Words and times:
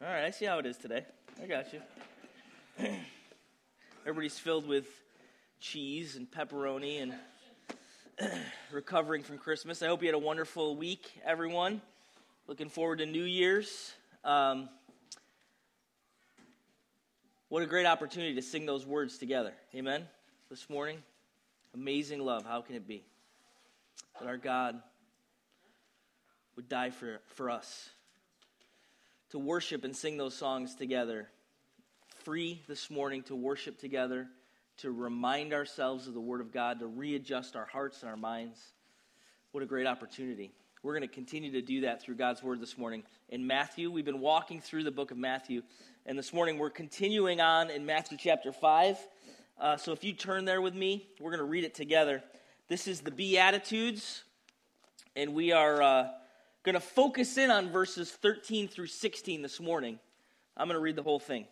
All 0.00 0.06
right, 0.06 0.22
I 0.22 0.30
see 0.30 0.44
how 0.44 0.60
it 0.60 0.66
is 0.66 0.76
today. 0.76 1.04
I 1.42 1.46
got 1.46 1.72
you. 1.72 1.80
Everybody's 4.06 4.38
filled 4.38 4.68
with 4.68 4.86
cheese 5.58 6.14
and 6.14 6.30
pepperoni 6.30 7.02
and 7.02 7.14
recovering 8.70 9.24
from 9.24 9.38
Christmas. 9.38 9.82
I 9.82 9.88
hope 9.88 10.02
you 10.02 10.06
had 10.06 10.14
a 10.14 10.20
wonderful 10.20 10.76
week, 10.76 11.10
everyone. 11.24 11.80
Looking 12.46 12.68
forward 12.68 12.98
to 12.98 13.06
New 13.06 13.24
Year's. 13.24 13.92
Um, 14.22 14.68
what 17.48 17.64
a 17.64 17.66
great 17.66 17.86
opportunity 17.86 18.36
to 18.36 18.42
sing 18.42 18.66
those 18.66 18.86
words 18.86 19.18
together. 19.18 19.52
Amen. 19.74 20.06
This 20.48 20.70
morning, 20.70 20.98
amazing 21.74 22.20
love. 22.20 22.44
How 22.46 22.60
can 22.60 22.76
it 22.76 22.86
be 22.86 23.02
that 24.20 24.28
our 24.28 24.36
God 24.36 24.80
would 26.54 26.68
die 26.68 26.90
for, 26.90 27.18
for 27.26 27.50
us? 27.50 27.90
To 29.32 29.38
worship 29.38 29.84
and 29.84 29.94
sing 29.94 30.16
those 30.16 30.34
songs 30.34 30.74
together. 30.74 31.28
Free 32.24 32.62
this 32.66 32.90
morning 32.90 33.22
to 33.24 33.36
worship 33.36 33.78
together, 33.78 34.26
to 34.78 34.90
remind 34.90 35.52
ourselves 35.52 36.08
of 36.08 36.14
the 36.14 36.20
Word 36.20 36.40
of 36.40 36.50
God, 36.50 36.80
to 36.80 36.86
readjust 36.86 37.54
our 37.54 37.66
hearts 37.66 38.00
and 38.00 38.10
our 38.10 38.16
minds. 38.16 38.58
What 39.52 39.62
a 39.62 39.66
great 39.66 39.86
opportunity. 39.86 40.52
We're 40.82 40.96
going 40.96 41.06
to 41.06 41.14
continue 41.14 41.52
to 41.52 41.60
do 41.60 41.82
that 41.82 42.00
through 42.00 42.14
God's 42.14 42.42
Word 42.42 42.58
this 42.58 42.78
morning. 42.78 43.02
In 43.28 43.46
Matthew, 43.46 43.90
we've 43.90 44.06
been 44.06 44.20
walking 44.20 44.62
through 44.62 44.84
the 44.84 44.90
book 44.90 45.10
of 45.10 45.18
Matthew, 45.18 45.60
and 46.06 46.18
this 46.18 46.32
morning 46.32 46.58
we're 46.58 46.70
continuing 46.70 47.38
on 47.38 47.68
in 47.68 47.84
Matthew 47.84 48.16
chapter 48.18 48.50
5. 48.50 48.96
Uh, 49.60 49.76
so 49.76 49.92
if 49.92 50.04
you 50.04 50.14
turn 50.14 50.46
there 50.46 50.62
with 50.62 50.74
me, 50.74 51.06
we're 51.20 51.32
going 51.32 51.38
to 51.40 51.44
read 51.44 51.64
it 51.64 51.74
together. 51.74 52.22
This 52.68 52.88
is 52.88 53.02
the 53.02 53.10
Beatitudes, 53.10 54.22
and 55.16 55.34
we 55.34 55.52
are 55.52 55.82
uh, 55.82 56.08
going 56.64 56.74
to 56.74 56.80
focus 56.80 57.38
in 57.38 57.50
on 57.50 57.70
verses 57.70 58.10
13 58.10 58.68
through 58.68 58.86
16 58.86 59.42
this 59.42 59.60
morning. 59.60 59.98
I'm 60.56 60.66
going 60.66 60.76
to 60.76 60.82
read 60.82 60.96
the 60.96 61.02
whole 61.02 61.20
thing. 61.20 61.46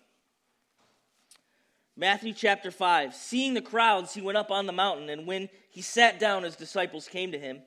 Matthew 1.96 2.34
chapter 2.34 2.70
5. 2.70 3.14
Seeing 3.14 3.54
the 3.54 3.62
crowds, 3.62 4.12
he 4.12 4.20
went 4.20 4.36
up 4.36 4.50
on 4.50 4.66
the 4.66 4.72
mountain, 4.72 5.08
and 5.08 5.26
when 5.26 5.48
he 5.70 5.80
sat 5.80 6.20
down, 6.20 6.42
his 6.42 6.56
disciples 6.56 7.08
came 7.08 7.32
to 7.32 7.38
him, 7.38 7.62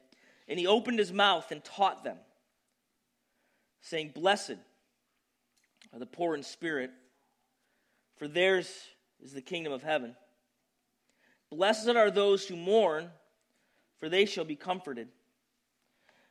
and 0.47 0.59
he 0.59 0.67
opened 0.67 0.99
his 0.99 1.11
mouth 1.11 1.51
and 1.51 1.63
taught 1.63 2.03
them, 2.03 2.17
saying, 3.81 4.11
Blessed 4.13 4.57
are 5.93 5.99
the 5.99 6.05
poor 6.05 6.35
in 6.35 6.43
spirit, 6.43 6.91
for 8.17 8.27
theirs 8.27 8.69
is 9.23 9.33
the 9.33 9.41
kingdom 9.41 9.73
of 9.73 9.81
heaven. 9.81 10.15
Blessed 11.49 11.89
are 11.89 12.11
those 12.11 12.45
who 12.45 12.55
mourn, 12.55 13.09
for 13.99 14.09
they 14.09 14.25
shall 14.25 14.45
be 14.45 14.55
comforted. 14.55 15.07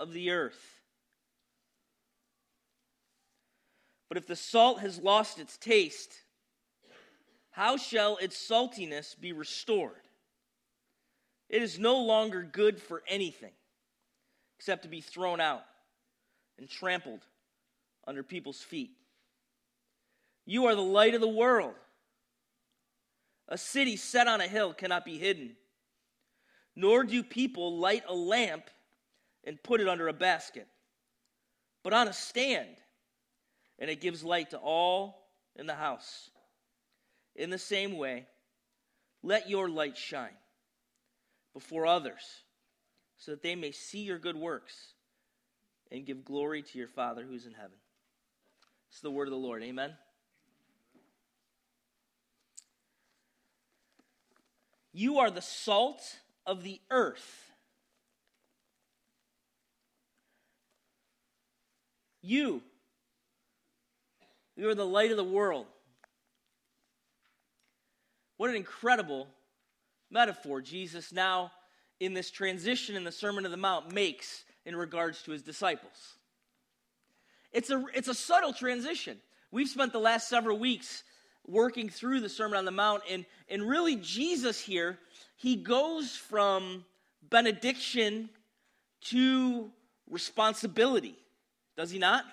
of 0.00 0.12
the 0.12 0.30
earth. 0.30 0.80
But 4.08 4.16
if 4.16 4.26
the 4.26 4.34
salt 4.34 4.80
has 4.80 4.98
lost 4.98 5.38
its 5.38 5.56
taste, 5.56 6.12
how 7.50 7.76
shall 7.76 8.16
its 8.16 8.36
saltiness 8.36 9.14
be 9.14 9.32
restored? 9.32 10.00
It 11.48 11.62
is 11.62 11.78
no 11.78 11.98
longer 11.98 12.42
good 12.42 12.80
for 12.80 13.02
anything 13.06 13.52
except 14.58 14.82
to 14.82 14.88
be 14.88 15.00
thrown 15.00 15.40
out 15.40 15.62
and 16.58 16.68
trampled 16.68 17.20
under 18.06 18.22
people's 18.22 18.60
feet. 18.60 18.90
You 20.46 20.66
are 20.66 20.74
the 20.74 20.80
light 20.80 21.14
of 21.14 21.20
the 21.20 21.28
world. 21.28 21.74
A 23.48 23.58
city 23.58 23.96
set 23.96 24.26
on 24.28 24.40
a 24.40 24.48
hill 24.48 24.72
cannot 24.72 25.04
be 25.04 25.18
hidden, 25.18 25.56
nor 26.74 27.04
do 27.04 27.22
people 27.22 27.78
light 27.78 28.04
a 28.08 28.14
lamp 28.14 28.70
and 29.44 29.62
put 29.62 29.80
it 29.80 29.88
under 29.88 30.08
a 30.08 30.12
basket, 30.12 30.66
but 31.82 31.92
on 31.92 32.08
a 32.08 32.12
stand, 32.12 32.76
and 33.78 33.90
it 33.90 34.00
gives 34.00 34.22
light 34.22 34.50
to 34.50 34.58
all 34.58 35.28
in 35.56 35.66
the 35.66 35.74
house. 35.74 36.30
In 37.36 37.50
the 37.50 37.58
same 37.58 37.96
way, 37.96 38.26
let 39.22 39.48
your 39.48 39.68
light 39.68 39.96
shine 39.96 40.36
before 41.54 41.86
others, 41.86 42.44
so 43.16 43.32
that 43.32 43.42
they 43.42 43.54
may 43.54 43.72
see 43.72 44.00
your 44.00 44.18
good 44.18 44.36
works 44.36 44.94
and 45.90 46.06
give 46.06 46.24
glory 46.24 46.62
to 46.62 46.78
your 46.78 46.88
Father 46.88 47.24
who's 47.28 47.46
in 47.46 47.52
heaven. 47.52 47.76
It's 48.90 49.00
the 49.00 49.10
word 49.10 49.28
of 49.28 49.32
the 49.32 49.38
Lord. 49.38 49.62
Amen. 49.62 49.92
You 54.92 55.18
are 55.18 55.30
the 55.30 55.42
salt 55.42 56.00
of 56.46 56.62
the 56.64 56.80
earth. 56.90 57.49
You, 62.22 62.62
you 64.56 64.68
are 64.68 64.74
the 64.74 64.84
light 64.84 65.10
of 65.10 65.16
the 65.16 65.24
world. 65.24 65.66
What 68.36 68.50
an 68.50 68.56
incredible 68.56 69.26
metaphor 70.10 70.60
Jesus 70.60 71.12
now, 71.12 71.52
in 71.98 72.14
this 72.14 72.30
transition 72.30 72.96
in 72.96 73.04
the 73.04 73.12
Sermon 73.12 73.44
of 73.44 73.50
the 73.50 73.56
Mount, 73.56 73.92
makes 73.92 74.44
in 74.64 74.74
regards 74.76 75.22
to 75.22 75.32
his 75.32 75.42
disciples. 75.42 76.16
It's 77.52 77.70
a, 77.70 77.84
it's 77.94 78.08
a 78.08 78.14
subtle 78.14 78.52
transition. 78.52 79.18
We've 79.50 79.68
spent 79.68 79.92
the 79.92 79.98
last 79.98 80.28
several 80.28 80.58
weeks 80.58 81.02
working 81.46 81.88
through 81.88 82.20
the 82.20 82.28
Sermon 82.28 82.58
on 82.58 82.64
the 82.64 82.70
Mount. 82.70 83.02
And, 83.10 83.24
and 83.48 83.68
really, 83.68 83.96
Jesus 83.96 84.60
here, 84.60 84.98
he 85.36 85.56
goes 85.56 86.14
from 86.14 86.84
benediction 87.28 88.30
to 89.02 89.70
responsibility, 90.08 91.16
does 91.80 91.90
he 91.90 91.98
not? 91.98 92.26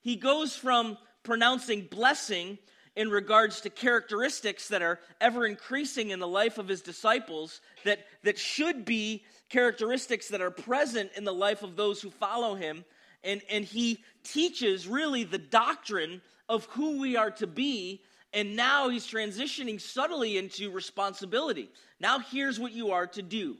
He 0.00 0.16
goes 0.16 0.56
from 0.56 0.96
pronouncing 1.22 1.88
blessing 1.90 2.56
in 2.96 3.10
regards 3.10 3.60
to 3.60 3.70
characteristics 3.70 4.68
that 4.68 4.80
are 4.80 4.98
ever 5.20 5.44
increasing 5.44 6.08
in 6.08 6.18
the 6.18 6.26
life 6.26 6.56
of 6.56 6.68
his 6.68 6.80
disciples 6.80 7.60
that, 7.84 8.00
that 8.22 8.38
should 8.38 8.86
be 8.86 9.24
characteristics 9.50 10.28
that 10.28 10.40
are 10.40 10.50
present 10.50 11.10
in 11.16 11.24
the 11.24 11.34
life 11.34 11.62
of 11.62 11.76
those 11.76 12.00
who 12.00 12.10
follow 12.10 12.54
him. 12.54 12.82
And, 13.22 13.42
and 13.50 13.62
he 13.62 14.02
teaches 14.24 14.88
really 14.88 15.24
the 15.24 15.36
doctrine 15.36 16.22
of 16.48 16.64
who 16.70 16.98
we 16.98 17.16
are 17.16 17.30
to 17.32 17.46
be. 17.46 18.00
And 18.32 18.56
now 18.56 18.88
he's 18.88 19.06
transitioning 19.06 19.78
subtly 19.78 20.38
into 20.38 20.70
responsibility. 20.70 21.70
Now, 22.00 22.20
here's 22.20 22.58
what 22.58 22.72
you 22.72 22.92
are 22.92 23.06
to 23.08 23.20
do. 23.20 23.58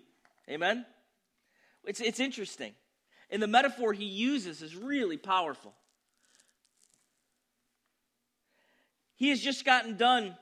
Amen? 0.48 0.86
It's, 1.84 2.00
it's 2.00 2.18
interesting. 2.18 2.72
And 3.32 3.42
the 3.42 3.48
metaphor 3.48 3.92
he 3.92 4.04
uses 4.04 4.62
is 4.62 4.76
really 4.76 5.16
powerful. 5.16 5.72
He 9.16 9.30
has 9.30 9.40
just 9.40 9.64
gotten 9.64 9.96
done 9.96 10.36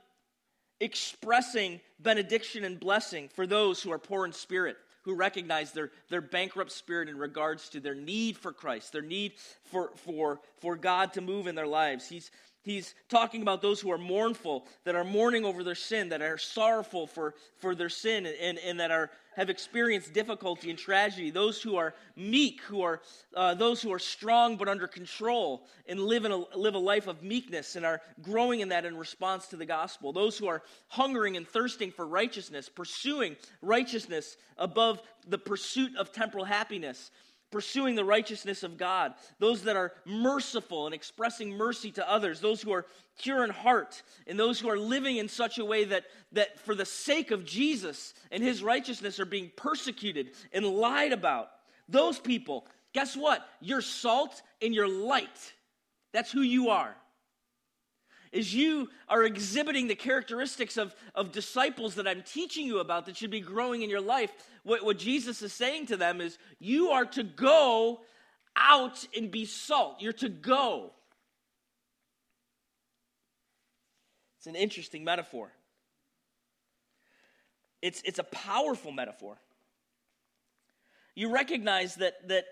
expressing 0.80 1.80
benediction 2.00 2.64
and 2.64 2.78
blessing 2.80 3.28
for 3.28 3.46
those 3.46 3.82
who 3.82 3.92
are 3.92 3.98
poor 3.98 4.26
in 4.26 4.32
spirit 4.32 4.76
who 5.02 5.14
recognize 5.14 5.72
their, 5.72 5.90
their 6.10 6.20
bankrupt 6.20 6.72
spirit 6.72 7.08
in 7.08 7.16
regards 7.16 7.68
to 7.70 7.80
their 7.80 7.94
need 7.94 8.36
for 8.36 8.52
Christ, 8.52 8.92
their 8.92 9.02
need 9.02 9.32
for, 9.64 9.90
for, 9.96 10.40
for 10.58 10.76
God 10.76 11.14
to 11.14 11.20
move 11.20 11.46
in 11.46 11.54
their 11.54 11.66
lives. 11.66 12.08
He's, 12.08 12.30
He's 12.62 12.94
talking 13.08 13.40
about 13.40 13.62
those 13.62 13.80
who 13.80 13.90
are 13.90 13.98
mournful, 13.98 14.66
that 14.84 14.94
are 14.94 15.04
mourning 15.04 15.46
over 15.46 15.64
their 15.64 15.74
sin, 15.74 16.10
that 16.10 16.20
are 16.20 16.36
sorrowful 16.36 17.06
for, 17.06 17.34
for 17.56 17.74
their 17.74 17.88
sin, 17.88 18.26
and, 18.26 18.58
and 18.58 18.78
that 18.80 18.90
are, 18.90 19.10
have 19.34 19.48
experienced 19.48 20.12
difficulty 20.12 20.68
and 20.68 20.78
tragedy. 20.78 21.30
Those 21.30 21.62
who 21.62 21.76
are 21.76 21.94
meek, 22.16 22.60
who 22.62 22.82
are 22.82 23.00
uh, 23.34 23.54
those 23.54 23.80
who 23.80 23.90
are 23.94 23.98
strong 23.98 24.56
but 24.56 24.68
under 24.68 24.86
control, 24.86 25.66
and 25.88 26.00
live, 26.00 26.26
in 26.26 26.32
a, 26.32 26.44
live 26.54 26.74
a 26.74 26.78
life 26.78 27.06
of 27.06 27.22
meekness 27.22 27.76
and 27.76 27.86
are 27.86 28.02
growing 28.20 28.60
in 28.60 28.68
that 28.68 28.84
in 28.84 28.94
response 28.94 29.46
to 29.48 29.56
the 29.56 29.64
gospel. 29.64 30.12
Those 30.12 30.36
who 30.36 30.46
are 30.46 30.62
hungering 30.88 31.38
and 31.38 31.48
thirsting 31.48 31.90
for 31.90 32.06
righteousness, 32.06 32.68
pursuing 32.68 33.36
righteousness 33.62 34.36
above 34.58 35.00
the 35.26 35.38
pursuit 35.38 35.96
of 35.96 36.12
temporal 36.12 36.44
happiness 36.44 37.10
pursuing 37.50 37.94
the 37.94 38.04
righteousness 38.04 38.62
of 38.62 38.76
God, 38.76 39.14
those 39.38 39.62
that 39.64 39.76
are 39.76 39.92
merciful 40.04 40.86
and 40.86 40.94
expressing 40.94 41.56
mercy 41.56 41.90
to 41.92 42.10
others, 42.10 42.40
those 42.40 42.62
who 42.62 42.72
are 42.72 42.86
pure 43.20 43.44
in 43.44 43.50
heart, 43.50 44.02
and 44.26 44.38
those 44.38 44.60
who 44.60 44.68
are 44.68 44.78
living 44.78 45.16
in 45.16 45.28
such 45.28 45.58
a 45.58 45.64
way 45.64 45.84
that, 45.84 46.04
that 46.32 46.60
for 46.60 46.74
the 46.74 46.84
sake 46.84 47.30
of 47.30 47.44
Jesus 47.44 48.14
and 48.30 48.42
his 48.42 48.62
righteousness 48.62 49.18
are 49.20 49.24
being 49.24 49.50
persecuted 49.56 50.30
and 50.52 50.64
lied 50.64 51.12
about. 51.12 51.50
Those 51.88 52.18
people, 52.18 52.66
guess 52.92 53.16
what? 53.16 53.46
You're 53.60 53.80
salt 53.80 54.42
and 54.62 54.74
you're 54.74 54.88
light. 54.88 55.54
That's 56.12 56.30
who 56.30 56.42
you 56.42 56.70
are 56.70 56.96
is 58.32 58.54
you 58.54 58.88
are 59.08 59.24
exhibiting 59.24 59.88
the 59.88 59.94
characteristics 59.94 60.76
of, 60.76 60.94
of 61.14 61.32
disciples 61.32 61.96
that 61.96 62.06
I'm 62.06 62.22
teaching 62.22 62.66
you 62.66 62.78
about 62.78 63.06
that 63.06 63.16
should 63.16 63.30
be 63.30 63.40
growing 63.40 63.82
in 63.82 63.90
your 63.90 64.00
life. 64.00 64.30
What, 64.62 64.84
what 64.84 64.98
Jesus 64.98 65.42
is 65.42 65.52
saying 65.52 65.86
to 65.86 65.96
them 65.96 66.20
is, 66.20 66.38
you 66.58 66.90
are 66.90 67.04
to 67.06 67.24
go 67.24 68.00
out 68.54 69.06
and 69.16 69.30
be 69.30 69.46
salt. 69.46 69.96
You're 70.00 70.12
to 70.14 70.28
go. 70.28 70.92
It's 74.38 74.46
an 74.46 74.56
interesting 74.56 75.04
metaphor. 75.04 75.50
It's, 77.82 78.00
it's 78.04 78.18
a 78.18 78.24
powerful 78.24 78.92
metaphor. 78.92 79.38
You 81.14 81.32
recognize 81.32 81.96
that, 81.96 82.28
that, 82.28 82.44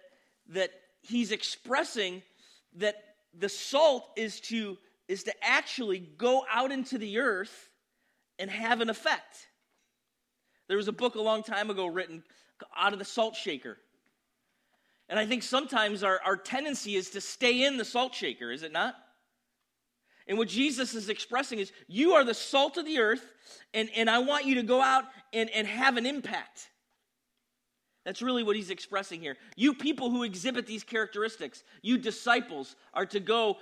that 0.49 0.71
he's 1.03 1.31
expressing 1.33 2.23
that 2.77 2.97
the 3.39 3.49
salt 3.49 4.09
is 4.17 4.41
to 4.41 4.77
is 5.09 5.25
to 5.25 5.33
actually 5.43 5.99
go 5.99 6.45
out 6.51 6.71
into 6.71 6.99
the 6.99 7.19
earth 7.19 7.71
and 8.39 8.51
have 8.51 8.81
an 8.81 8.91
effect. 8.91 9.49
There 10.69 10.77
was 10.77 10.89
a 10.89 10.93
book 10.93 11.15
a 11.15 11.21
long 11.21 11.43
time 11.43 11.71
ago 11.71 11.87
written 11.87 12.23
out 12.77 12.93
of 12.93 12.99
the 12.99 13.05
salt 13.05 13.35
shaker. 13.35 13.79
And 15.09 15.19
I 15.19 15.25
think 15.25 15.43
sometimes 15.43 16.03
our, 16.03 16.21
our 16.25 16.37
tendency 16.37 16.95
is 16.95 17.11
to 17.11 17.21
stay 17.21 17.65
in 17.65 17.79
the 17.79 17.85
salt 17.85 18.15
shaker, 18.15 18.53
is 18.53 18.63
it 18.63 18.73
not? 18.73 18.95
And 20.27 20.37
what 20.37 20.49
Jesus 20.49 20.95
is 20.95 21.09
expressing 21.09 21.59
is, 21.59 21.73
you 21.87 22.13
are 22.13 22.23
the 22.23 22.35
salt 22.35 22.77
of 22.77 22.85
the 22.85 22.99
earth, 22.99 23.25
and, 23.73 23.89
and 23.97 24.11
I 24.11 24.19
want 24.19 24.45
you 24.45 24.57
to 24.57 24.63
go 24.63 24.83
out 24.83 25.05
and, 25.33 25.49
and 25.51 25.67
have 25.67 25.97
an 25.97 26.05
impact. 26.05 26.69
That's 28.09 28.23
really 28.23 28.43
what 28.43 28.57
he's 28.57 28.71
expressing 28.71 29.21
here. 29.21 29.37
You 29.55 29.75
people 29.75 30.09
who 30.09 30.23
exhibit 30.23 30.67
these 30.67 30.83
characteristics, 30.83 31.63
you 31.83 31.99
disciples, 31.99 32.75
are 32.95 33.05
to 33.05 33.21
go 33.21 33.59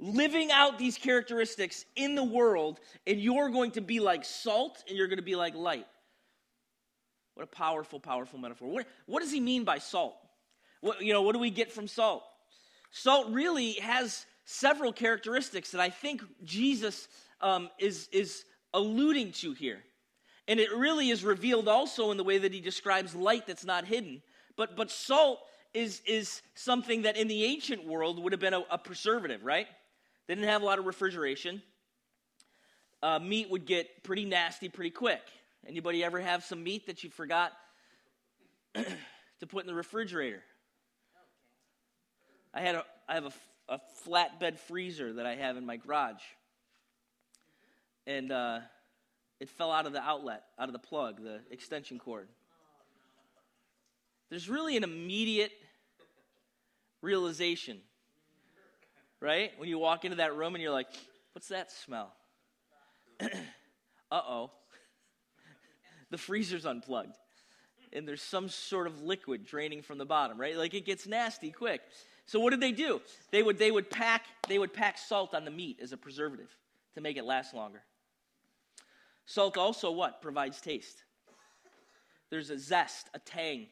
living 0.00 0.50
out 0.50 0.78
these 0.78 0.96
characteristics 0.96 1.84
in 1.94 2.14
the 2.14 2.24
world, 2.24 2.80
and 3.06 3.20
you're 3.20 3.50
going 3.50 3.72
to 3.72 3.82
be 3.82 4.00
like 4.00 4.24
salt 4.24 4.82
and 4.88 4.96
you're 4.96 5.08
going 5.08 5.18
to 5.18 5.22
be 5.22 5.36
like 5.36 5.54
light. 5.54 5.86
What 7.34 7.42
a 7.42 7.46
powerful, 7.46 8.00
powerful 8.00 8.38
metaphor. 8.38 8.70
What, 8.70 8.86
what 9.04 9.20
does 9.20 9.30
he 9.30 9.40
mean 9.40 9.64
by 9.64 9.76
salt? 9.76 10.16
What, 10.80 11.02
you 11.02 11.12
know, 11.12 11.20
what 11.20 11.34
do 11.34 11.38
we 11.38 11.50
get 11.50 11.70
from 11.70 11.86
salt? 11.86 12.22
Salt 12.92 13.28
really 13.28 13.74
has 13.74 14.24
several 14.46 14.94
characteristics 14.94 15.72
that 15.72 15.82
I 15.82 15.90
think 15.90 16.22
Jesus 16.44 17.08
um, 17.42 17.68
is, 17.78 18.08
is 18.10 18.46
alluding 18.72 19.32
to 19.32 19.52
here. 19.52 19.84
And 20.52 20.60
it 20.60 20.70
really 20.70 21.08
is 21.08 21.24
revealed 21.24 21.66
also 21.66 22.10
in 22.10 22.18
the 22.18 22.24
way 22.24 22.36
that 22.36 22.52
he 22.52 22.60
describes 22.60 23.14
light 23.14 23.46
that's 23.46 23.64
not 23.64 23.86
hidden. 23.86 24.20
But, 24.54 24.76
but 24.76 24.90
salt 24.90 25.38
is, 25.72 26.02
is 26.06 26.42
something 26.54 27.00
that 27.02 27.16
in 27.16 27.26
the 27.26 27.44
ancient 27.44 27.86
world 27.86 28.22
would 28.22 28.34
have 28.34 28.40
been 28.40 28.52
a, 28.52 28.62
a 28.70 28.76
preservative, 28.76 29.46
right? 29.46 29.66
They 30.26 30.34
didn't 30.34 30.50
have 30.50 30.60
a 30.60 30.66
lot 30.66 30.78
of 30.78 30.84
refrigeration. 30.84 31.62
Uh, 33.02 33.18
meat 33.18 33.48
would 33.48 33.64
get 33.64 34.04
pretty 34.04 34.26
nasty 34.26 34.68
pretty 34.68 34.90
quick. 34.90 35.22
Anybody 35.66 36.04
ever 36.04 36.20
have 36.20 36.44
some 36.44 36.62
meat 36.62 36.84
that 36.86 37.02
you 37.02 37.08
forgot 37.08 37.52
to 38.74 39.46
put 39.48 39.62
in 39.62 39.66
the 39.66 39.74
refrigerator? 39.74 40.42
I 42.52 42.60
had 42.60 42.74
a, 42.74 42.84
I 43.08 43.14
have 43.14 43.24
a, 43.24 43.32
a 43.76 43.80
flatbed 44.06 44.58
freezer 44.58 45.14
that 45.14 45.24
I 45.24 45.34
have 45.34 45.56
in 45.56 45.64
my 45.64 45.78
garage, 45.78 46.20
and 48.06 48.30
uh, 48.30 48.58
it 49.40 49.48
fell 49.48 49.72
out 49.72 49.86
of 49.86 49.92
the 49.92 50.00
outlet, 50.00 50.44
out 50.58 50.68
of 50.68 50.72
the 50.72 50.78
plug, 50.78 51.22
the 51.22 51.40
extension 51.50 51.98
cord. 51.98 52.28
There's 54.30 54.48
really 54.48 54.76
an 54.76 54.84
immediate 54.84 55.52
realization, 57.02 57.78
right? 59.20 59.50
When 59.58 59.68
you 59.68 59.78
walk 59.78 60.04
into 60.04 60.16
that 60.18 60.36
room 60.36 60.54
and 60.54 60.62
you're 60.62 60.72
like, 60.72 60.86
what's 61.34 61.48
that 61.48 61.70
smell? 61.70 62.14
uh 63.20 63.26
oh. 64.12 64.50
the 66.10 66.18
freezer's 66.18 66.64
unplugged. 66.64 67.16
And 67.92 68.08
there's 68.08 68.22
some 68.22 68.48
sort 68.48 68.86
of 68.86 69.02
liquid 69.02 69.44
draining 69.44 69.82
from 69.82 69.98
the 69.98 70.06
bottom, 70.06 70.40
right? 70.40 70.56
Like 70.56 70.72
it 70.72 70.86
gets 70.86 71.06
nasty 71.06 71.50
quick. 71.50 71.82
So 72.24 72.40
what 72.40 72.50
did 72.50 72.60
they 72.60 72.72
do? 72.72 73.02
They 73.30 73.42
would 73.42 73.58
they 73.58 73.70
would 73.70 73.90
pack 73.90 74.24
they 74.48 74.58
would 74.58 74.72
pack 74.72 74.96
salt 74.96 75.34
on 75.34 75.44
the 75.44 75.50
meat 75.50 75.78
as 75.82 75.92
a 75.92 75.96
preservative 75.96 76.48
to 76.94 77.00
make 77.00 77.16
it 77.16 77.24
last 77.24 77.52
longer. 77.52 77.82
Salt 79.26 79.56
also 79.56 79.90
what? 79.90 80.22
Provides 80.22 80.60
taste. 80.60 81.04
There's 82.30 82.50
a 82.50 82.58
zest, 82.58 83.08
a 83.14 83.18
tang, 83.18 83.66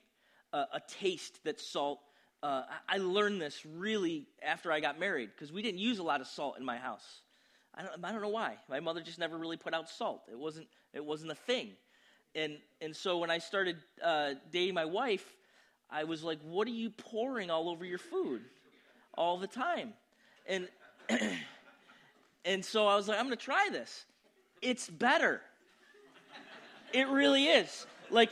a, 0.53 0.59
a 0.59 0.83
taste 0.87 1.43
that 1.45 1.61
salt. 1.61 2.01
Uh, 2.43 2.63
I 2.89 2.99
learned 2.99 3.41
this 3.41 3.65
really 3.65 4.27
after 4.43 4.73
I 4.73 4.81
got 4.81 4.99
married 4.99 5.31
because 5.35 5.53
we 5.53 5.63
didn't 5.63 5.81
use 5.81 5.99
a 5.99 6.03
lot 6.03 6.21
of 6.21 6.27
salt 6.27 6.57
in 6.59 6.65
my 6.65 6.77
house. 6.77 7.23
I 7.75 7.83
don't, 7.83 8.05
I 8.05 8.13
don't 8.13 8.23
know 8.23 8.29
why. 8.29 8.57
My 8.69 8.81
mother 8.81 9.01
just 9.01 9.19
never 9.19 9.37
really 9.39 9.57
put 9.57 9.75
out 9.75 9.89
salt. 9.89 10.23
It 10.31 10.39
wasn't, 10.39 10.67
it 10.93 11.05
wasn't 11.05 11.33
a 11.33 11.37
thing. 11.37 11.71
And, 12.35 12.59
and 12.81 12.95
so 12.95 13.19
when 13.19 13.31
I 13.31 13.39
started 13.39 13.77
uh, 14.03 14.35
dating 14.53 14.75
my 14.75 14.85
wife, 14.85 15.25
I 15.91 16.05
was 16.05 16.23
like, 16.23 16.39
what 16.43 16.69
are 16.69 16.73
you 16.73 16.91
pouring 16.91 17.51
all 17.51 17.69
over 17.69 17.85
your 17.85 17.99
food 17.99 18.43
all 19.15 19.39
the 19.39 19.47
time? 19.47 19.95
And, 20.47 20.69
and 22.45 22.65
so 22.65 22.87
I 22.87 22.97
was 22.97 23.09
like, 23.09 23.19
I'm 23.19 23.27
going 23.27 23.37
to 23.37 23.45
try 23.45 23.69
this 23.73 24.05
it's 24.63 24.89
better. 24.89 25.41
It 26.93 27.09
really 27.09 27.47
is. 27.47 27.87
Like, 28.11 28.31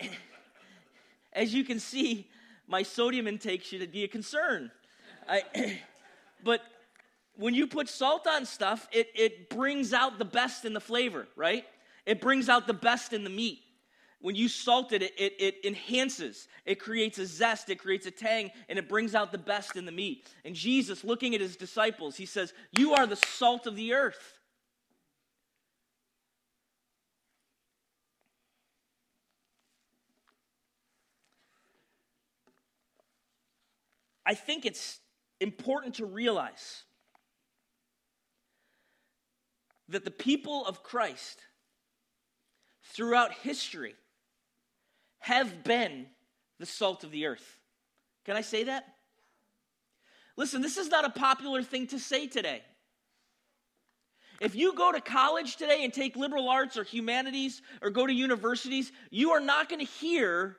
as 1.32 1.54
you 1.54 1.64
can 1.64 1.78
see, 1.78 2.28
my 2.66 2.82
sodium 2.82 3.26
intake 3.26 3.62
should 3.62 3.92
be 3.92 4.04
a 4.04 4.08
concern. 4.08 4.70
I, 5.28 5.42
but 6.44 6.62
when 7.36 7.54
you 7.54 7.66
put 7.66 7.88
salt 7.88 8.26
on 8.26 8.44
stuff, 8.44 8.88
it, 8.92 9.08
it 9.14 9.50
brings 9.50 9.92
out 9.92 10.18
the 10.18 10.24
best 10.24 10.64
in 10.64 10.72
the 10.72 10.80
flavor, 10.80 11.26
right? 11.36 11.64
It 12.06 12.20
brings 12.20 12.48
out 12.48 12.66
the 12.66 12.74
best 12.74 13.12
in 13.12 13.24
the 13.24 13.30
meat. 13.30 13.60
When 14.20 14.36
you 14.36 14.48
salt 14.48 14.92
it, 14.92 15.02
it, 15.02 15.14
it, 15.18 15.34
it 15.40 15.54
enhances, 15.64 16.46
it 16.64 16.78
creates 16.78 17.18
a 17.18 17.26
zest, 17.26 17.70
it 17.70 17.80
creates 17.80 18.06
a 18.06 18.10
tang, 18.12 18.52
and 18.68 18.78
it 18.78 18.88
brings 18.88 19.16
out 19.16 19.32
the 19.32 19.38
best 19.38 19.74
in 19.74 19.84
the 19.84 19.90
meat. 19.90 20.32
And 20.44 20.54
Jesus, 20.54 21.02
looking 21.02 21.34
at 21.34 21.40
his 21.40 21.56
disciples, 21.56 22.16
he 22.16 22.26
says, 22.26 22.52
You 22.70 22.94
are 22.94 23.06
the 23.06 23.16
salt 23.16 23.66
of 23.66 23.74
the 23.74 23.94
earth. 23.94 24.38
I 34.32 34.34
think 34.34 34.64
it's 34.64 34.98
important 35.40 35.96
to 35.96 36.06
realize 36.06 36.84
that 39.90 40.06
the 40.06 40.10
people 40.10 40.64
of 40.64 40.82
Christ 40.82 41.38
throughout 42.94 43.34
history 43.34 43.94
have 45.18 45.62
been 45.64 46.06
the 46.58 46.64
salt 46.64 47.04
of 47.04 47.10
the 47.10 47.26
earth. 47.26 47.58
Can 48.24 48.34
I 48.34 48.40
say 48.40 48.64
that? 48.64 48.86
Listen, 50.38 50.62
this 50.62 50.78
is 50.78 50.88
not 50.88 51.04
a 51.04 51.10
popular 51.10 51.62
thing 51.62 51.88
to 51.88 51.98
say 51.98 52.26
today. 52.26 52.62
If 54.40 54.54
you 54.54 54.74
go 54.74 54.92
to 54.92 55.00
college 55.02 55.56
today 55.56 55.84
and 55.84 55.92
take 55.92 56.16
liberal 56.16 56.48
arts 56.48 56.78
or 56.78 56.84
humanities 56.84 57.60
or 57.82 57.90
go 57.90 58.06
to 58.06 58.12
universities, 58.14 58.92
you 59.10 59.32
are 59.32 59.40
not 59.40 59.68
going 59.68 59.84
to 59.84 59.92
hear 59.92 60.56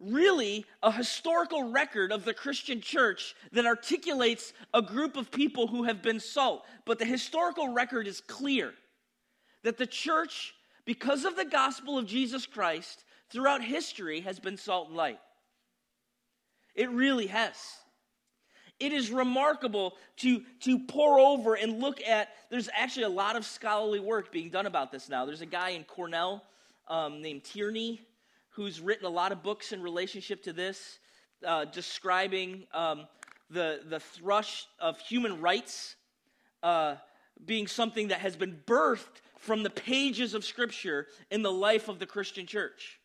really 0.00 0.64
a 0.82 0.92
historical 0.92 1.70
record 1.70 2.12
of 2.12 2.24
the 2.24 2.34
Christian 2.34 2.80
church 2.80 3.34
that 3.52 3.66
articulates 3.66 4.52
a 4.72 4.80
group 4.80 5.16
of 5.16 5.30
people 5.30 5.66
who 5.66 5.84
have 5.84 6.02
been 6.02 6.20
salt. 6.20 6.64
But 6.84 6.98
the 6.98 7.04
historical 7.04 7.68
record 7.72 8.06
is 8.06 8.20
clear 8.20 8.72
that 9.64 9.76
the 9.76 9.86
church, 9.86 10.54
because 10.84 11.24
of 11.24 11.34
the 11.34 11.44
gospel 11.44 11.98
of 11.98 12.06
Jesus 12.06 12.46
Christ, 12.46 13.04
throughout 13.30 13.62
history 13.62 14.20
has 14.20 14.38
been 14.38 14.56
salt 14.56 14.88
and 14.88 14.96
light. 14.96 15.18
It 16.74 16.90
really 16.90 17.26
has. 17.26 17.56
it 18.80 18.92
is 18.92 19.10
remarkable 19.10 19.94
to, 20.18 20.42
to 20.60 20.78
pore 20.78 21.18
over 21.18 21.54
and 21.54 21.80
look 21.80 22.00
at. 22.02 22.28
There's 22.50 22.68
actually 22.74 23.04
a 23.04 23.08
lot 23.08 23.36
of 23.36 23.44
scholarly 23.44 24.00
work 24.00 24.30
being 24.30 24.50
done 24.50 24.66
about 24.66 24.92
this 24.92 25.08
now. 25.08 25.26
There's 25.26 25.40
a 25.40 25.46
guy 25.46 25.70
in 25.70 25.84
Cornell 25.84 26.44
um, 26.86 27.20
named 27.20 27.44
Tierney 27.44 28.00
who's 28.58 28.80
written 28.80 29.06
a 29.06 29.08
lot 29.08 29.30
of 29.30 29.40
books 29.40 29.70
in 29.70 29.80
relationship 29.80 30.42
to 30.42 30.52
this, 30.52 30.98
uh, 31.46 31.64
describing 31.66 32.64
um, 32.74 33.06
the, 33.50 33.82
the 33.88 34.00
thrush 34.00 34.66
of 34.80 34.98
human 34.98 35.40
rights 35.40 35.94
uh, 36.64 36.96
being 37.46 37.68
something 37.68 38.08
that 38.08 38.18
has 38.18 38.34
been 38.34 38.58
birthed 38.66 39.22
from 39.38 39.62
the 39.62 39.70
pages 39.70 40.34
of 40.34 40.44
Scripture 40.44 41.06
in 41.30 41.42
the 41.42 41.52
life 41.52 41.88
of 41.88 42.00
the 42.00 42.06
Christian 42.06 42.46
church. 42.46 42.98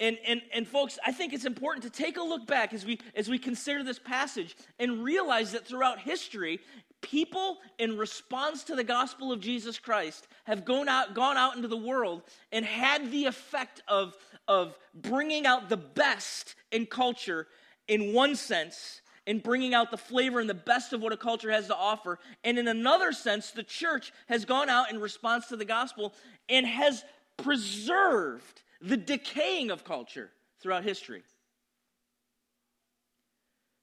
And, 0.00 0.18
and, 0.26 0.42
and 0.52 0.66
folks, 0.66 0.98
I 1.06 1.12
think 1.12 1.32
it's 1.32 1.44
important 1.44 1.84
to 1.84 1.90
take 1.90 2.16
a 2.16 2.22
look 2.22 2.48
back 2.48 2.74
as 2.74 2.84
we, 2.84 2.98
as 3.14 3.28
we 3.28 3.38
consider 3.38 3.84
this 3.84 4.00
passage 4.00 4.56
and 4.80 5.04
realize 5.04 5.52
that 5.52 5.64
throughout 5.64 6.00
history, 6.00 6.58
people 7.02 7.58
in 7.78 7.96
response 7.96 8.64
to 8.64 8.74
the 8.74 8.84
gospel 8.84 9.32
of 9.32 9.40
Jesus 9.40 9.78
Christ 9.78 10.26
have 10.44 10.64
gone 10.64 10.88
out, 10.88 11.14
gone 11.14 11.36
out 11.36 11.56
into 11.56 11.68
the 11.68 11.76
world 11.76 12.22
and 12.52 12.64
had 12.64 13.10
the 13.10 13.26
effect 13.26 13.82
of, 13.88 14.16
of 14.48 14.76
bringing 14.94 15.46
out 15.46 15.68
the 15.68 15.76
best 15.76 16.54
in 16.72 16.86
culture 16.86 17.46
in 17.88 18.12
one 18.12 18.36
sense 18.36 19.00
and 19.26 19.42
bringing 19.42 19.74
out 19.74 19.90
the 19.90 19.96
flavor 19.96 20.40
and 20.40 20.48
the 20.48 20.54
best 20.54 20.92
of 20.92 21.02
what 21.02 21.12
a 21.12 21.16
culture 21.16 21.50
has 21.50 21.66
to 21.68 21.76
offer. 21.76 22.18
And 22.42 22.58
in 22.58 22.68
another 22.68 23.12
sense, 23.12 23.50
the 23.50 23.62
church 23.62 24.12
has 24.28 24.44
gone 24.44 24.68
out 24.68 24.90
in 24.90 25.00
response 25.00 25.48
to 25.48 25.56
the 25.56 25.64
gospel 25.64 26.14
and 26.48 26.66
has 26.66 27.04
preserved 27.36 28.62
the 28.80 28.96
decaying 28.96 29.70
of 29.70 29.84
culture 29.84 30.30
throughout 30.60 30.84
history. 30.84 31.22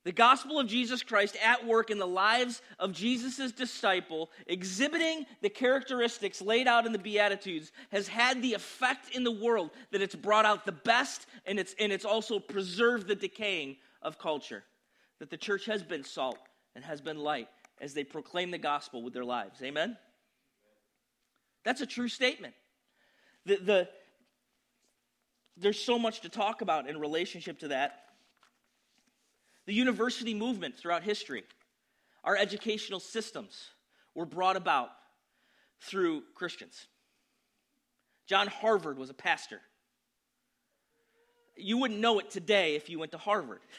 The 0.08 0.14
gospel 0.14 0.58
of 0.58 0.68
Jesus 0.68 1.04
Christ 1.04 1.36
at 1.44 1.68
work 1.68 1.90
in 1.90 1.98
the 1.98 2.08
lives 2.08 2.62
of 2.80 2.94
Jesus' 2.94 3.52
disciple, 3.52 4.30
exhibiting 4.46 5.26
the 5.42 5.50
characteristics 5.50 6.42
laid 6.42 6.66
out 6.66 6.86
in 6.86 6.94
the 6.94 6.98
Beatitudes, 6.98 7.74
has 7.92 8.08
had 8.08 8.42
the 8.42 8.54
effect 8.54 9.14
in 9.14 9.26
the 9.26 9.34
world 9.34 9.72
that 9.92 10.02
it's 10.02 10.16
brought 10.16 10.46
out 10.46 10.66
the 10.66 10.72
best 10.72 11.26
and 11.46 11.60
it's, 11.60 11.76
and 11.78 11.92
it's 11.92 12.06
also 12.06 12.40
preserved 12.40 13.10
the 13.10 13.16
decaying 13.16 13.76
of 14.02 14.18
culture. 14.18 14.64
That 15.20 15.30
the 15.30 15.36
church 15.36 15.66
has 15.66 15.84
been 15.84 16.06
salt 16.06 16.40
and 16.74 16.86
has 16.86 17.02
been 17.02 17.18
light 17.18 17.50
as 17.82 17.94
they 17.94 18.06
proclaim 18.06 18.50
the 18.50 18.58
gospel 18.58 19.04
with 19.04 19.14
their 19.14 19.26
lives. 19.26 19.62
Amen? 19.62 19.98
That's 21.66 21.82
a 21.82 21.86
true 21.86 22.08
statement. 22.08 22.54
The, 23.46 23.58
the, 23.58 23.90
there's 25.58 25.82
so 25.82 26.00
much 26.00 26.22
to 26.22 26.30
talk 26.30 26.62
about 26.62 26.88
in 26.88 26.98
relationship 26.98 27.60
to 27.60 27.68
that. 27.68 28.04
The 29.68 29.74
university 29.74 30.34
movement 30.34 30.78
throughout 30.78 31.04
history, 31.04 31.44
our 32.24 32.36
educational 32.36 33.02
systems 33.02 33.68
were 34.16 34.26
brought 34.26 34.56
about 34.56 34.90
through 35.82 36.24
Christians. 36.34 36.88
John 38.28 38.48
Harvard 38.48 38.98
was 38.98 39.10
a 39.10 39.14
pastor. 39.14 39.62
You 41.58 41.78
wouldn't 41.78 42.00
know 42.00 42.20
it 42.20 42.32
today 42.32 42.76
if 42.76 42.90
you 42.90 42.98
went 42.98 43.12
to 43.12 43.20
Harvard. 43.20 43.60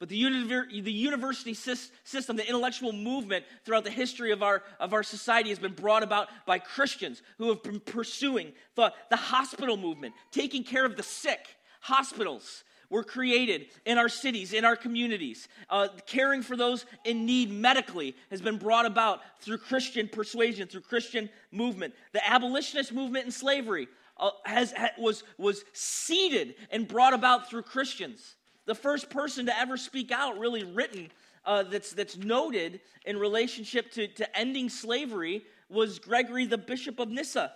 But 0.00 0.08
the, 0.08 0.22
univer- 0.22 0.70
the 0.70 0.92
university 0.92 1.54
system, 1.54 2.36
the 2.36 2.46
intellectual 2.46 2.92
movement 2.92 3.44
throughout 3.64 3.82
the 3.82 3.90
history 3.90 4.30
of 4.30 4.44
our, 4.44 4.62
of 4.78 4.92
our 4.92 5.02
society 5.02 5.48
has 5.48 5.58
been 5.58 5.72
brought 5.72 6.04
about 6.04 6.28
by 6.46 6.60
Christians 6.60 7.20
who 7.38 7.48
have 7.48 7.64
been 7.64 7.80
pursuing 7.80 8.52
the, 8.76 8.92
the 9.10 9.16
hospital 9.16 9.76
movement, 9.76 10.14
taking 10.30 10.62
care 10.62 10.84
of 10.84 10.96
the 10.96 11.02
sick. 11.02 11.40
Hospitals 11.80 12.62
were 12.90 13.04
created 13.04 13.66
in 13.84 13.98
our 13.98 14.08
cities, 14.08 14.52
in 14.52 14.64
our 14.64 14.76
communities. 14.76 15.48
Uh, 15.68 15.88
caring 16.06 16.42
for 16.42 16.56
those 16.56 16.86
in 17.04 17.26
need 17.26 17.50
medically 17.50 18.16
has 18.30 18.40
been 18.40 18.56
brought 18.56 18.86
about 18.86 19.20
through 19.40 19.58
Christian 19.58 20.08
persuasion, 20.08 20.68
through 20.68 20.82
Christian 20.82 21.28
movement. 21.52 21.94
The 22.12 22.26
abolitionist 22.28 22.92
movement 22.92 23.26
in 23.26 23.30
slavery 23.30 23.88
uh, 24.16 24.30
has, 24.44 24.74
was, 24.96 25.22
was 25.36 25.64
seeded 25.72 26.54
and 26.70 26.88
brought 26.88 27.14
about 27.14 27.50
through 27.50 27.62
Christians 27.62 28.36
the 28.68 28.74
first 28.74 29.08
person 29.08 29.46
to 29.46 29.58
ever 29.58 29.78
speak 29.78 30.12
out, 30.12 30.38
really 30.38 30.62
written, 30.62 31.10
uh, 31.46 31.62
that's, 31.62 31.92
that's 31.92 32.18
noted 32.18 32.80
in 33.06 33.16
relationship 33.16 33.90
to, 33.92 34.06
to 34.06 34.38
ending 34.38 34.68
slavery 34.68 35.42
was 35.70 35.98
Gregory, 35.98 36.44
the 36.44 36.58
Bishop 36.58 36.98
of 36.98 37.08
Nyssa, 37.08 37.52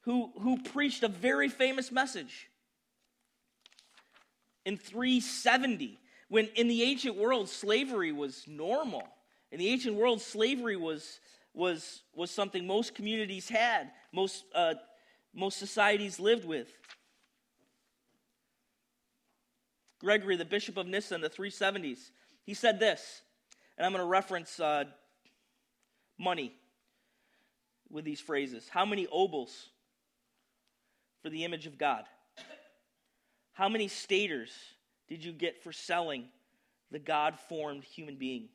who, 0.00 0.32
who 0.40 0.60
preached 0.62 1.02
a 1.02 1.08
very 1.08 1.50
famous 1.50 1.92
message 1.92 2.48
in 4.64 4.76
370 4.76 5.98
when 6.28 6.46
in 6.56 6.68
the 6.68 6.82
ancient 6.82 7.16
world 7.16 7.48
slavery 7.48 8.12
was 8.12 8.44
normal 8.46 9.06
in 9.52 9.58
the 9.58 9.68
ancient 9.68 9.96
world 9.96 10.20
slavery 10.20 10.76
was 10.76 11.20
was 11.52 12.02
was 12.14 12.30
something 12.30 12.66
most 12.66 12.94
communities 12.94 13.48
had 13.48 13.90
most 14.12 14.44
uh, 14.54 14.74
most 15.34 15.58
societies 15.58 16.18
lived 16.18 16.44
with 16.44 16.68
Gregory, 20.04 20.36
the 20.36 20.44
Bishop 20.44 20.76
of 20.76 20.86
Nyssa 20.86 21.14
in 21.14 21.22
the 21.22 21.30
370s, 21.30 22.10
he 22.44 22.52
said 22.52 22.78
this, 22.78 23.22
and 23.78 23.86
I'm 23.86 23.92
going 23.92 24.04
to 24.04 24.06
reference 24.06 24.60
uh, 24.60 24.84
money 26.18 26.52
with 27.90 28.04
these 28.04 28.20
phrases. 28.20 28.68
How 28.68 28.84
many 28.84 29.06
obols 29.06 29.68
for 31.22 31.30
the 31.30 31.44
image 31.44 31.66
of 31.66 31.78
God? 31.78 32.04
How 33.54 33.68
many 33.68 33.88
staters 33.88 34.50
did 35.08 35.24
you 35.24 35.32
get 35.32 35.62
for 35.62 35.72
selling 35.72 36.26
the 36.90 36.98
God 36.98 37.38
formed 37.48 37.84
human 37.84 38.16
being? 38.16 38.48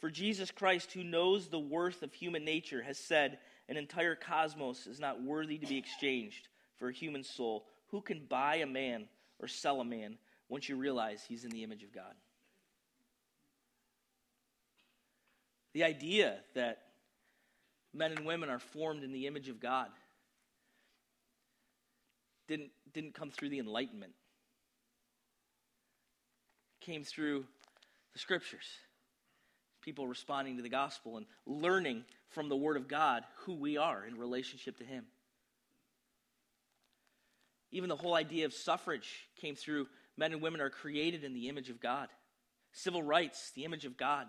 For 0.00 0.10
Jesus 0.10 0.50
Christ, 0.50 0.92
who 0.92 1.02
knows 1.02 1.48
the 1.48 1.58
worth 1.58 2.02
of 2.02 2.12
human 2.12 2.44
nature, 2.44 2.82
has 2.82 2.98
said, 2.98 3.38
An 3.68 3.76
entire 3.76 4.14
cosmos 4.14 4.86
is 4.86 5.00
not 5.00 5.22
worthy 5.22 5.58
to 5.58 5.66
be 5.66 5.78
exchanged 5.78 6.48
for 6.78 6.88
a 6.88 6.92
human 6.92 7.24
soul. 7.24 7.66
Who 7.88 8.00
can 8.00 8.26
buy 8.28 8.56
a 8.56 8.66
man 8.66 9.08
or 9.38 9.48
sell 9.48 9.80
a 9.80 9.84
man 9.84 10.16
once 10.48 10.68
you 10.68 10.76
realize 10.76 11.24
he's 11.26 11.44
in 11.44 11.50
the 11.50 11.62
image 11.62 11.82
of 11.82 11.92
God. 11.92 12.14
The 15.72 15.84
idea 15.84 16.38
that 16.54 16.82
men 17.94 18.12
and 18.12 18.26
women 18.26 18.50
are 18.50 18.58
formed 18.58 19.04
in 19.04 19.12
the 19.12 19.26
image 19.26 19.48
of 19.48 19.60
God 19.60 19.88
didn't, 22.50 22.70
didn't 22.92 23.14
come 23.14 23.30
through 23.30 23.48
the 23.48 23.60
Enlightenment. 23.60 24.12
It 26.80 26.84
came 26.84 27.04
through 27.04 27.46
the 28.12 28.18
scriptures. 28.18 28.66
People 29.82 30.08
responding 30.08 30.56
to 30.56 30.62
the 30.62 30.68
gospel 30.68 31.16
and 31.16 31.26
learning 31.46 32.04
from 32.30 32.48
the 32.48 32.56
Word 32.56 32.76
of 32.76 32.88
God 32.88 33.22
who 33.44 33.54
we 33.54 33.78
are 33.78 34.04
in 34.04 34.18
relationship 34.18 34.78
to 34.78 34.84
Him. 34.84 35.04
Even 37.70 37.88
the 37.88 37.96
whole 37.96 38.14
idea 38.14 38.46
of 38.46 38.52
suffrage 38.52 39.28
came 39.40 39.54
through 39.54 39.86
men 40.16 40.32
and 40.32 40.42
women 40.42 40.60
are 40.60 40.70
created 40.70 41.22
in 41.22 41.34
the 41.34 41.48
image 41.48 41.70
of 41.70 41.80
God. 41.80 42.08
Civil 42.72 43.02
rights, 43.02 43.52
the 43.54 43.64
image 43.64 43.84
of 43.84 43.96
God. 43.96 44.26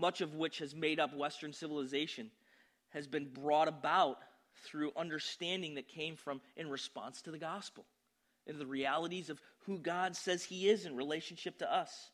Much 0.00 0.22
of 0.22 0.34
which 0.34 0.60
has 0.60 0.74
made 0.74 0.98
up 0.98 1.14
Western 1.14 1.52
civilization 1.52 2.30
has 2.88 3.06
been 3.06 3.28
brought 3.28 3.68
about 3.68 4.16
through 4.64 4.92
understanding 4.96 5.74
that 5.74 5.88
came 5.88 6.16
from 6.16 6.40
in 6.56 6.70
response 6.70 7.20
to 7.20 7.30
the 7.30 7.38
gospel 7.38 7.84
and 8.46 8.58
the 8.58 8.66
realities 8.66 9.28
of 9.28 9.38
who 9.66 9.78
God 9.78 10.16
says 10.16 10.42
He 10.42 10.70
is 10.70 10.86
in 10.86 10.96
relationship 10.96 11.58
to 11.58 11.70
us. 11.70 12.10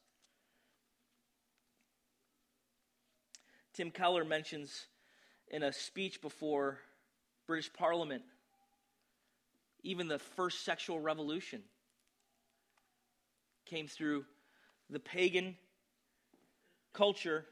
Tim 3.73 3.93
Keller 3.93 4.25
mentions 4.25 4.87
in 5.49 5.63
a 5.63 5.73
speech 5.73 6.21
before 6.21 6.79
British 7.47 7.73
Parliament, 7.73 8.23
even 9.85 10.09
the 10.09 10.19
first 10.19 10.65
sexual 10.65 10.99
revolution 10.99 11.63
came 13.65 13.87
through 13.87 14.25
the 14.91 14.99
pagan 14.99 15.57
culture 16.93 17.45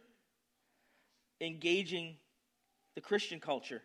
engaging 1.45 2.17
the 2.95 3.01
Christian 3.01 3.41
culture. 3.41 3.83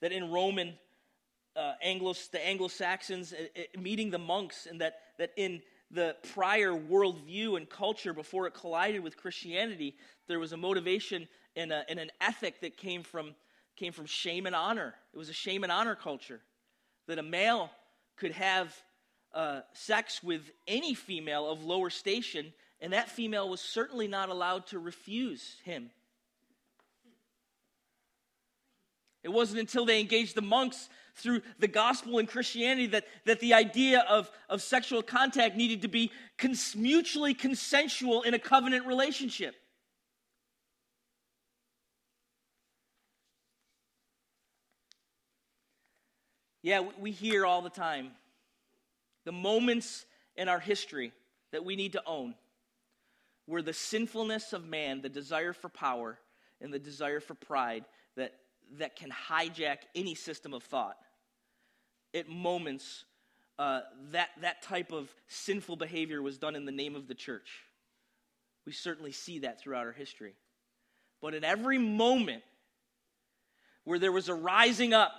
That 0.00 0.12
in 0.12 0.30
Roman, 0.30 0.74
uh, 1.56 1.74
Anglo, 1.82 2.14
the 2.32 2.44
Anglo 2.44 2.68
Saxons 2.68 3.32
uh, 3.32 3.36
uh, 3.56 3.80
meeting 3.80 4.10
the 4.10 4.18
monks, 4.18 4.66
and 4.66 4.80
that, 4.80 4.94
that 5.18 5.30
in 5.36 5.62
the 5.90 6.16
prior 6.32 6.72
worldview 6.72 7.56
and 7.56 7.68
culture 7.68 8.12
before 8.12 8.46
it 8.46 8.54
collided 8.54 9.02
with 9.02 9.16
Christianity, 9.16 9.94
there 10.26 10.38
was 10.38 10.52
a 10.52 10.56
motivation 10.56 11.28
and, 11.54 11.70
a, 11.70 11.84
and 11.88 11.98
an 11.98 12.10
ethic 12.20 12.60
that 12.62 12.76
came 12.76 13.02
from, 13.02 13.34
came 13.76 13.92
from 13.92 14.06
shame 14.06 14.46
and 14.46 14.56
honor. 14.56 14.94
It 15.12 15.18
was 15.18 15.28
a 15.28 15.34
shame 15.34 15.62
and 15.62 15.72
honor 15.72 15.94
culture 15.94 16.40
that 17.06 17.18
a 17.18 17.22
male 17.22 17.70
could 18.16 18.32
have 18.32 18.74
uh, 19.34 19.60
sex 19.72 20.22
with 20.22 20.50
any 20.66 20.94
female 20.94 21.50
of 21.50 21.64
lower 21.64 21.90
station, 21.90 22.52
and 22.82 22.92
that 22.92 23.08
female 23.08 23.48
was 23.48 23.60
certainly 23.60 24.08
not 24.08 24.28
allowed 24.28 24.66
to 24.66 24.78
refuse 24.80 25.56
him. 25.64 25.88
It 29.22 29.28
wasn't 29.28 29.60
until 29.60 29.86
they 29.86 30.00
engaged 30.00 30.34
the 30.34 30.42
monks 30.42 30.88
through 31.14 31.42
the 31.60 31.68
gospel 31.68 32.18
and 32.18 32.28
Christianity 32.28 32.88
that, 32.88 33.04
that 33.24 33.38
the 33.38 33.54
idea 33.54 34.00
of, 34.08 34.28
of 34.48 34.62
sexual 34.62 35.00
contact 35.00 35.56
needed 35.56 35.82
to 35.82 35.88
be 35.88 36.10
cons- 36.38 36.74
mutually 36.74 37.34
consensual 37.34 38.22
in 38.22 38.34
a 38.34 38.38
covenant 38.38 38.84
relationship. 38.84 39.54
Yeah, 46.62 46.88
we 46.98 47.12
hear 47.12 47.46
all 47.46 47.62
the 47.62 47.70
time 47.70 48.10
the 49.24 49.32
moments 49.32 50.04
in 50.34 50.48
our 50.48 50.58
history 50.58 51.12
that 51.52 51.64
we 51.64 51.76
need 51.76 51.92
to 51.92 52.02
own 52.04 52.34
where 53.46 53.62
the 53.62 53.72
sinfulness 53.72 54.52
of 54.52 54.66
man, 54.66 55.00
the 55.02 55.08
desire 55.08 55.52
for 55.52 55.68
power, 55.68 56.18
and 56.60 56.72
the 56.72 56.78
desire 56.78 57.20
for 57.20 57.34
pride 57.34 57.84
that, 58.16 58.34
that 58.78 58.96
can 58.96 59.10
hijack 59.10 59.78
any 59.94 60.14
system 60.14 60.54
of 60.54 60.62
thought. 60.62 60.96
At 62.14 62.28
moments, 62.28 63.04
uh, 63.58 63.80
that, 64.12 64.30
that 64.40 64.62
type 64.62 64.92
of 64.92 65.12
sinful 65.28 65.76
behavior 65.76 66.22
was 66.22 66.38
done 66.38 66.56
in 66.56 66.64
the 66.64 66.72
name 66.72 66.94
of 66.94 67.08
the 67.08 67.14
church. 67.14 67.50
We 68.64 68.72
certainly 68.72 69.12
see 69.12 69.40
that 69.40 69.60
throughout 69.60 69.86
our 69.86 69.92
history. 69.92 70.34
But 71.20 71.34
in 71.34 71.44
every 71.44 71.78
moment 71.78 72.42
where 73.84 73.98
there 73.98 74.12
was 74.12 74.28
a 74.28 74.34
rising 74.34 74.94
up 74.94 75.12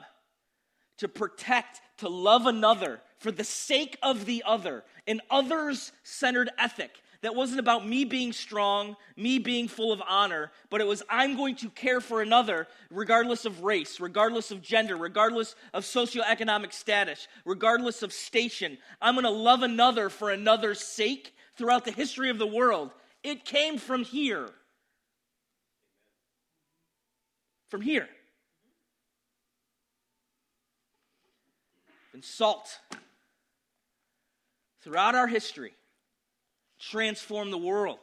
to 0.97 1.07
protect, 1.07 1.81
to 1.97 2.09
love 2.09 2.45
another 2.45 3.01
for 3.17 3.31
the 3.31 3.43
sake 3.43 3.97
of 4.01 4.25
the 4.25 4.43
other, 4.45 4.83
an 5.07 5.21
others 5.29 5.91
centered 6.03 6.49
ethic 6.57 6.91
that 7.23 7.35
wasn't 7.35 7.59
about 7.61 7.87
me 7.87 8.03
being 8.03 8.33
strong, 8.33 8.97
me 9.15 9.39
being 9.39 9.69
full 9.69 9.93
of 9.93 10.01
honor, 10.07 10.51
but 10.69 10.81
it 10.81 10.87
was 10.87 11.01
I'm 11.09 11.37
going 11.37 11.55
to 11.57 11.69
care 11.69 12.01
for 12.01 12.21
another 12.21 12.67
regardless 12.91 13.45
of 13.45 13.63
race, 13.63 14.01
regardless 14.01 14.51
of 14.51 14.61
gender, 14.61 14.97
regardless 14.97 15.55
of 15.73 15.83
socioeconomic 15.83 16.73
status, 16.73 17.29
regardless 17.45 18.03
of 18.03 18.11
station. 18.11 18.77
I'm 19.01 19.15
going 19.15 19.23
to 19.23 19.29
love 19.29 19.63
another 19.63 20.09
for 20.09 20.31
another's 20.31 20.81
sake 20.81 21.33
throughout 21.55 21.85
the 21.85 21.91
history 21.91 22.29
of 22.29 22.37
the 22.37 22.45
world. 22.47 22.91
It 23.23 23.45
came 23.45 23.77
from 23.77 24.03
here. 24.03 24.49
From 27.69 27.81
here. 27.81 28.09
And 32.13 32.23
salt 32.23 32.79
throughout 34.81 35.15
our 35.15 35.27
history 35.27 35.73
transform 36.89 37.51
the 37.51 37.57
world. 37.57 37.99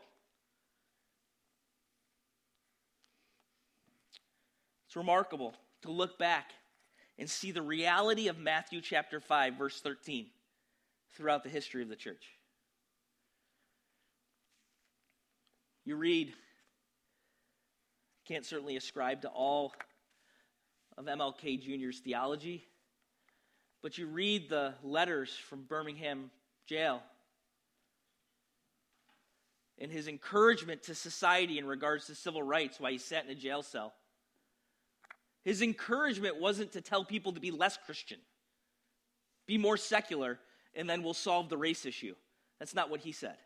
It's 4.87 4.97
remarkable 4.97 5.55
to 5.83 5.91
look 5.91 6.19
back 6.19 6.51
and 7.19 7.29
see 7.29 7.53
the 7.53 7.63
reality 7.63 8.29
of 8.29 8.39
Matthew 8.39 8.81
chapter 8.81 9.21
5, 9.21 9.55
verse 9.55 9.81
13, 9.81 10.27
throughout 11.17 11.45
the 11.45 11.51
history 11.51 11.83
of 11.83 11.89
the 11.89 11.97
church. 11.97 12.25
You 15.85 15.97
read, 15.97 16.33
can't 18.27 18.45
certainly 18.45 18.77
ascribe 18.77 19.23
to 19.23 19.29
all 19.29 19.73
of 20.97 21.05
MLK 21.05 21.61
Jr.'s 21.61 22.01
theology, 22.01 22.65
but 23.83 23.99
you 23.99 24.07
read 24.07 24.49
the 24.49 24.75
letters 24.83 25.35
from 25.49 25.63
Birmingham 25.63 26.31
jail 26.67 27.03
and 29.81 29.91
his 29.91 30.09
encouragement 30.09 30.83
to 30.85 30.95
society 30.95 31.59
in 31.59 31.67
regards 31.67 32.07
to 32.07 32.15
civil 32.15 32.43
rights 32.43 32.79
while 32.79 32.93
he 32.93 32.99
sat 32.99 33.25
in 33.25 33.31
a 33.31 33.35
jail 33.35 33.63
cell. 33.63 33.95
His 35.43 35.63
encouragement 35.63 36.39
wasn't 36.39 36.73
to 36.73 36.83
tell 36.83 37.05
people 37.05 37.33
to 37.33 37.41
be 37.41 37.51
less 37.51 37.79
Christian, 37.87 38.19
be 39.47 39.57
more 39.57 39.79
secular, 39.79 40.39
and 40.75 40.89
then 40.89 41.03
we'll 41.03 41.15
solve 41.15 41.49
the 41.49 41.57
race 41.57 41.87
issue. 41.87 42.15
That's 42.59 42.75
not 42.75 42.91
what 42.91 43.01
he 43.01 43.13
said. 43.13 43.37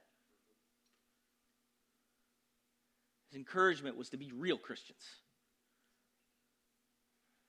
His 3.31 3.39
encouragement 3.39 3.97
was 3.97 4.11
to 4.11 4.17
be 4.17 4.33
real 4.37 4.59
Christians. 4.59 5.03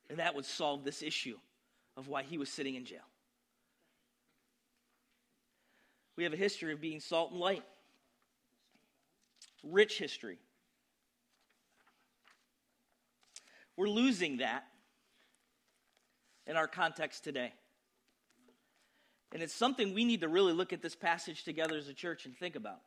And 0.10 0.20
that 0.20 0.36
would 0.36 0.46
solve 0.46 0.84
this 0.84 1.02
issue 1.02 1.38
of 1.98 2.08
why 2.08 2.22
he 2.22 2.38
was 2.38 2.50
sitting 2.50 2.76
in 2.76 2.86
jail. 2.86 3.00
We 6.16 6.24
have 6.24 6.34
a 6.34 6.38
history 6.38 6.72
of 6.72 6.80
being 6.80 7.00
salt 7.00 7.32
and 7.32 7.40
light 7.40 7.64
rich 9.70 9.98
history. 9.98 10.38
We're 13.78 13.90
losing 13.90 14.38
that 14.38 14.64
in 16.48 16.56
our 16.56 16.68
context 16.68 17.24
today. 17.24 17.52
And 19.34 19.44
it's 19.44 19.54
something 19.54 19.94
we 19.94 20.06
need 20.06 20.22
to 20.22 20.30
really 20.30 20.54
look 20.54 20.72
at 20.72 20.82
this 20.82 20.96
passage 20.96 21.44
together 21.44 21.78
as 21.78 21.90
a 21.90 21.94
church 21.94 22.26
and 22.26 22.38
think 22.38 22.56
about. 22.56 22.80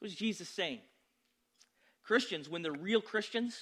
What 0.00 0.10
is 0.10 0.16
Jesus 0.16 0.48
saying? 0.48 0.80
Christians, 2.02 2.48
when 2.48 2.62
they're 2.62 2.72
real 2.72 3.00
Christians, 3.00 3.56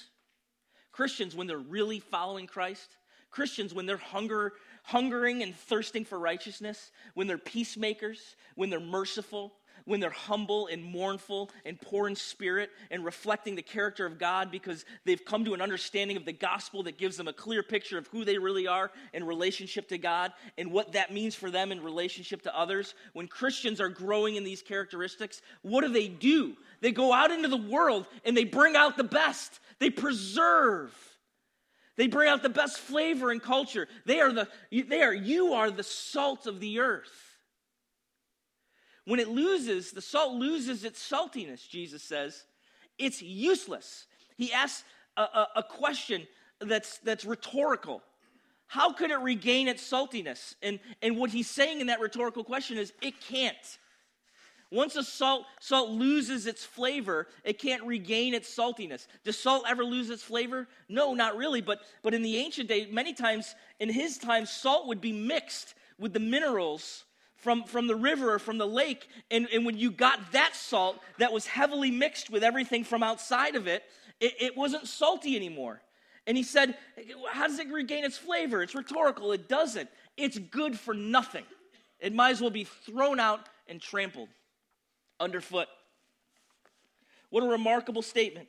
Christians, 0.91 1.35
when 1.35 1.45
they're 1.45 1.59
really 1.59 1.99
following 1.99 2.47
Christ, 2.47 2.97
Christians, 3.29 3.73
when 3.73 3.85
they're 3.85 3.97
hunger, 3.97 4.53
hungering 4.83 5.43
and 5.43 5.55
thirsting 5.55 6.03
for 6.03 6.19
righteousness, 6.19 6.91
when 7.13 7.27
they're 7.27 7.37
peacemakers, 7.37 8.35
when 8.55 8.69
they're 8.69 8.79
merciful, 8.79 9.53
when 9.85 9.99
they're 9.99 10.09
humble 10.09 10.67
and 10.67 10.83
mournful 10.83 11.49
and 11.65 11.79
poor 11.79 12.07
in 12.07 12.15
spirit 12.15 12.69
and 12.89 13.03
reflecting 13.05 13.55
the 13.55 13.61
character 13.61 14.05
of 14.05 14.19
God 14.19 14.51
because 14.51 14.85
they've 15.05 15.23
come 15.23 15.45
to 15.45 15.53
an 15.53 15.61
understanding 15.61 16.17
of 16.17 16.25
the 16.25 16.33
gospel 16.33 16.83
that 16.83 16.97
gives 16.97 17.17
them 17.17 17.27
a 17.27 17.33
clear 17.33 17.63
picture 17.63 17.97
of 17.97 18.07
who 18.07 18.25
they 18.25 18.37
really 18.37 18.67
are 18.67 18.91
in 19.13 19.23
relationship 19.23 19.89
to 19.89 19.97
God 19.97 20.33
and 20.57 20.71
what 20.71 20.93
that 20.93 21.13
means 21.13 21.35
for 21.35 21.51
them 21.51 21.71
in 21.71 21.81
relationship 21.81 22.41
to 22.43 22.57
others. 22.57 22.93
When 23.13 23.27
Christians 23.27 23.81
are 23.81 23.89
growing 23.89 24.35
in 24.35 24.43
these 24.43 24.61
characteristics, 24.61 25.41
what 25.61 25.81
do 25.81 25.89
they 25.89 26.07
do? 26.07 26.55
They 26.81 26.91
go 26.91 27.13
out 27.13 27.31
into 27.31 27.47
the 27.47 27.57
world 27.57 28.07
and 28.25 28.35
they 28.35 28.45
bring 28.45 28.75
out 28.75 28.97
the 28.97 29.03
best, 29.03 29.59
they 29.79 29.89
preserve. 29.89 30.95
They 31.97 32.07
bring 32.07 32.29
out 32.29 32.41
the 32.41 32.49
best 32.49 32.79
flavor 32.79 33.31
and 33.31 33.41
culture. 33.41 33.87
They 34.05 34.21
are 34.21 34.31
the 34.31 34.47
they 34.71 35.01
are 35.01 35.13
you 35.13 35.53
are 35.53 35.69
the 35.69 35.83
salt 35.83 36.47
of 36.47 36.59
the 36.59 36.79
earth. 36.79 37.30
When 39.05 39.19
it 39.19 39.29
loses, 39.29 39.91
the 39.91 40.01
salt 40.01 40.33
loses 40.33 40.83
its 40.83 41.01
saltiness, 41.01 41.67
Jesus 41.67 42.03
says. 42.03 42.43
It's 42.97 43.21
useless. 43.21 44.05
He 44.37 44.53
asks 44.53 44.83
a, 45.17 45.21
a, 45.21 45.47
a 45.57 45.63
question 45.63 46.27
that's, 46.59 46.99
that's 46.99 47.25
rhetorical. 47.25 48.03
How 48.67 48.93
could 48.93 49.11
it 49.11 49.19
regain 49.19 49.67
its 49.67 49.83
saltiness? 49.83 50.55
And, 50.61 50.79
and 51.01 51.17
what 51.17 51.31
he's 51.31 51.49
saying 51.49 51.81
in 51.81 51.87
that 51.87 51.99
rhetorical 51.99 52.43
question 52.43 52.77
is 52.77 52.93
it 53.01 53.19
can't. 53.19 53.77
Once 54.71 54.95
a 54.95 55.03
salt, 55.03 55.43
salt 55.59 55.89
loses 55.89 56.47
its 56.47 56.63
flavor, 56.63 57.27
it 57.43 57.59
can't 57.59 57.83
regain 57.83 58.33
its 58.33 58.55
saltiness. 58.55 59.07
Does 59.25 59.37
salt 59.37 59.65
ever 59.67 59.83
lose 59.83 60.09
its 60.09 60.23
flavor? 60.23 60.67
No, 60.87 61.13
not 61.13 61.35
really. 61.35 61.59
But, 61.59 61.81
but 62.03 62.13
in 62.13 62.21
the 62.21 62.37
ancient 62.37 62.69
day, 62.69 62.87
many 62.89 63.13
times, 63.13 63.53
in 63.81 63.89
his 63.89 64.17
time, 64.17 64.45
salt 64.45 64.87
would 64.87 65.01
be 65.01 65.11
mixed 65.11 65.75
with 65.99 66.13
the 66.13 66.21
minerals 66.21 67.03
from, 67.41 67.63
from 67.63 67.87
the 67.87 67.95
river 67.95 68.33
or 68.33 68.39
from 68.39 68.57
the 68.57 68.67
lake. 68.67 69.07
And, 69.29 69.47
and 69.53 69.65
when 69.65 69.77
you 69.77 69.91
got 69.91 70.31
that 70.31 70.55
salt 70.55 70.99
that 71.17 71.33
was 71.33 71.45
heavily 71.45 71.91
mixed 71.91 72.29
with 72.29 72.43
everything 72.43 72.83
from 72.83 73.03
outside 73.03 73.55
of 73.55 73.67
it, 73.67 73.83
it, 74.19 74.33
it 74.39 74.57
wasn't 74.57 74.87
salty 74.87 75.35
anymore. 75.35 75.81
And 76.27 76.37
he 76.37 76.43
said, 76.43 76.77
How 77.31 77.47
does 77.47 77.59
it 77.59 77.67
regain 77.69 78.05
its 78.05 78.17
flavor? 78.17 78.61
It's 78.61 78.75
rhetorical. 78.75 79.31
It 79.31 79.49
doesn't. 79.49 79.89
It's 80.17 80.37
good 80.37 80.79
for 80.79 80.93
nothing. 80.93 81.43
It 81.99 82.13
might 82.13 82.29
as 82.29 82.41
well 82.41 82.51
be 82.51 82.63
thrown 82.63 83.19
out 83.19 83.49
and 83.67 83.81
trampled 83.81 84.29
underfoot. 85.19 85.67
What 87.31 87.43
a 87.43 87.47
remarkable 87.47 88.01
statement. 88.01 88.47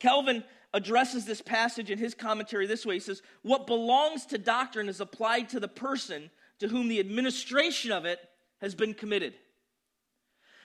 Calvin 0.00 0.44
addresses 0.72 1.24
this 1.24 1.40
passage 1.40 1.90
in 1.90 1.98
his 1.98 2.14
commentary 2.14 2.66
this 2.66 2.84
way 2.86 2.94
He 2.94 3.00
says, 3.00 3.22
What 3.42 3.66
belongs 3.66 4.24
to 4.26 4.38
doctrine 4.38 4.88
is 4.88 5.00
applied 5.00 5.50
to 5.50 5.60
the 5.60 5.68
person 5.68 6.30
to 6.60 6.68
whom 6.68 6.88
the 6.88 7.00
administration 7.00 7.92
of 7.92 8.04
it 8.04 8.20
has 8.60 8.74
been 8.74 8.94
committed. 8.94 9.34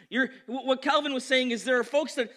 You're, 0.10 0.30
what 0.47 0.82
Calvin 0.82 1.13
was 1.13 1.23
saying 1.23 1.52
is 1.52 1.63
there 1.63 1.80
are 1.80 1.84
folks 1.84 2.15
that 2.15 2.32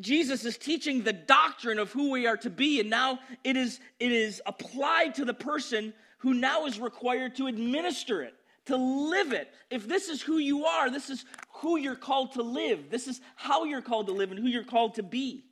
Jesus 0.00 0.44
is 0.44 0.58
teaching 0.58 1.02
the 1.02 1.12
doctrine 1.12 1.78
of 1.78 1.92
who 1.92 2.10
we 2.10 2.26
are 2.26 2.36
to 2.38 2.50
be, 2.50 2.80
and 2.80 2.90
now 2.90 3.20
it 3.44 3.56
is, 3.56 3.78
it 4.00 4.10
is 4.10 4.42
applied 4.44 5.14
to 5.16 5.24
the 5.24 5.34
person 5.34 5.94
who 6.18 6.34
now 6.34 6.66
is 6.66 6.80
required 6.80 7.36
to 7.36 7.46
administer 7.46 8.22
it, 8.22 8.34
to 8.66 8.76
live 8.76 9.32
it. 9.32 9.52
If 9.70 9.86
this 9.86 10.08
is 10.08 10.20
who 10.20 10.38
you 10.38 10.64
are, 10.64 10.90
this 10.90 11.10
is 11.10 11.24
who 11.54 11.76
you're 11.76 11.94
called 11.94 12.32
to 12.32 12.42
live, 12.42 12.90
this 12.90 13.06
is 13.06 13.20
how 13.36 13.64
you're 13.64 13.82
called 13.82 14.08
to 14.08 14.12
live, 14.12 14.32
and 14.32 14.40
who 14.40 14.48
you're 14.48 14.64
called 14.64 14.96
to 14.96 15.04
be. 15.04 15.44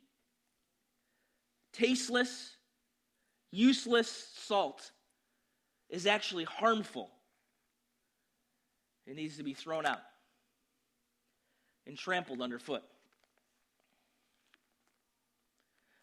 Tasteless, 1.71 2.57
useless 3.49 4.29
salt 4.35 4.91
is 5.89 6.05
actually 6.05 6.43
harmful 6.43 7.09
it 9.05 9.15
needs 9.15 9.37
to 9.37 9.43
be 9.43 9.53
thrown 9.53 9.85
out 9.85 10.01
and 11.87 11.97
trampled 11.97 12.41
underfoot. 12.41 12.83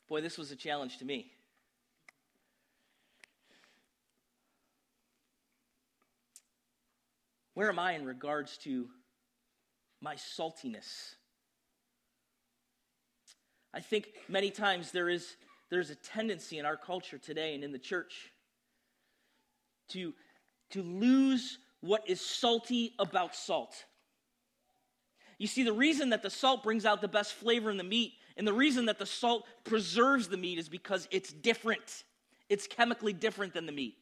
Boy, 0.09 0.21
this 0.21 0.39
was 0.39 0.51
a 0.51 0.57
challenge 0.57 0.99
to 0.99 1.05
me. 1.05 1.31
Where 7.55 7.69
am 7.69 7.79
I 7.79 7.93
in 7.93 8.05
regards 8.05 8.57
to 8.59 8.89
my 10.01 10.15
saltiness? 10.15 11.15
I 13.75 13.81
think 13.81 14.09
many 14.29 14.51
times 14.51 14.93
there 14.93 15.09
is 15.09 15.37
there's 15.71 15.91
a 15.91 15.95
tendency 15.95 16.59
in 16.59 16.65
our 16.65 16.77
culture 16.77 17.19
today 17.19 17.55
and 17.55 17.63
in 17.63 17.73
the 17.73 17.79
church 17.79 18.33
to 19.89 20.15
to 20.71 20.83
lose 20.83 21.59
what 21.81 22.09
is 22.09 22.21
salty 22.21 22.95
about 22.99 23.35
salt. 23.35 23.85
You 25.39 25.47
see, 25.47 25.63
the 25.63 25.73
reason 25.73 26.11
that 26.11 26.23
the 26.23 26.31
salt 26.31 26.65
brings 26.65 26.85
out 26.85 27.01
the 27.01 27.09
best 27.09 27.33
flavor 27.35 27.71
in 27.71 27.77
the 27.77 27.85
meat 27.85 28.15
and 28.37 28.47
the 28.47 28.53
reason 28.53 28.87
that 28.87 28.99
the 28.99 29.07
salt 29.07 29.47
preserves 29.65 30.29
the 30.29 30.37
meat 30.37 30.59
is 30.59 30.69
because 30.69 31.09
it's 31.11 31.33
different. 31.33 32.05
It's 32.49 32.67
chemically 32.67 33.13
different 33.13 33.53
than 33.53 33.67
the 33.67 33.73
meat. 33.73 33.97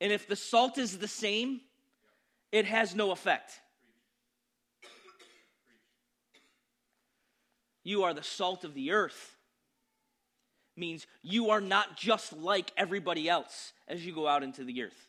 And 0.00 0.12
if 0.12 0.28
the 0.28 0.36
salt 0.36 0.78
is 0.78 0.98
the 0.98 1.08
same, 1.08 1.60
it 2.52 2.66
has 2.66 2.94
no 2.94 3.10
effect. 3.10 3.60
You 7.82 8.04
are 8.04 8.14
the 8.14 8.22
salt 8.22 8.64
of 8.64 8.74
the 8.74 8.92
earth. 8.92 9.36
Means 10.76 11.06
you 11.22 11.50
are 11.50 11.60
not 11.60 11.96
just 11.96 12.32
like 12.34 12.70
everybody 12.76 13.28
else 13.28 13.72
as 13.88 14.04
you 14.06 14.14
go 14.14 14.28
out 14.28 14.42
into 14.42 14.62
the 14.62 14.82
earth. 14.82 15.07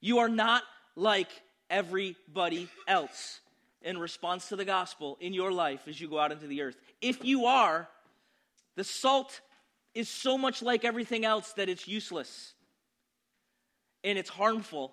You 0.00 0.18
are 0.18 0.28
not 0.28 0.62
like 0.96 1.28
everybody 1.70 2.68
else 2.86 3.40
in 3.82 3.98
response 3.98 4.48
to 4.48 4.56
the 4.56 4.64
gospel 4.64 5.16
in 5.20 5.32
your 5.32 5.52
life 5.52 5.86
as 5.86 6.00
you 6.00 6.08
go 6.08 6.18
out 6.18 6.32
into 6.32 6.46
the 6.46 6.62
earth. 6.62 6.76
If 7.00 7.24
you 7.24 7.46
are, 7.46 7.88
the 8.76 8.84
salt 8.84 9.40
is 9.94 10.08
so 10.08 10.38
much 10.38 10.62
like 10.62 10.84
everything 10.84 11.24
else 11.24 11.52
that 11.52 11.68
it's 11.68 11.88
useless 11.88 12.54
and 14.04 14.18
it's 14.18 14.30
harmful 14.30 14.92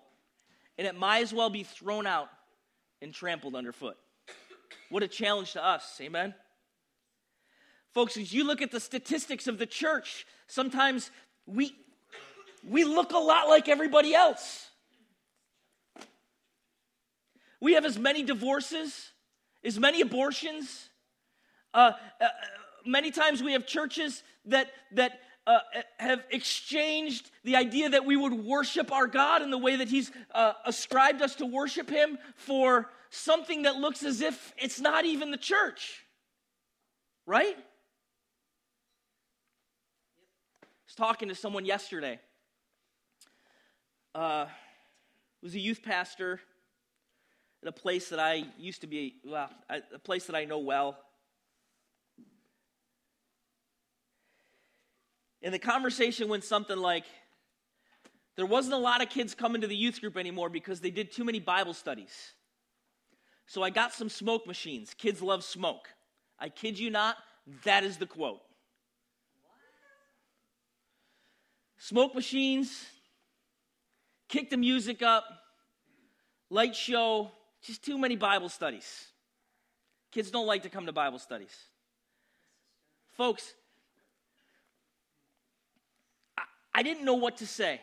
and 0.78 0.88
it 0.88 0.96
might 0.96 1.22
as 1.22 1.34
well 1.34 1.50
be 1.50 1.64
thrown 1.64 2.06
out 2.08 2.30
and 3.02 3.14
trampled 3.14 3.56
underfoot. 3.56 3.98
What 4.90 5.04
a 5.04 5.08
challenge 5.08 5.54
to 5.54 5.66
us. 5.66 6.00
Amen. 6.02 6.34
Folks, 7.94 8.18
as 8.18 8.34
you 8.34 8.44
look 8.44 8.62
at 8.62 8.72
the 8.72 8.80
statistics 8.80 9.48
of 9.48 9.58
the 9.58 9.66
church, 9.66 10.26
sometimes 10.48 11.12
we, 11.46 11.76
we 12.68 12.84
look 12.84 13.14
a 13.14 13.18
lot 13.18 13.48
like 13.48 13.70
everybody 13.70 14.14
else. 14.14 14.65
We 17.62 17.74
have 17.74 17.86
as 17.86 17.98
many 17.98 18.24
divorces, 18.24 19.12
as 19.64 19.80
many 19.80 20.02
abortions. 20.02 20.90
Uh, 21.74 21.94
uh, 22.22 22.28
many 22.86 23.12
times 23.12 23.42
we 23.42 23.54
have 23.54 23.66
churches 23.66 24.24
that, 24.46 24.72
that 24.94 25.20
uh, 25.48 25.60
have 25.98 26.24
exchanged 26.32 27.30
the 27.44 27.56
idea 27.56 27.90
that 27.90 28.06
we 28.06 28.16
would 28.16 28.34
worship 28.34 28.92
our 28.92 29.08
God 29.08 29.42
in 29.42 29.52
the 29.52 29.58
way 29.58 29.76
that 29.78 29.88
He's 29.88 30.12
uh, 30.34 30.54
ascribed 30.66 31.22
us 31.22 31.36
to 31.36 31.46
worship 31.46 31.90
Him 31.90 32.18
for 32.36 32.90
something 33.10 33.64
that 33.64 33.76
looks 33.76 34.04
as 34.04 34.22
if 34.22 34.54
it's 34.58 34.80
not 34.80 35.06
even 35.06 35.32
the 35.32 35.38
church. 35.38 36.04
Right? 37.26 37.56
I 40.64 40.68
was 40.88 40.96
talking 40.96 41.30
to 41.30 41.36
someone 41.36 41.66
yesterday. 41.66 42.20
Uh, 44.14 44.46
was 45.42 45.54
a 45.54 45.60
youth 45.60 45.84
pastor 45.84 46.40
at 47.66 47.70
a 47.70 47.72
place 47.72 48.10
that 48.10 48.20
I 48.20 48.46
used 48.60 48.82
to 48.82 48.88
be, 48.88 49.16
well, 49.26 49.50
a 49.70 49.98
place 49.98 50.26
that 50.28 50.36
I 50.36 50.46
know 50.46 50.60
well. 50.60 50.98
And 55.42 55.52
the 55.52 55.60
conversation 55.60 56.28
went 56.28 56.44
something 56.44 56.78
like 56.78 57.06
there 58.36 58.46
wasn't 58.46 58.76
a 58.76 58.78
lot 58.78 59.02
of 59.02 59.10
kids 59.10 59.34
coming 59.34 59.62
to 59.62 59.68
the 59.68 59.76
youth 59.76 60.00
group 60.00 60.16
anymore 60.16 60.50
because 60.50 60.80
they 60.80 60.92
did 60.92 61.12
too 61.12 61.24
many 61.24 61.40
Bible 61.40 61.74
studies. 61.74 62.34
So 63.48 63.64
I 63.64 63.72
got 63.72 63.94
some 63.94 64.10
smoke 64.10 64.46
machines. 64.46 64.94
Kids 64.94 65.22
love 65.22 65.44
smoke. 65.44 65.88
I 66.38 66.50
kid 66.50 66.78
you 66.78 66.92
not, 66.92 67.18
that 67.64 67.84
is 67.84 67.98
the 67.98 68.06
quote. 68.06 68.42
Smoke 71.78 72.14
machines, 72.14 72.86
kick 74.28 74.52
the 74.52 74.58
music 74.58 75.02
up, 75.02 75.24
light 76.50 76.76
show, 76.76 77.32
just 77.66 77.84
too 77.84 77.98
many 77.98 78.16
Bible 78.16 78.50
studies. 78.50 79.08
Kids 80.12 80.30
don't 80.32 80.46
like 80.46 80.64
to 80.64 80.70
come 80.70 80.86
to 80.86 80.92
Bible 80.92 81.20
studies. 81.20 81.54
Folks, 83.18 83.54
I, 86.38 86.44
I 86.74 86.84
didn't 86.84 87.06
know 87.06 87.16
what 87.16 87.38
to 87.38 87.48
say 87.48 87.82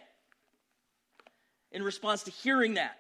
in 1.73 1.83
response 1.83 2.23
to 2.25 2.31
hearing 2.31 2.75
that. 2.75 2.99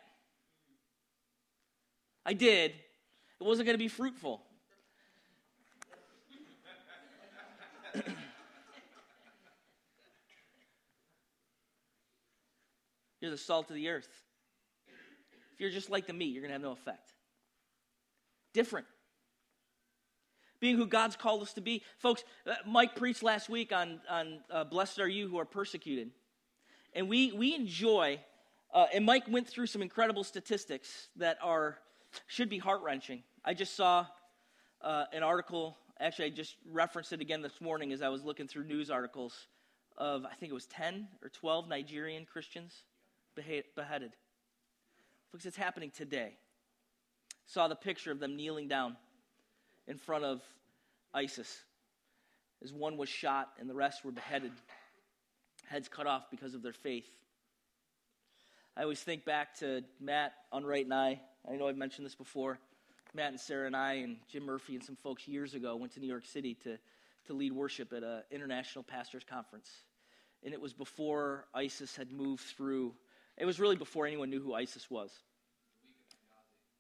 I 2.27 2.33
did. 2.33 2.73
It 3.41 3.45
wasn't 3.45 3.67
going 3.67 3.75
to 3.75 3.79
be 3.79 3.89
fruitful. 3.89 4.43
you're 13.21 13.31
the 13.31 13.39
salt 13.39 13.69
of 13.71 13.77
the 13.77 13.89
earth. 13.89 14.09
If 15.55 15.61
you're 15.61 15.71
just 15.71 15.91
like 15.91 16.07
the 16.07 16.13
meat, 16.13 16.33
you're 16.33 16.43
going 16.43 16.51
to 16.51 16.55
have 16.55 16.63
no 16.63 16.73
effect. 16.73 17.13
Different. 18.53 18.87
Being 20.61 20.77
who 20.77 20.87
God's 20.87 21.17
called 21.17 21.43
us 21.43 21.53
to 21.55 21.61
be. 21.61 21.83
Folks, 21.99 22.25
uh, 22.47 22.55
Mike 22.67 22.97
preached 22.97 23.23
last 23.23 23.49
week 23.49 23.73
on, 23.73 24.01
on 24.09 24.41
uh, 24.51 24.65
Blessed 24.65 25.01
Are 25.01 25.09
You 25.09 25.29
Who 25.29 25.39
Are 25.39 25.45
Persecuted. 25.45 26.11
And 26.95 27.09
we, 27.09 27.33
we 27.33 27.55
enjoy, 27.55 28.21
uh, 28.73 28.87
and 28.95 29.05
Mike 29.05 29.25
went 29.29 29.49
through 29.49 29.67
some 29.67 29.83
incredible 29.83 30.25
statistics 30.25 31.09
that 31.17 31.39
are 31.43 31.79
should 32.27 32.49
be 32.49 32.59
heart 32.59 32.83
wrenching. 32.83 33.23
I 33.45 33.55
just 33.55 33.75
saw 33.75 34.07
uh, 34.83 35.05
an 35.13 35.23
article, 35.23 35.77
actually, 36.01 36.27
I 36.27 36.31
just 36.31 36.57
referenced 36.71 37.13
it 37.13 37.21
again 37.21 37.43
this 37.43 37.61
morning 37.61 37.93
as 37.93 38.03
I 38.03 38.09
was 38.09 38.23
looking 38.23 38.47
through 38.47 38.65
news 38.65 38.91
articles 38.91 39.49
of, 39.97 40.25
I 40.25 40.35
think 40.35 40.51
it 40.51 40.55
was 40.55 40.67
10 40.67 41.09
or 41.23 41.29
12 41.29 41.69
Nigerian 41.69 42.27
Christians 42.27 42.85
beheaded. 43.35 44.13
Because 45.33 45.47
it's 45.47 45.57
happening 45.57 45.91
today. 45.91 46.37
Saw 47.47 47.67
the 47.67 47.75
picture 47.75 48.13
of 48.13 48.21
them 48.21 48.37
kneeling 48.37 48.69
down 48.69 48.97
in 49.89 49.99
front 49.99 50.25
of 50.25 50.43
ISIS 51.13 51.63
as 52.63 52.73
one 52.73 52.97
was 52.97 53.09
shot 53.09 53.49
and 53.59 53.69
the 53.69 53.75
rest 53.75 54.05
were 54.05 54.13
beheaded, 54.13 54.53
heads 55.69 55.89
cut 55.89 56.07
off 56.07 56.31
because 56.31 56.55
of 56.55 56.63
their 56.63 56.73
faith. 56.73 57.09
I 58.77 58.83
always 58.83 59.01
think 59.01 59.25
back 59.25 59.59
to 59.59 59.83
Matt, 60.01 60.33
Unright, 60.53 60.85
and 60.85 60.95
I 60.95 61.21
I 61.51 61.57
know 61.57 61.67
I've 61.67 61.77
mentioned 61.77 62.07
this 62.07 62.15
before. 62.15 62.59
Matt 63.15 63.33
and 63.33 63.41
Sarah 63.41 63.67
and 63.67 63.77
I 63.77 63.95
and 63.95 64.17
Jim 64.29 64.45
Murphy 64.45 64.75
and 64.75 64.85
some 64.85 64.97
folks 64.97 65.27
years 65.27 65.55
ago 65.55 65.77
went 65.77 65.93
to 65.95 66.01
New 66.01 66.07
York 66.07 66.25
City 66.25 66.55
to, 66.63 66.79
to 67.27 67.35
lead 67.35 67.53
worship 67.53 67.93
at 67.93 68.03
an 68.05 68.23
international 68.31 68.85
pastors 68.85 69.25
conference. 69.29 69.69
And 70.45 70.55
it 70.55 70.61
was 70.61 70.73
before 70.73 71.47
ISIS 71.53 71.97
had 71.97 72.13
moved 72.13 72.45
through. 72.57 72.95
It 73.39 73.45
was 73.45 73.59
really 73.59 73.77
before 73.77 74.07
anyone 74.07 74.31
knew 74.31 74.41
who 74.41 74.55
ISIS 74.55 74.91
was. 74.91 75.11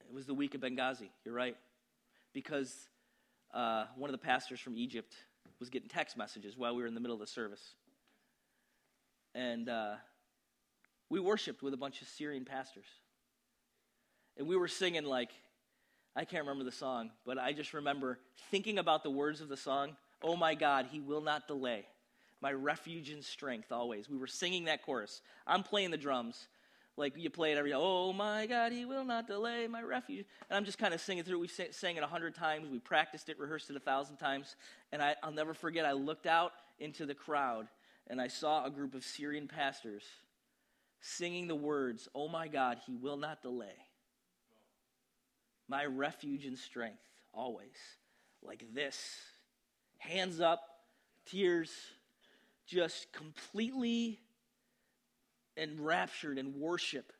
It 0.08 0.14
was 0.14 0.26
the 0.26 0.34
week 0.34 0.54
of 0.54 0.60
Benghazi, 0.60 1.08
you're 1.24 1.34
right. 1.34 1.56
Because 2.32 2.88
uh, 3.54 3.86
one 3.96 4.10
of 4.10 4.12
the 4.12 4.24
pastors 4.24 4.60
from 4.60 4.76
Egypt 4.76 5.14
was 5.58 5.70
getting 5.70 5.88
text 5.88 6.16
messages 6.16 6.56
while 6.56 6.74
we 6.74 6.82
were 6.82 6.88
in 6.88 6.94
the 6.94 7.00
middle 7.00 7.14
of 7.14 7.20
the 7.20 7.26
service. 7.26 7.74
And 9.34 9.68
uh, 9.68 9.94
we 11.08 11.20
worshiped 11.20 11.62
with 11.62 11.72
a 11.72 11.78
bunch 11.78 12.02
of 12.02 12.08
Syrian 12.08 12.44
pastors 12.44 12.86
and 14.36 14.46
we 14.46 14.56
were 14.56 14.68
singing 14.68 15.04
like 15.04 15.30
I 16.14 16.26
can't 16.26 16.42
remember 16.42 16.64
the 16.64 16.76
song, 16.76 17.10
but 17.24 17.38
I 17.38 17.54
just 17.54 17.72
remember 17.72 18.18
thinking 18.50 18.78
about 18.78 19.02
the 19.02 19.10
words 19.10 19.40
of 19.40 19.48
the 19.48 19.56
song. 19.56 19.96
Oh 20.22 20.36
my 20.36 20.54
God, 20.54 20.88
he 20.90 21.00
will 21.00 21.22
not 21.22 21.48
delay. 21.48 21.86
My 22.42 22.52
refuge 22.52 23.09
and 23.11 23.24
strength 23.24 23.72
always. 23.72 24.11
We 24.11 24.18
were 24.18 24.26
singing 24.26 24.64
that 24.64 24.83
chorus. 24.83 25.22
I'm 25.46 25.62
playing 25.62 25.92
the 25.92 25.96
drums. 25.96 26.48
Like 26.98 27.14
you 27.16 27.31
play 27.31 27.52
it 27.52 27.59
every, 27.59 27.72
oh 27.72 28.12
my 28.12 28.44
God, 28.44 28.72
he 28.72 28.85
will 28.85 29.05
not 29.05 29.26
delay 29.26 29.66
my 29.66 29.81
refuge. 29.81 30.26
And 30.50 30.57
I'm 30.59 30.66
just 30.66 30.76
kind 30.76 30.92
of 30.92 31.00
singing 31.00 31.24
through. 31.24 31.38
We 31.38 31.48
sang 31.48 31.96
it 31.96 32.02
a 32.02 32.07
hundred 32.07 32.35
times. 32.35 32.68
We 32.68 32.81
practiced 32.81 33.31
it, 33.31 33.38
rehearsed 33.38 33.70
it 33.70 33.76
a 33.76 33.81
thousand 33.81 34.16
times. 34.18 34.57
And 34.92 35.00
I, 35.00 35.16
I'll 35.22 35.33
never 35.33 35.55
forget, 35.55 35.87
I 35.87 35.92
looked 35.92 36.26
out 36.26 36.52
into 36.78 37.07
the 37.07 37.14
crowd 37.14 37.68
and 38.09 38.20
I 38.20 38.26
saw 38.28 38.66
a 38.66 38.70
group 38.70 38.94
of 38.94 39.05
Syrian 39.05 39.48
pastors 39.48 40.02
singing 41.00 41.48
the 41.48 41.55
words, 41.55 42.09
oh 42.14 42.28
my 42.28 42.48
God, 42.48 42.78
he 42.87 42.94
will 42.94 43.16
not 43.16 43.40
delay 43.40 43.87
my 45.72 45.87
refuge 45.87 46.44
and 46.44 46.59
strength, 46.59 47.02
always. 47.33 47.78
Like 48.42 48.62
this. 48.74 49.16
Hands 49.98 50.38
up, 50.40 50.61
tears, 51.24 51.70
just 52.66 53.12
completely 53.12 54.20
enraptured 55.57 56.38
in 56.38 56.59
worship, 56.59 57.12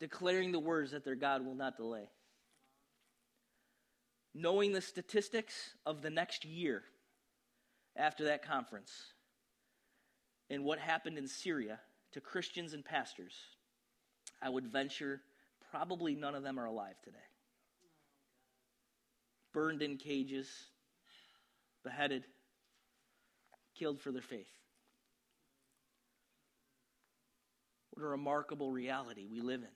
declaring 0.00 0.52
the 0.52 0.58
words 0.58 0.90
that 0.90 1.04
their 1.04 1.14
God 1.14 1.44
will 1.44 1.54
not 1.54 1.76
delay. 1.76 2.08
Knowing 4.34 4.72
the 4.72 4.80
statistics 4.82 5.54
of 5.86 6.02
the 6.02 6.10
next 6.10 6.44
year 6.44 6.82
after 7.96 8.24
that 8.24 8.46
conference 8.46 8.92
and 10.50 10.64
what 10.64 10.78
happened 10.78 11.16
in 11.16 11.26
Syria 11.26 11.80
to 12.12 12.20
Christians 12.20 12.74
and 12.74 12.84
pastors, 12.84 13.34
I 14.42 14.50
would 14.50 14.66
venture 14.66 15.22
probably 15.70 16.14
none 16.14 16.34
of 16.34 16.42
them 16.42 16.58
are 16.58 16.66
alive 16.66 16.96
today. 17.02 17.16
Burned 19.54 19.80
in 19.80 19.96
cages, 19.96 20.48
beheaded, 21.82 22.24
killed 23.78 24.00
for 24.00 24.12
their 24.12 24.22
faith. 24.22 24.48
What 27.90 28.04
a 28.04 28.08
remarkable 28.08 28.70
reality 28.70 29.26
we 29.30 29.40
live 29.40 29.60
in. 29.62 29.68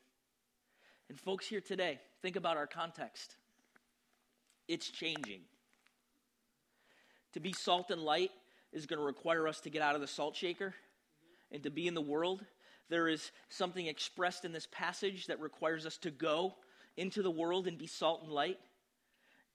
And, 1.08 1.18
folks, 1.18 1.46
here 1.46 1.60
today, 1.60 1.98
think 2.22 2.36
about 2.36 2.56
our 2.56 2.66
context. 2.66 3.36
It's 4.68 4.90
changing. 4.90 5.40
To 7.32 7.40
be 7.40 7.52
salt 7.52 7.90
and 7.90 8.02
light 8.02 8.30
is 8.72 8.86
going 8.86 8.98
to 8.98 9.04
require 9.04 9.48
us 9.48 9.60
to 9.60 9.70
get 9.70 9.82
out 9.82 9.94
of 9.94 10.00
the 10.00 10.06
salt 10.06 10.36
shaker 10.36 10.74
and 11.50 11.62
to 11.62 11.70
be 11.70 11.88
in 11.88 11.94
the 11.94 12.00
world. 12.00 12.44
There 12.88 13.08
is 13.08 13.32
something 13.48 13.86
expressed 13.86 14.44
in 14.44 14.52
this 14.52 14.68
passage 14.70 15.26
that 15.26 15.40
requires 15.40 15.86
us 15.86 15.96
to 15.98 16.10
go 16.10 16.54
into 16.96 17.22
the 17.22 17.30
world 17.30 17.66
and 17.66 17.78
be 17.78 17.86
salt 17.86 18.22
and 18.22 18.32
light. 18.32 18.58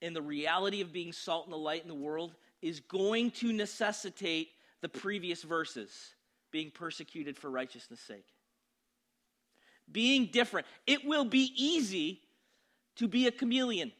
And 0.02 0.14
the 0.14 0.22
reality 0.22 0.80
of 0.80 0.92
being 0.92 1.12
salt 1.12 1.46
and 1.46 1.52
the 1.52 1.58
light 1.58 1.82
in 1.82 1.88
the 1.88 1.94
world 1.94 2.34
is 2.66 2.80
going 2.80 3.30
to 3.30 3.52
necessitate 3.52 4.48
the 4.80 4.88
previous 4.88 5.42
verses 5.42 6.14
being 6.50 6.70
persecuted 6.70 7.36
for 7.36 7.50
righteousness' 7.50 8.00
sake. 8.00 8.26
Being 9.90 10.26
different. 10.26 10.66
It 10.86 11.04
will 11.04 11.24
be 11.24 11.52
easy 11.56 12.22
to 12.96 13.06
be 13.06 13.26
a 13.26 13.30
chameleon. 13.30 13.92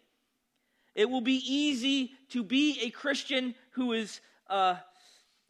It 0.94 1.08
will 1.08 1.20
be 1.20 1.42
easy 1.46 2.12
to 2.30 2.42
be 2.42 2.80
a 2.82 2.90
Christian 2.90 3.54
who 3.70 3.92
is 3.92 4.20
uh, 4.48 4.76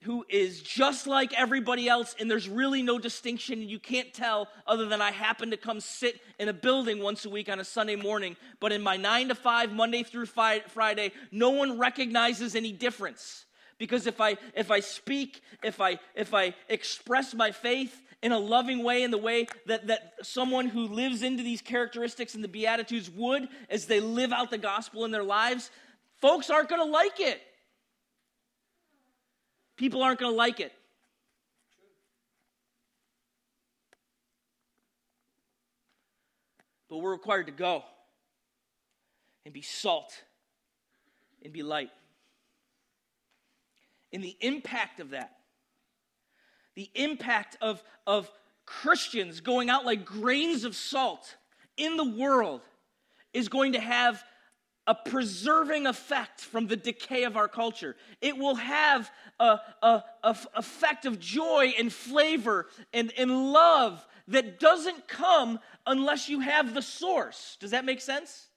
who 0.03 0.25
is 0.29 0.61
just 0.63 1.07
like 1.07 1.33
everybody 1.35 1.89
else, 1.89 2.15
and 2.21 2.31
there's 2.31 2.49
really 2.49 2.83
no 2.83 2.99
distinction, 2.99 3.69
you 3.69 3.79
can't 3.79 4.13
tell 4.13 4.49
other 4.67 4.87
than 4.87 5.01
I 5.01 5.11
happen 5.11 5.51
to 5.51 5.57
come 5.57 5.81
sit 5.81 6.21
in 6.39 6.49
a 6.49 6.53
building 6.53 7.03
once 7.03 7.25
a 7.25 7.31
week 7.31 7.49
on 7.49 7.59
a 7.59 7.65
Sunday 7.65 7.97
morning. 7.97 8.37
But 8.61 8.73
in 8.73 8.83
my 8.83 8.97
nine 8.97 9.29
to 9.29 9.35
five, 9.35 9.73
Monday 9.73 10.03
through 10.03 10.27
Friday, 10.27 11.13
no 11.33 11.51
one 11.51 11.79
recognizes 11.79 12.55
any 12.55 12.73
difference. 12.73 13.47
Because 13.79 14.07
if 14.07 14.21
I 14.21 14.37
if 14.55 14.71
I 14.71 14.81
speak, 14.81 15.43
if 15.63 15.81
I 15.81 15.99
if 16.15 16.33
I 16.33 16.55
express 16.69 17.35
my 17.35 17.51
faith 17.51 18.01
in 18.23 18.33
a 18.33 18.39
loving 18.39 18.83
way, 18.83 19.03
in 19.03 19.11
the 19.11 19.19
way 19.19 19.47
that, 19.67 19.89
that 19.89 20.15
someone 20.23 20.67
who 20.67 20.87
lives 20.87 21.23
into 21.23 21.43
these 21.43 21.61
characteristics 21.61 22.35
and 22.35 22.43
the 22.43 22.49
Beatitudes 22.49 23.11
would 23.11 23.49
as 23.69 23.87
they 23.87 24.01
live 24.01 24.33
out 24.33 24.51
the 24.51 24.59
gospel 24.59 25.05
in 25.05 25.11
their 25.11 25.23
lives, 25.23 25.71
folks 26.21 26.49
aren't 26.49 26.69
going 26.69 26.85
to 26.85 26.91
like 26.91 27.21
it. 27.21 27.41
People 29.77 30.03
aren't 30.03 30.19
going 30.19 30.33
to 30.33 30.37
like 30.37 30.61
it. 30.61 30.73
But 36.89 36.99
we're 36.99 37.13
required 37.13 37.47
to 37.47 37.53
go 37.53 37.83
and 39.45 39.53
be 39.53 39.63
salt 39.63 40.23
and 41.43 41.53
be 41.53 41.63
light. 41.63 41.91
And 44.13 44.23
the 44.23 44.37
impact 44.41 45.01
of 45.01 45.11
that, 45.11 45.33
the 46.75 46.91
impact 46.95 47.57
of, 47.61 47.83
of 48.07 48.31
Christians 48.65 49.41
going 49.41 49.69
out 49.69 49.85
like 49.85 50.05
grains 50.05 50.65
of 50.65 50.75
salt 50.75 51.37
in 51.77 51.97
the 51.97 52.05
world 52.05 52.63
is 53.33 53.49
going 53.49 53.73
to 53.73 53.81
have 53.81 54.25
a 54.87 54.95
preserving 54.95 55.87
effect 55.87 56.41
from 56.41 56.67
the 56.67 56.77
decay 56.77 57.25
of 57.25 57.37
our 57.37 57.49
culture. 57.49 57.97
It 58.21 58.39
will 58.39 58.55
have 58.55 59.11
a, 59.41 59.59
a, 59.83 60.03
effect 60.55 61.07
of 61.07 61.19
joy 61.19 61.75
and 61.79 61.93
flavor 61.93 62.67
and, 62.93 63.13
and 63.19 63.53
love 63.53 64.07
that 64.29 64.61
doesn't 64.61 65.09
come 65.09 65.59
unless 65.87 66.29
you 66.29 66.41
have 66.41 66.75
the 66.75 66.83
source. 66.83 67.57
Does 67.61 67.73
that 67.73 67.85
make 67.85 68.01
sense? 68.01 68.49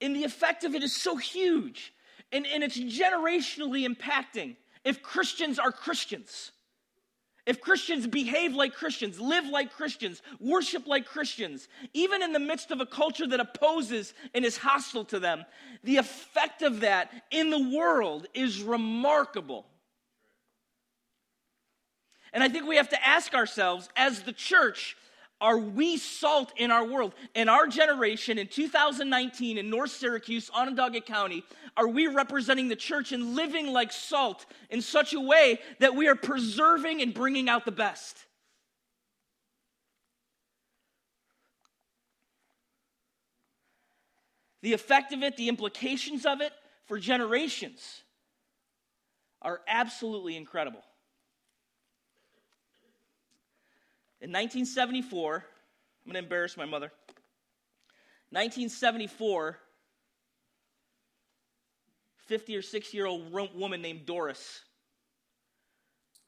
And 0.00 0.14
the 0.14 0.24
effect 0.24 0.64
of 0.64 0.74
it 0.74 0.82
is 0.82 0.94
so 0.94 1.16
huge, 1.16 1.92
and, 2.30 2.46
and 2.46 2.62
it's 2.62 2.78
generationally 2.78 3.86
impacting 3.86 4.56
if 4.84 5.02
Christians 5.02 5.58
are 5.58 5.72
Christians. 5.72 6.52
If 7.48 7.62
Christians 7.62 8.06
behave 8.06 8.52
like 8.52 8.74
Christians, 8.74 9.18
live 9.18 9.46
like 9.46 9.72
Christians, 9.72 10.20
worship 10.38 10.86
like 10.86 11.06
Christians, 11.06 11.66
even 11.94 12.22
in 12.22 12.34
the 12.34 12.38
midst 12.38 12.70
of 12.70 12.82
a 12.82 12.84
culture 12.84 13.26
that 13.26 13.40
opposes 13.40 14.12
and 14.34 14.44
is 14.44 14.58
hostile 14.58 15.06
to 15.06 15.18
them, 15.18 15.46
the 15.82 15.96
effect 15.96 16.60
of 16.60 16.80
that 16.80 17.10
in 17.30 17.48
the 17.48 17.70
world 17.74 18.26
is 18.34 18.62
remarkable. 18.62 19.64
And 22.34 22.44
I 22.44 22.50
think 22.50 22.68
we 22.68 22.76
have 22.76 22.90
to 22.90 23.08
ask 23.08 23.32
ourselves, 23.32 23.88
as 23.96 24.24
the 24.24 24.34
church, 24.34 24.94
are 25.40 25.58
we 25.58 25.96
salt 25.96 26.52
in 26.56 26.70
our 26.70 26.84
world? 26.84 27.14
In 27.34 27.48
our 27.48 27.66
generation, 27.66 28.38
in 28.38 28.48
2019, 28.48 29.58
in 29.58 29.70
North 29.70 29.92
Syracuse, 29.92 30.50
Onondaga 30.50 31.00
County, 31.00 31.44
are 31.76 31.86
we 31.86 32.08
representing 32.08 32.68
the 32.68 32.76
church 32.76 33.12
and 33.12 33.36
living 33.36 33.72
like 33.72 33.92
salt 33.92 34.46
in 34.70 34.82
such 34.82 35.14
a 35.14 35.20
way 35.20 35.60
that 35.78 35.94
we 35.94 36.08
are 36.08 36.16
preserving 36.16 37.02
and 37.02 37.14
bringing 37.14 37.48
out 37.48 37.64
the 37.64 37.72
best? 37.72 38.26
The 44.62 44.72
effect 44.72 45.12
of 45.12 45.22
it, 45.22 45.36
the 45.36 45.48
implications 45.48 46.26
of 46.26 46.40
it 46.40 46.52
for 46.86 46.98
generations 46.98 48.02
are 49.40 49.60
absolutely 49.68 50.36
incredible. 50.36 50.82
In 54.20 54.30
1974, 54.30 55.34
I'm 55.36 55.42
going 56.06 56.14
to 56.14 56.18
embarrass 56.18 56.56
my 56.56 56.64
mother. 56.64 56.90
1974, 58.30 59.58
50 62.26 62.56
or 62.56 62.62
60 62.62 62.96
year 62.96 63.06
old 63.06 63.32
woman 63.54 63.80
named 63.80 64.06
Doris 64.06 64.62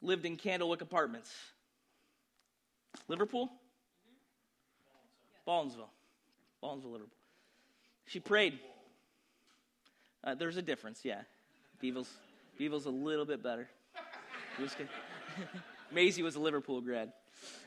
lived 0.01 0.25
in 0.25 0.37
Candlewick 0.37 0.81
Apartments. 0.81 1.31
Liverpool? 3.07 3.51
Baldwinsville. 5.47 5.89
Baldwinsville, 6.63 6.91
Liverpool. 6.91 7.17
She 8.05 8.19
prayed. 8.19 8.59
Uh, 10.23 10.35
there's 10.35 10.57
a 10.57 10.61
difference, 10.61 11.01
yeah. 11.03 11.21
Beeville's, 11.79 12.09
Beeville's 12.57 12.85
a 12.85 12.91
little 12.91 13.25
bit 13.25 13.43
better. 13.43 13.67
Maisie 15.91 16.23
was 16.23 16.35
a 16.35 16.39
Liverpool 16.39 16.81
grad. 16.81 17.11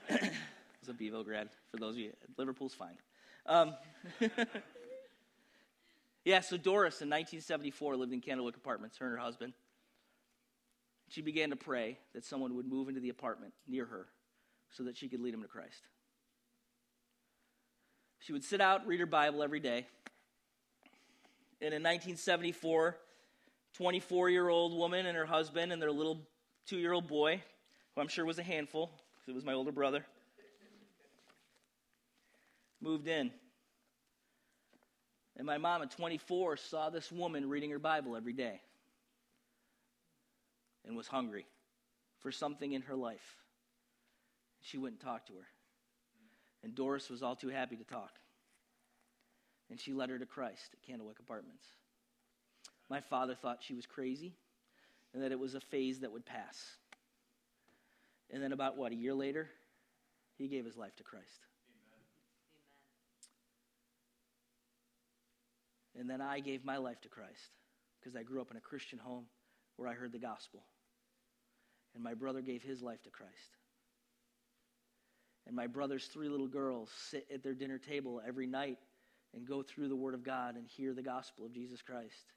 Was 0.08 0.88
a 0.88 0.92
Bevo 0.92 1.22
grad, 1.22 1.48
for 1.70 1.78
those 1.78 1.94
of 1.94 2.00
you. 2.00 2.12
Liverpool's 2.36 2.74
fine. 2.74 2.96
Um, 3.46 3.74
yeah, 6.24 6.40
so 6.40 6.56
Doris 6.56 7.00
in 7.00 7.08
1974 7.08 7.96
lived 7.96 8.12
in 8.12 8.20
Candlewick 8.20 8.56
Apartments, 8.56 8.98
her 8.98 9.06
and 9.06 9.16
her 9.16 9.22
husband. 9.22 9.52
She 11.08 11.22
began 11.22 11.50
to 11.50 11.56
pray 11.56 11.98
that 12.14 12.24
someone 12.24 12.56
would 12.56 12.66
move 12.66 12.88
into 12.88 13.00
the 13.00 13.10
apartment 13.10 13.52
near 13.68 13.86
her 13.86 14.06
so 14.70 14.84
that 14.84 14.96
she 14.96 15.08
could 15.08 15.20
lead 15.20 15.34
him 15.34 15.42
to 15.42 15.48
Christ. 15.48 15.82
She 18.20 18.32
would 18.32 18.44
sit 18.44 18.60
out, 18.60 18.86
read 18.86 19.00
her 19.00 19.06
Bible 19.06 19.42
every 19.42 19.60
day. 19.60 19.86
And 21.60 21.72
in 21.72 21.82
1974, 21.82 22.96
24 23.74 24.30
year 24.30 24.48
old 24.48 24.76
woman 24.76 25.06
and 25.06 25.16
her 25.16 25.26
husband 25.26 25.72
and 25.72 25.80
their 25.80 25.92
little 25.92 26.26
two 26.66 26.78
year 26.78 26.92
old 26.92 27.06
boy, 27.06 27.42
who 27.94 28.00
I'm 28.00 28.08
sure 28.08 28.24
was 28.24 28.38
a 28.38 28.42
handful, 28.42 28.90
it 29.26 29.34
was 29.34 29.44
my 29.44 29.52
older 29.52 29.72
brother. 29.72 30.04
Moved 32.80 33.08
in. 33.08 33.30
And 35.36 35.46
my 35.46 35.58
mom 35.58 35.82
at 35.82 35.90
24 35.90 36.56
saw 36.56 36.90
this 36.90 37.10
woman 37.10 37.48
reading 37.48 37.70
her 37.70 37.78
Bible 37.78 38.16
every 38.16 38.32
day 38.32 38.60
and 40.86 40.96
was 40.96 41.08
hungry 41.08 41.46
for 42.20 42.30
something 42.30 42.72
in 42.72 42.82
her 42.82 42.94
life. 42.94 43.36
She 44.60 44.78
went 44.78 44.94
and 44.94 45.00
talked 45.00 45.28
to 45.28 45.34
her. 45.34 45.46
And 46.62 46.74
Doris 46.74 47.10
was 47.10 47.22
all 47.22 47.36
too 47.36 47.48
happy 47.48 47.76
to 47.76 47.84
talk. 47.84 48.12
And 49.70 49.80
she 49.80 49.92
led 49.92 50.10
her 50.10 50.18
to 50.18 50.26
Christ 50.26 50.70
at 50.72 50.82
Candlewick 50.82 51.18
Apartments. 51.18 51.66
My 52.88 53.00
father 53.00 53.34
thought 53.34 53.58
she 53.62 53.74
was 53.74 53.86
crazy 53.86 54.34
and 55.12 55.22
that 55.22 55.32
it 55.32 55.38
was 55.38 55.54
a 55.54 55.60
phase 55.60 56.00
that 56.00 56.12
would 56.12 56.26
pass. 56.26 56.76
And 58.34 58.42
then, 58.42 58.52
about 58.52 58.76
what, 58.76 58.90
a 58.90 58.96
year 58.96 59.14
later, 59.14 59.48
he 60.36 60.48
gave 60.48 60.64
his 60.64 60.76
life 60.76 60.96
to 60.96 61.04
Christ. 61.04 61.46
Amen. 65.94 66.00
And 66.00 66.10
then 66.10 66.20
I 66.20 66.40
gave 66.40 66.64
my 66.64 66.78
life 66.78 67.00
to 67.02 67.08
Christ 67.08 67.52
because 68.00 68.16
I 68.16 68.24
grew 68.24 68.40
up 68.40 68.50
in 68.50 68.56
a 68.56 68.60
Christian 68.60 68.98
home 68.98 69.26
where 69.76 69.88
I 69.88 69.92
heard 69.92 70.10
the 70.10 70.18
gospel. 70.18 70.64
And 71.94 72.02
my 72.02 72.14
brother 72.14 72.40
gave 72.40 72.60
his 72.60 72.82
life 72.82 73.00
to 73.04 73.10
Christ. 73.10 73.30
And 75.46 75.54
my 75.54 75.68
brother's 75.68 76.06
three 76.06 76.28
little 76.28 76.48
girls 76.48 76.90
sit 77.08 77.28
at 77.32 77.44
their 77.44 77.54
dinner 77.54 77.78
table 77.78 78.20
every 78.26 78.48
night 78.48 78.78
and 79.32 79.46
go 79.46 79.62
through 79.62 79.88
the 79.88 79.94
Word 79.94 80.14
of 80.14 80.24
God 80.24 80.56
and 80.56 80.66
hear 80.66 80.92
the 80.92 81.02
gospel 81.02 81.46
of 81.46 81.52
Jesus 81.52 81.82
Christ. 81.82 82.32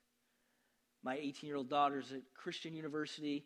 My 1.02 1.16
18 1.16 1.48
year 1.48 1.56
old 1.56 1.72
daughter's 1.72 2.12
at 2.12 2.22
Christian 2.36 2.76
University 2.76 3.46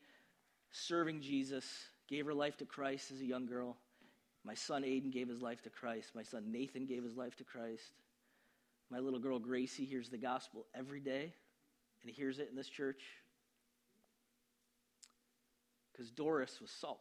serving 0.73 1.21
Jesus 1.21 1.65
gave 2.11 2.25
her 2.25 2.33
life 2.33 2.57
to 2.57 2.65
Christ 2.65 3.09
as 3.11 3.21
a 3.21 3.25
young 3.25 3.45
girl. 3.45 3.77
My 4.43 4.53
son 4.53 4.83
Aiden 4.83 5.13
gave 5.13 5.29
his 5.29 5.41
life 5.41 5.61
to 5.63 5.69
Christ. 5.69 6.11
My 6.13 6.23
son 6.23 6.51
Nathan 6.51 6.85
gave 6.85 7.03
his 7.03 7.15
life 7.15 7.37
to 7.37 7.45
Christ. 7.45 7.93
My 8.89 8.99
little 8.99 9.19
girl 9.19 9.39
Gracie 9.39 9.85
hears 9.85 10.09
the 10.09 10.17
gospel 10.17 10.65
every 10.75 10.99
day 10.99 11.33
and 12.03 12.11
hears 12.11 12.39
it 12.39 12.49
in 12.49 12.55
this 12.57 12.67
church. 12.67 13.01
Because 15.91 16.11
Doris 16.11 16.59
was 16.59 16.69
salt. 16.69 16.99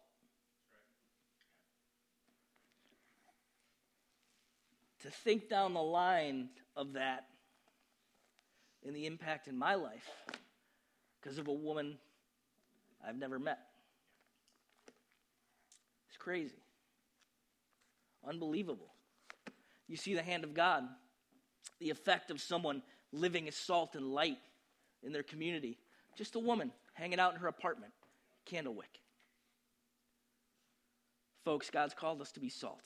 To 5.00 5.10
think 5.10 5.48
down 5.48 5.74
the 5.74 5.82
line 5.82 6.50
of 6.76 6.92
that 6.92 7.24
and 8.86 8.94
the 8.94 9.06
impact 9.06 9.48
in 9.48 9.58
my 9.58 9.74
life 9.74 10.08
because 11.20 11.38
of 11.38 11.48
a 11.48 11.52
woman 11.52 11.98
I've 13.04 13.16
never 13.16 13.38
met. 13.38 13.69
Crazy. 16.20 16.62
Unbelievable. 18.26 18.92
You 19.88 19.96
see 19.96 20.14
the 20.14 20.22
hand 20.22 20.44
of 20.44 20.54
God, 20.54 20.85
the 21.80 21.90
effect 21.90 22.30
of 22.30 22.40
someone 22.40 22.83
living 23.11 23.48
as 23.48 23.56
salt 23.56 23.96
and 23.96 24.06
light 24.06 24.38
in 25.02 25.12
their 25.12 25.24
community. 25.24 25.78
Just 26.16 26.37
a 26.37 26.38
woman 26.38 26.70
hanging 26.94 27.18
out 27.18 27.33
in 27.35 27.40
her 27.40 27.48
apartment, 27.48 27.92
candle 28.44 28.74
wick. 28.74 29.00
Folks, 31.44 31.70
God's 31.70 31.94
called 31.94 32.20
us 32.20 32.30
to 32.33 32.40
be 32.40 32.50
salt. 32.50 32.85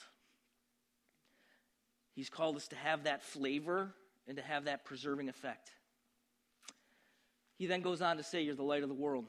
He's 2.15 2.31
called 2.31 2.57
us 2.57 2.69
to 2.69 2.77
have 2.77 3.05
that 3.05 3.23
flavor 3.23 3.93
and 4.29 4.37
to 4.37 4.43
have 4.43 4.67
that 4.67 4.85
preserving 4.85 5.29
effect. 5.29 5.73
He 7.57 7.67
then 7.67 7.83
goes 7.83 8.01
on 8.01 8.17
to 8.17 8.23
say, 8.23 8.43
You're 8.43 8.55
the 8.55 8.63
light 8.63 8.85
of 8.85 8.89
the 8.89 8.95
world. 8.95 9.27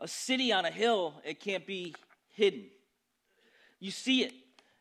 A 0.00 0.06
city 0.08 0.52
on 0.52 0.64
a 0.64 0.70
hill, 0.70 1.14
it 1.24 1.40
can't 1.40 1.66
be 1.66 1.94
hidden. 2.34 2.66
You 3.80 3.90
see 3.90 4.22
it 4.22 4.32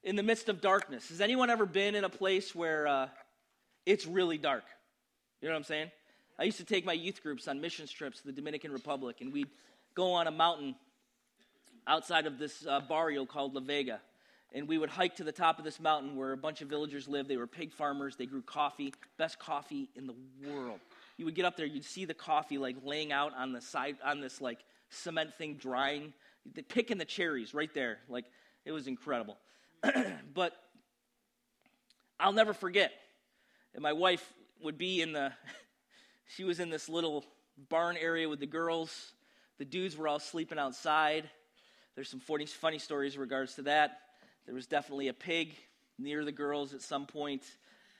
in 0.03 0.15
the 0.15 0.23
midst 0.23 0.47
of 0.47 0.61
darkness. 0.61 1.09
Has 1.09 1.21
anyone 1.21 1.49
ever 1.49 1.65
been 1.65 1.95
in 1.95 2.03
a 2.03 2.09
place 2.09 2.53
where 2.53 2.87
uh, 2.87 3.07
it's 3.85 4.05
really 4.05 4.37
dark? 4.37 4.63
You 5.41 5.47
know 5.47 5.53
what 5.53 5.59
I'm 5.59 5.63
saying? 5.63 5.91
I 6.39 6.43
used 6.43 6.57
to 6.57 6.65
take 6.65 6.85
my 6.85 6.93
youth 6.93 7.23
groups 7.23 7.47
on 7.47 7.61
missions 7.61 7.91
trips 7.91 8.19
to 8.21 8.27
the 8.27 8.31
Dominican 8.31 8.71
Republic, 8.71 9.17
and 9.21 9.33
we'd 9.33 9.49
go 9.95 10.13
on 10.13 10.27
a 10.27 10.31
mountain 10.31 10.75
outside 11.87 12.27
of 12.27 12.37
this 12.37 12.65
uh, 12.67 12.79
barrio 12.81 13.25
called 13.25 13.55
La 13.55 13.61
Vega. 13.61 13.99
And 14.53 14.67
we 14.67 14.77
would 14.77 14.89
hike 14.89 15.15
to 15.17 15.23
the 15.23 15.31
top 15.31 15.59
of 15.59 15.65
this 15.65 15.79
mountain 15.79 16.15
where 16.15 16.31
a 16.31 16.37
bunch 16.37 16.61
of 16.61 16.69
villagers 16.69 17.07
lived. 17.07 17.27
They 17.27 17.37
were 17.37 17.47
pig 17.47 17.73
farmers. 17.73 18.15
They 18.15 18.25
grew 18.25 18.41
coffee, 18.41 18.93
best 19.17 19.39
coffee 19.39 19.89
in 19.95 20.07
the 20.07 20.15
world. 20.45 20.79
You 21.17 21.25
would 21.25 21.35
get 21.35 21.45
up 21.45 21.57
there, 21.57 21.65
you'd 21.65 21.83
see 21.83 22.05
the 22.05 22.13
coffee 22.13 22.57
like 22.57 22.77
laying 22.83 23.11
out 23.11 23.33
on 23.35 23.51
the 23.51 23.61
side, 23.61 23.97
on 24.05 24.21
this 24.21 24.39
like 24.39 24.59
cement 24.89 25.33
thing 25.37 25.55
drying, 25.55 26.13
picking 26.69 26.97
the 26.97 27.05
cherries 27.05 27.53
right 27.53 27.73
there. 27.73 27.99
Like 28.09 28.25
it 28.65 28.71
was 28.71 28.87
incredible. 28.87 29.37
but 30.33 30.53
I'll 32.19 32.33
never 32.33 32.53
forget. 32.53 32.91
And 33.73 33.83
my 33.83 33.93
wife 33.93 34.33
would 34.63 34.77
be 34.77 35.01
in 35.01 35.13
the, 35.13 35.31
she 36.27 36.43
was 36.43 36.59
in 36.59 36.69
this 36.69 36.89
little 36.89 37.25
barn 37.69 37.97
area 37.97 38.27
with 38.27 38.39
the 38.39 38.47
girls. 38.47 39.13
The 39.59 39.65
dudes 39.65 39.95
were 39.95 40.07
all 40.07 40.19
sleeping 40.19 40.59
outside. 40.59 41.29
There's 41.95 42.09
some 42.09 42.19
funny, 42.19 42.45
funny 42.45 42.79
stories 42.79 43.15
in 43.15 43.21
regards 43.21 43.55
to 43.55 43.63
that. 43.63 43.99
There 44.45 44.55
was 44.55 44.67
definitely 44.67 45.07
a 45.07 45.13
pig 45.13 45.55
near 45.97 46.23
the 46.23 46.31
girls 46.31 46.73
at 46.73 46.81
some 46.81 47.05
point. 47.05 47.43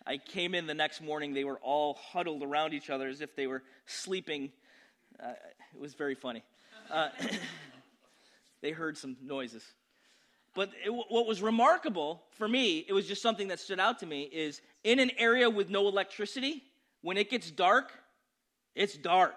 I 0.06 0.18
came 0.18 0.56
in 0.56 0.68
the 0.68 0.74
next 0.74 1.02
morning, 1.02 1.34
they 1.34 1.44
were 1.44 1.60
all 1.60 1.96
huddled 2.12 2.42
around 2.42 2.74
each 2.74 2.90
other 2.90 3.10
as 3.10 3.22
if 3.22 3.36
they 3.36 3.46
were 3.46 3.64
sleeping. 3.86 4.52
Uh, 5.22 5.34
it 5.74 5.80
was 5.80 5.94
very 5.96 6.16
funny. 6.16 6.44
Uh, 6.92 7.10
they 8.62 8.72
heard 8.72 8.98
some 8.98 9.18
noises. 9.22 9.64
But 10.54 10.72
it, 10.84 10.90
what 10.90 11.28
was 11.28 11.42
remarkable 11.42 12.24
for 12.32 12.48
me, 12.48 12.84
it 12.88 12.94
was 12.94 13.08
just 13.08 13.22
something 13.22 13.50
that 13.50 13.60
stood 13.60 13.80
out 13.80 14.00
to 14.00 14.06
me, 14.06 14.24
is 14.24 14.62
in 14.84 15.00
an 15.00 15.12
area 15.18 15.50
with 15.50 15.70
no 15.70 15.88
electricity, 15.88 16.64
when 17.02 17.18
it 17.18 17.30
gets 17.30 17.52
dark, 17.52 17.92
it's 18.76 18.98
dark. 18.98 19.36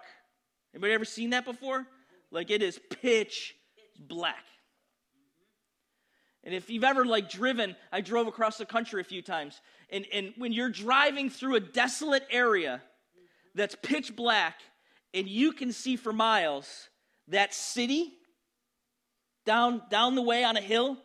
Anybody 0.73 0.93
ever 0.93 1.05
seen 1.05 1.31
that 1.31 1.45
before? 1.45 1.85
Like 2.31 2.49
it 2.49 2.63
is 2.63 2.79
pitch 3.01 3.55
black. 3.99 4.45
And 6.43 6.55
if 6.55 6.69
you've 6.69 6.83
ever 6.83 7.05
like 7.05 7.29
driven, 7.29 7.75
I 7.91 8.01
drove 8.01 8.27
across 8.27 8.57
the 8.57 8.65
country 8.65 8.99
a 9.01 9.03
few 9.03 9.21
times. 9.21 9.61
And, 9.91 10.05
and 10.11 10.33
when 10.37 10.53
you're 10.53 10.69
driving 10.69 11.29
through 11.29 11.55
a 11.55 11.59
desolate 11.59 12.25
area 12.31 12.81
that's 13.53 13.75
pitch 13.75 14.15
black 14.15 14.59
and 15.13 15.27
you 15.27 15.51
can 15.51 15.71
see 15.71 15.97
for 15.97 16.11
miles 16.11 16.89
that 17.31 17.53
city 17.53 18.13
down, 19.45 19.81
down 19.89 20.15
the 20.15 20.21
way 20.21 20.43
on 20.43 20.55
a 20.55 20.61
hill, 20.61 20.97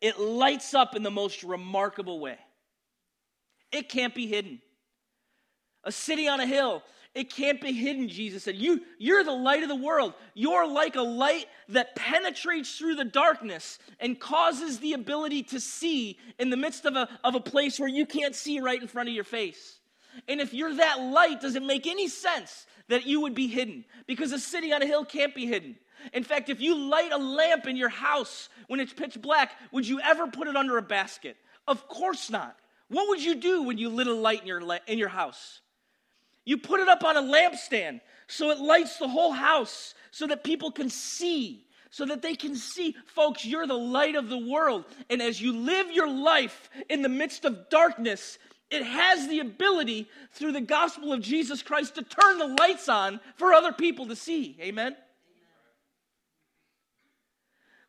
it 0.00 0.18
lights 0.18 0.74
up 0.74 0.94
in 0.94 1.02
the 1.02 1.10
most 1.10 1.42
remarkable 1.42 2.20
way. 2.20 2.38
It 3.72 3.88
can't 3.88 4.14
be 4.14 4.26
hidden. 4.26 4.60
A 5.82 5.92
city 5.92 6.28
on 6.28 6.40
a 6.40 6.46
hill, 6.46 6.82
it 7.14 7.30
can't 7.30 7.60
be 7.60 7.72
hidden, 7.72 8.08
Jesus 8.08 8.44
said. 8.44 8.56
You, 8.56 8.80
you're 8.98 9.22
the 9.22 9.32
light 9.32 9.62
of 9.62 9.68
the 9.68 9.76
world. 9.76 10.14
You're 10.34 10.66
like 10.66 10.96
a 10.96 11.02
light 11.02 11.46
that 11.68 11.94
penetrates 11.94 12.76
through 12.76 12.96
the 12.96 13.04
darkness 13.04 13.78
and 14.00 14.18
causes 14.18 14.78
the 14.78 14.94
ability 14.94 15.44
to 15.44 15.60
see 15.60 16.18
in 16.38 16.50
the 16.50 16.56
midst 16.56 16.84
of 16.86 16.96
a, 16.96 17.08
of 17.22 17.34
a 17.34 17.40
place 17.40 17.78
where 17.78 17.88
you 17.88 18.04
can't 18.04 18.34
see 18.34 18.60
right 18.60 18.80
in 18.80 18.88
front 18.88 19.08
of 19.08 19.14
your 19.14 19.24
face. 19.24 19.78
And 20.28 20.40
if 20.40 20.54
you're 20.54 20.74
that 20.74 21.00
light, 21.00 21.40
does 21.40 21.54
it 21.54 21.62
make 21.62 21.86
any 21.86 22.08
sense 22.08 22.66
that 22.88 23.06
you 23.06 23.20
would 23.22 23.34
be 23.34 23.48
hidden? 23.48 23.84
Because 24.06 24.32
a 24.32 24.38
city 24.38 24.72
on 24.72 24.82
a 24.82 24.86
hill 24.86 25.04
can't 25.04 25.34
be 25.34 25.46
hidden. 25.46 25.76
In 26.12 26.24
fact, 26.24 26.50
if 26.50 26.60
you 26.60 26.76
light 26.76 27.12
a 27.12 27.18
lamp 27.18 27.66
in 27.66 27.76
your 27.76 27.88
house 27.88 28.48
when 28.66 28.80
it's 28.80 28.92
pitch 28.92 29.20
black, 29.20 29.52
would 29.72 29.86
you 29.86 30.00
ever 30.00 30.26
put 30.26 30.48
it 30.48 30.56
under 30.56 30.76
a 30.76 30.82
basket? 30.82 31.36
Of 31.66 31.88
course 31.88 32.30
not. 32.30 32.56
What 32.88 33.08
would 33.08 33.22
you 33.22 33.36
do 33.36 33.62
when 33.62 33.78
you 33.78 33.88
lit 33.88 34.06
a 34.06 34.14
light 34.14 34.42
in 34.42 34.46
your, 34.46 34.78
in 34.86 34.98
your 34.98 35.08
house? 35.08 35.60
You 36.44 36.58
put 36.58 36.80
it 36.80 36.88
up 36.88 37.04
on 37.04 37.16
a 37.16 37.22
lampstand 37.22 38.00
so 38.26 38.50
it 38.50 38.58
lights 38.58 38.98
the 38.98 39.08
whole 39.08 39.32
house 39.32 39.94
so 40.10 40.26
that 40.26 40.44
people 40.44 40.70
can 40.70 40.90
see, 40.90 41.66
so 41.90 42.04
that 42.06 42.20
they 42.20 42.34
can 42.34 42.54
see, 42.54 42.94
folks, 43.06 43.44
you're 43.44 43.66
the 43.66 43.74
light 43.74 44.14
of 44.14 44.28
the 44.28 44.38
world. 44.38 44.84
And 45.08 45.22
as 45.22 45.40
you 45.40 45.56
live 45.56 45.90
your 45.90 46.08
life 46.08 46.68
in 46.90 47.02
the 47.02 47.08
midst 47.08 47.46
of 47.46 47.70
darkness, 47.70 48.38
it 48.74 48.84
has 48.84 49.28
the 49.28 49.40
ability 49.40 50.08
through 50.32 50.52
the 50.52 50.60
gospel 50.60 51.12
of 51.12 51.20
Jesus 51.20 51.62
Christ 51.62 51.94
to 51.94 52.02
turn 52.02 52.38
the 52.38 52.56
lights 52.58 52.88
on 52.88 53.20
for 53.36 53.52
other 53.52 53.72
people 53.72 54.08
to 54.08 54.16
see. 54.16 54.56
Amen? 54.60 54.96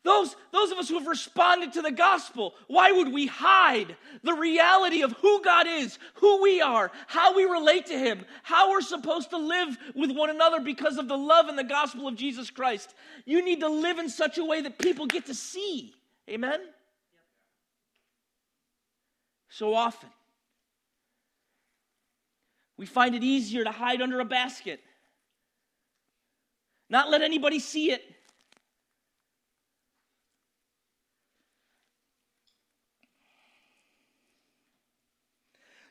Those, 0.05 0.35
those 0.51 0.71
of 0.71 0.77
us 0.77 0.87
who 0.87 0.99
have 0.99 1.07
responded 1.07 1.73
to 1.73 1.81
the 1.81 1.91
gospel, 1.91 2.53
why 2.67 2.91
would 2.91 3.11
we 3.11 3.25
hide 3.25 3.95
the 4.21 4.35
reality 4.35 5.01
of 5.01 5.13
who 5.13 5.41
God 5.41 5.65
is, 5.67 5.97
who 6.15 6.43
we 6.43 6.61
are, 6.61 6.91
how 7.07 7.35
we 7.35 7.43
relate 7.45 7.87
to 7.87 7.97
Him, 7.97 8.23
how 8.43 8.69
we're 8.69 8.81
supposed 8.81 9.31
to 9.31 9.37
live 9.37 9.75
with 9.95 10.11
one 10.11 10.29
another 10.29 10.59
because 10.59 10.99
of 10.99 11.07
the 11.07 11.17
love 11.17 11.47
and 11.47 11.57
the 11.57 11.63
gospel 11.63 12.07
of 12.07 12.15
Jesus 12.15 12.51
Christ? 12.51 12.93
You 13.25 13.43
need 13.43 13.61
to 13.61 13.67
live 13.67 13.97
in 13.97 14.07
such 14.07 14.37
a 14.37 14.45
way 14.45 14.61
that 14.61 14.77
people 14.77 15.07
get 15.07 15.25
to 15.25 15.33
see. 15.33 15.95
Amen? 16.29 16.59
So 19.49 19.73
often, 19.73 20.09
we 22.77 22.85
find 22.85 23.15
it 23.15 23.23
easier 23.23 23.63
to 23.63 23.71
hide 23.71 24.01
under 24.01 24.19
a 24.19 24.25
basket, 24.25 24.81
not 26.89 27.09
let 27.09 27.21
anybody 27.21 27.59
see 27.59 27.91
it 27.91 28.03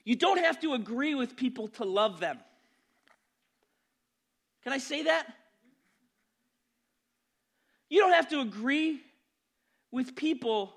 You 0.05 0.16
don't 0.16 0.38
have 0.38 0.61
to 0.61 0.75
agree 0.75 1.14
with 1.14 1.35
people 1.35 1.68
to 1.68 1.85
love 1.85 2.20
them. 2.20 2.38
Can 4.62 4.73
I 4.73 4.79
say 4.79 5.05
that? 5.05 5.27
You 7.88 8.01
don't 8.01 8.12
have 8.12 8.29
to 8.31 8.40
agree 8.40 9.01
with 9.90 10.14
people 10.14 10.75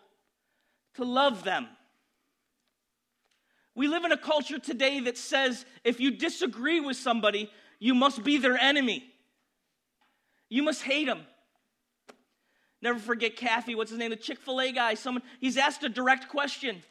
to 0.96 1.04
love 1.04 1.44
them. 1.44 1.68
We 3.78 3.88
live 3.88 4.06
in 4.06 4.12
a 4.12 4.18
culture 4.18 4.58
today 4.58 5.02
that 5.02 5.20
says 5.20 5.64
if 5.84 6.00
you 6.00 6.10
disagree 6.10 6.80
with 6.80 6.98
somebody, 6.98 7.52
you 7.78 7.94
must 7.94 8.24
be 8.24 8.40
their 8.40 8.58
enemy. 8.58 9.06
You 10.50 10.64
must 10.64 10.82
hate 10.82 11.06
them. 11.06 11.22
Never 12.82 12.98
forget 12.98 13.36
Cathy, 13.36 13.76
what's 13.76 13.92
his 13.92 14.00
name? 14.00 14.10
The 14.10 14.16
Chick 14.16 14.40
fil 14.40 14.60
A 14.62 14.72
guy. 14.72 14.96
Someone, 14.96 15.22
he's 15.40 15.58
asked 15.58 15.84
a 15.84 15.90
direct 15.90 16.28
question. 16.28 16.82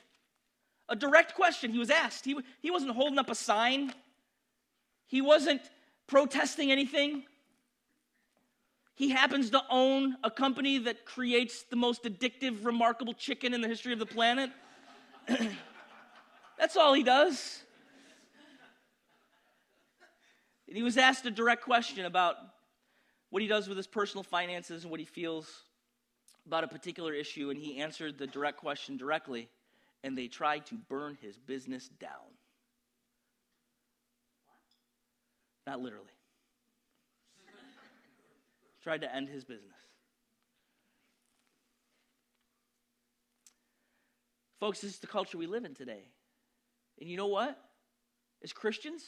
A 0.89 0.95
direct 0.95 1.35
question 1.35 1.73
he 1.73 1.79
was 1.81 1.91
asked. 1.91 2.25
He, 2.25 2.39
he 2.63 2.71
wasn't 2.71 2.93
holding 2.93 3.19
up 3.19 3.31
a 3.31 3.35
sign, 3.35 3.93
he 5.09 5.21
wasn't 5.21 5.63
protesting 6.07 6.71
anything. 6.71 7.25
He 8.95 9.11
happens 9.11 9.51
to 9.51 9.61
own 9.69 10.17
a 10.23 10.31
company 10.31 10.79
that 10.79 11.05
creates 11.05 11.65
the 11.65 11.77
most 11.77 12.05
addictive, 12.05 12.65
remarkable 12.65 13.13
chicken 13.13 13.55
in 13.55 13.61
the 13.61 13.69
history 13.69 13.93
of 13.93 13.99
the 13.99 14.07
planet. 14.07 14.51
That's 16.59 16.77
all 16.77 16.95
he 16.95 17.03
does. 17.03 17.63
And 20.69 20.77
he 20.77 20.83
was 20.83 20.97
asked 20.97 21.25
a 21.27 21.31
direct 21.31 21.63
question 21.63 22.07
about 22.07 22.37
what 23.31 23.43
he 23.43 23.49
does 23.49 23.69
with 23.69 23.77
his 23.77 23.87
personal 23.87 24.23
finances 24.23 24.83
and 24.83 24.91
what 24.91 25.01
he 25.01 25.07
feels 25.07 25.49
about 26.47 26.65
a 26.65 26.69
particular 26.69 27.13
issue, 27.13 27.51
and 27.51 27.59
he 27.59 27.79
answered 27.79 28.19
the 28.19 28.27
direct 28.27 28.59
question 28.59 28.97
directly, 28.97 29.49
and 30.05 30.17
they 30.17 30.29
tried 30.29 30.65
to 30.67 30.75
burn 30.75 31.19
his 31.21 31.37
business 31.37 31.89
down. 32.01 32.11
Not 35.67 35.81
literally. 35.81 36.07
tried 38.83 39.01
to 39.01 39.13
end 39.13 39.29
his 39.29 39.45
business. 39.45 39.75
Folks, 44.61 44.81
this 44.81 44.93
is 44.93 44.99
the 45.01 45.07
culture 45.07 45.37
we 45.37 45.47
live 45.47 45.65
in 45.65 45.75
today. 45.75 46.05
And 47.01 47.09
you 47.09 47.17
know 47.17 47.27
what? 47.27 47.59
As 48.43 48.53
Christians, 48.53 49.03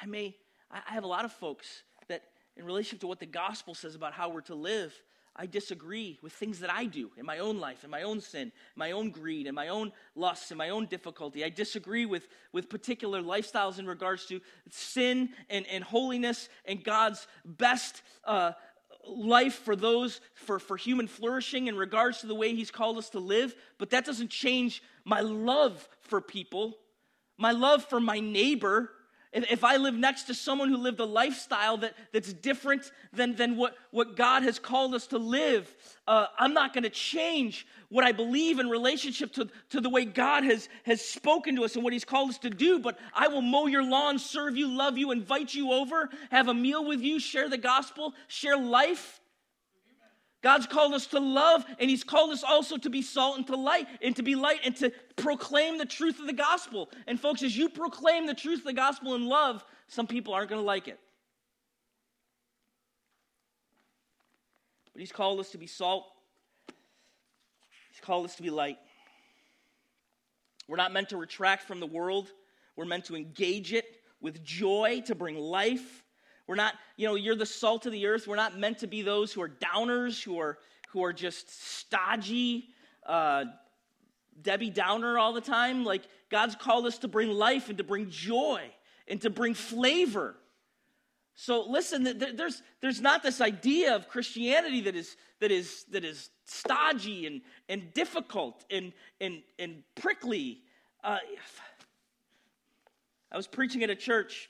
I 0.00 0.06
may, 0.06 0.36
I 0.70 0.92
have 0.92 1.04
a 1.04 1.08
lot 1.08 1.24
of 1.24 1.32
folks 1.32 1.82
that, 2.08 2.22
in 2.56 2.64
relationship 2.64 3.00
to 3.00 3.06
what 3.06 3.20
the 3.20 3.26
gospel 3.26 3.74
says 3.74 3.94
about 3.94 4.12
how 4.12 4.28
we're 4.28 4.40
to 4.42 4.54
live, 4.54 4.94
I 5.38 5.44
disagree 5.44 6.18
with 6.22 6.32
things 6.32 6.60
that 6.60 6.72
I 6.72 6.86
do 6.86 7.10
in 7.18 7.26
my 7.26 7.38
own 7.40 7.60
life, 7.60 7.84
in 7.84 7.90
my 7.90 8.02
own 8.02 8.22
sin, 8.22 8.52
my 8.74 8.92
own 8.92 9.10
greed, 9.10 9.46
and 9.46 9.54
my 9.54 9.68
own 9.68 9.92
lusts, 10.14 10.50
and 10.50 10.56
my 10.56 10.70
own 10.70 10.86
difficulty. 10.86 11.44
I 11.44 11.50
disagree 11.50 12.06
with, 12.06 12.26
with 12.52 12.70
particular 12.70 13.20
lifestyles 13.20 13.78
in 13.78 13.86
regards 13.86 14.24
to 14.26 14.40
sin 14.70 15.28
and, 15.50 15.66
and 15.66 15.84
holiness 15.84 16.48
and 16.64 16.82
God's 16.82 17.26
best 17.44 18.00
uh, 18.24 18.52
life 19.08 19.54
for 19.54 19.76
those, 19.76 20.20
for, 20.34 20.58
for 20.58 20.76
human 20.76 21.06
flourishing 21.06 21.66
in 21.66 21.76
regards 21.76 22.20
to 22.20 22.26
the 22.26 22.34
way 22.34 22.54
He's 22.54 22.70
called 22.70 22.98
us 22.98 23.10
to 23.10 23.18
live. 23.18 23.54
But 23.78 23.90
that 23.90 24.04
doesn't 24.04 24.30
change 24.30 24.82
my 25.04 25.20
love 25.20 25.88
for 26.00 26.20
people, 26.20 26.76
my 27.38 27.52
love 27.52 27.84
for 27.84 28.00
my 28.00 28.20
neighbor, 28.20 28.90
if 29.44 29.64
I 29.64 29.76
live 29.76 29.94
next 29.94 30.24
to 30.24 30.34
someone 30.34 30.68
who 30.68 30.76
lived 30.76 31.00
a 31.00 31.04
lifestyle 31.04 31.76
that, 31.78 31.94
that's 32.12 32.32
different 32.32 32.90
than, 33.12 33.36
than 33.36 33.56
what, 33.56 33.74
what 33.90 34.16
God 34.16 34.42
has 34.42 34.58
called 34.58 34.94
us 34.94 35.06
to 35.08 35.18
live, 35.18 35.74
uh, 36.06 36.26
I'm 36.38 36.54
not 36.54 36.72
going 36.72 36.84
to 36.84 36.90
change 36.90 37.66
what 37.88 38.04
I 38.04 38.12
believe 38.12 38.58
in 38.58 38.68
relationship 38.68 39.32
to, 39.34 39.48
to 39.70 39.80
the 39.80 39.90
way 39.90 40.04
God 40.04 40.44
has, 40.44 40.68
has 40.84 41.00
spoken 41.00 41.56
to 41.56 41.64
us 41.64 41.74
and 41.74 41.84
what 41.84 41.92
He's 41.92 42.04
called 42.04 42.30
us 42.30 42.38
to 42.38 42.50
do. 42.50 42.78
But 42.78 42.98
I 43.14 43.28
will 43.28 43.42
mow 43.42 43.66
your 43.66 43.82
lawn, 43.82 44.18
serve 44.18 44.56
you, 44.56 44.68
love 44.68 44.96
you, 44.96 45.10
invite 45.10 45.54
you 45.54 45.72
over, 45.72 46.08
have 46.30 46.48
a 46.48 46.54
meal 46.54 46.84
with 46.84 47.00
you, 47.00 47.20
share 47.20 47.48
the 47.48 47.58
gospel, 47.58 48.14
share 48.28 48.56
life. 48.56 49.20
God's 50.42 50.66
called 50.66 50.94
us 50.94 51.06
to 51.08 51.20
love, 51.20 51.64
and 51.78 51.90
He's 51.90 52.04
called 52.04 52.30
us 52.30 52.44
also 52.44 52.76
to 52.76 52.90
be 52.90 53.02
salt 53.02 53.38
and 53.38 53.46
to 53.46 53.56
light, 53.56 53.86
and 54.02 54.14
to 54.16 54.22
be 54.22 54.34
light 54.34 54.60
and 54.64 54.76
to 54.76 54.92
proclaim 55.16 55.78
the 55.78 55.86
truth 55.86 56.20
of 56.20 56.26
the 56.26 56.32
gospel. 56.32 56.90
And 57.06 57.18
folks, 57.18 57.42
as 57.42 57.56
you 57.56 57.68
proclaim 57.68 58.26
the 58.26 58.34
truth 58.34 58.60
of 58.60 58.66
the 58.66 58.72
gospel 58.72 59.14
in 59.14 59.26
love, 59.26 59.64
some 59.88 60.06
people 60.06 60.34
aren't 60.34 60.50
going 60.50 60.60
to 60.60 60.66
like 60.66 60.88
it. 60.88 60.98
But 64.92 65.00
He's 65.00 65.12
called 65.12 65.40
us 65.40 65.50
to 65.50 65.58
be 65.58 65.66
salt, 65.66 66.06
He's 67.90 68.00
called 68.00 68.26
us 68.26 68.36
to 68.36 68.42
be 68.42 68.50
light. 68.50 68.78
We're 70.68 70.76
not 70.76 70.92
meant 70.92 71.10
to 71.10 71.16
retract 71.16 71.66
from 71.66 71.80
the 71.80 71.86
world, 71.86 72.30
we're 72.76 72.84
meant 72.84 73.06
to 73.06 73.16
engage 73.16 73.72
it 73.72 73.84
with 74.20 74.44
joy, 74.44 75.02
to 75.06 75.14
bring 75.14 75.36
life 75.36 76.02
we're 76.46 76.54
not, 76.54 76.74
you 76.96 77.06
know, 77.06 77.14
you're 77.16 77.34
the 77.34 77.46
salt 77.46 77.86
of 77.86 77.92
the 77.92 78.06
earth. 78.06 78.26
We're 78.28 78.36
not 78.36 78.58
meant 78.58 78.78
to 78.78 78.86
be 78.86 79.02
those 79.02 79.32
who 79.32 79.42
are 79.42 79.48
downers, 79.48 80.22
who 80.22 80.38
are 80.38 80.58
who 80.90 81.04
are 81.04 81.12
just 81.12 81.78
stodgy, 81.78 82.68
uh, 83.04 83.44
Debbie 84.40 84.70
Downer 84.70 85.18
all 85.18 85.32
the 85.32 85.40
time. 85.40 85.84
Like 85.84 86.02
God's 86.30 86.54
called 86.54 86.86
us 86.86 86.98
to 86.98 87.08
bring 87.08 87.30
life 87.30 87.68
and 87.68 87.78
to 87.78 87.84
bring 87.84 88.10
joy 88.10 88.62
and 89.08 89.20
to 89.22 89.30
bring 89.30 89.54
flavor. 89.54 90.36
So 91.34 91.68
listen, 91.68 92.18
there's 92.36 92.62
there's 92.80 93.00
not 93.00 93.22
this 93.22 93.40
idea 93.40 93.94
of 93.94 94.08
Christianity 94.08 94.82
that 94.82 94.94
is 94.94 95.16
that 95.40 95.50
is 95.50 95.84
that 95.90 96.04
is 96.04 96.30
stodgy 96.46 97.26
and 97.26 97.42
and 97.68 97.92
difficult 97.92 98.64
and 98.70 98.92
and 99.20 99.42
and 99.58 99.82
prickly. 99.96 100.62
Uh, 101.04 101.18
I 103.30 103.36
was 103.36 103.46
preaching 103.46 103.82
at 103.82 103.90
a 103.90 103.94
church 103.94 104.48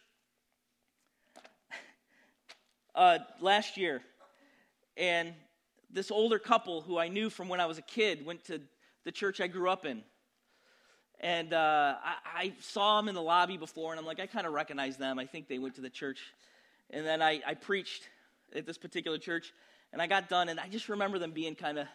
uh, 2.97 3.19
last 3.41 3.77
year, 3.77 4.01
and 4.97 5.35
this 5.91 6.11
older 6.11 6.39
couple 6.39 6.81
who 6.81 6.99
I 6.99 7.09
knew 7.09 7.31
from 7.31 7.49
when 7.49 7.61
I 7.61 7.67
was 7.67 7.79
a 7.79 7.83
kid 7.83 8.25
went 8.25 8.45
to 8.47 8.61
the 9.05 9.13
church 9.13 9.41
I 9.41 9.47
grew 9.47 9.71
up 9.71 9.85
in. 9.85 10.03
And 11.21 11.53
uh, 11.53 11.95
I, 12.03 12.43
I, 12.43 12.53
saw 12.61 12.99
them 12.99 13.09
in 13.09 13.15
the 13.15 13.23
lobby 13.23 13.57
before, 13.57 13.93
and 13.93 14.01
I'm 14.01 14.05
like, 14.05 14.21
I 14.21 14.27
kind 14.27 14.47
of 14.47 14.53
recognize 14.53 14.99
them. 14.99 15.19
I 15.19 15.25
think 15.25 15.49
they 15.49 15.59
went 15.59 15.77
to 15.77 15.81
the 15.81 15.89
church. 15.89 16.21
And 16.91 17.07
then 17.07 17.23
I, 17.23 17.41
I 17.47 17.55
preached 17.55 18.09
at 18.55 18.67
this 18.67 18.77
particular 18.77 19.17
church, 19.17 19.53
and 19.93 20.03
I 20.03 20.07
got 20.07 20.29
done, 20.29 20.51
and 20.51 20.61
I 20.61 20.69
just 20.69 20.91
remember 20.91 21.19
them 21.19 21.31
being 21.31 21.55
kind 21.55 21.79
of, 21.79 21.87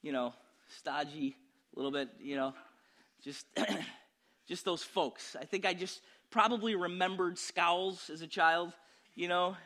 you 0.00 0.12
know, 0.12 0.32
stodgy, 0.78 1.36
a 1.74 1.78
little 1.78 1.92
bit, 1.92 2.08
you 2.20 2.36
know, 2.36 2.54
just, 3.22 3.46
just 4.48 4.64
those 4.64 4.82
folks. 4.82 5.36
I 5.38 5.44
think 5.44 5.66
I 5.66 5.74
just 5.74 6.00
probably 6.30 6.74
remembered 6.74 7.38
scowls 7.38 8.08
as 8.08 8.22
a 8.22 8.26
child, 8.26 8.72
you 9.14 9.28
know, 9.28 9.56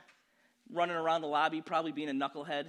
running 0.72 0.96
around 0.96 1.22
the 1.22 1.28
lobby, 1.28 1.60
probably 1.60 1.92
being 1.92 2.08
a 2.08 2.12
knucklehead. 2.12 2.66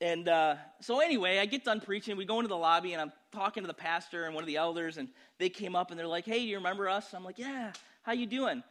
And 0.00 0.28
uh, 0.28 0.56
so, 0.80 1.00
anyway, 1.00 1.38
I 1.38 1.46
get 1.46 1.64
done 1.64 1.80
preaching. 1.80 2.16
We 2.16 2.24
go 2.24 2.38
into 2.38 2.48
the 2.48 2.56
lobby, 2.56 2.92
and 2.92 3.00
I'm 3.00 3.12
talking 3.30 3.62
to 3.62 3.68
the 3.68 3.74
pastor 3.74 4.24
and 4.24 4.34
one 4.34 4.42
of 4.42 4.48
the 4.48 4.56
elders, 4.56 4.96
and 4.96 5.08
they 5.38 5.48
came 5.48 5.76
up 5.76 5.90
and 5.90 5.98
they're 5.98 6.08
like, 6.08 6.24
"Hey, 6.24 6.40
do 6.40 6.44
you 6.46 6.56
remember 6.56 6.88
us?" 6.88 7.14
I'm 7.14 7.24
like, 7.24 7.38
"Yeah. 7.38 7.72
How 8.02 8.10
you 8.12 8.26
doing?" 8.26 8.64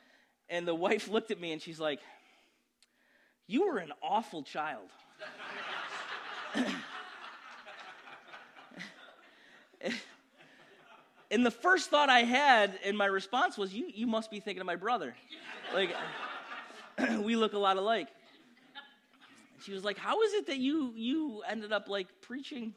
And 0.50 0.68
the 0.68 0.76
wife 0.88 1.08
looked 1.08 1.32
at 1.32 1.40
me 1.40 1.54
and 1.54 1.62
she's 1.62 1.80
like, 1.80 2.02
"You 3.48 3.66
were 3.68 3.78
an 3.78 3.94
awful 4.04 4.44
child." 4.44 4.90
and 11.32 11.46
the 11.46 11.52
first 11.52 11.90
thought 11.90 12.10
I 12.10 12.24
had 12.24 12.78
in 12.84 12.98
my 12.98 13.06
response 13.06 13.58
was, 13.58 13.74
"You, 13.74 13.90
you 13.94 14.06
must 14.06 14.30
be 14.30 14.42
thinking 14.42 14.60
of 14.60 14.68
my 14.68 14.76
brother." 14.76 15.16
Like, 15.74 15.96
we 17.22 17.38
look 17.38 17.54
a 17.54 17.58
lot 17.58 17.78
alike 17.78 18.10
she 19.64 19.74
was 19.74 19.84
like, 19.84 19.98
"How 19.98 20.22
is 20.22 20.34
it 20.34 20.48
that 20.48 20.58
you 20.58 20.94
you 20.96 21.44
ended 21.48 21.72
up 21.72 21.88
like 21.88 22.08
preaching 22.22 22.74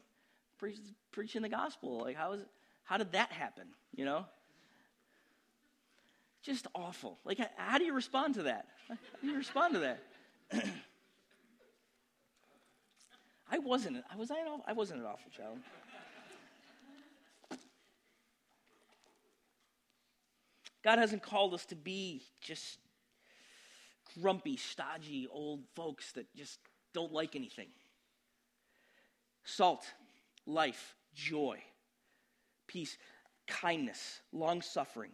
pre- 0.57 0.79
preaching 1.11 1.41
the 1.41 1.49
gospel? 1.49 2.01
Like 2.01 2.15
how 2.15 2.33
is 2.33 2.41
how 2.83 2.97
did 2.97 3.11
that 3.13 3.31
happen? 3.31 3.67
You 3.93 4.05
know?" 4.05 4.25
Just 6.43 6.67
awful. 6.75 7.19
Like 7.25 7.39
how 7.57 7.77
do 7.77 7.85
you 7.85 7.93
respond 7.93 8.35
to 8.35 8.43
that? 8.43 8.67
How 8.87 8.95
do 9.21 9.27
you 9.27 9.37
respond 9.37 9.73
to 9.73 9.79
that? 9.79 10.03
I 13.49 13.59
wasn't. 13.59 14.03
I 14.11 14.15
was. 14.15 14.31
I. 14.31 14.35
I 14.67 14.73
wasn't 14.73 15.01
an 15.01 15.05
awful 15.05 15.31
child. 15.31 15.57
God 20.83 20.99
hasn't 20.99 21.23
called 21.23 21.55
us 21.55 21.65
to 21.67 21.75
be 21.75 22.21
just 22.41 22.77
grumpy, 24.21 24.55
stodgy 24.55 25.27
old 25.31 25.61
folks 25.75 26.11
that 26.11 26.33
just 26.35 26.59
don't 26.95 27.13
like 27.13 27.35
anything. 27.35 27.67
Salt, 29.43 29.85
life, 30.47 30.95
joy, 31.13 31.59
peace, 32.67 32.97
kindness, 33.45 34.21
long 34.31 34.61
suffering. 34.61 35.11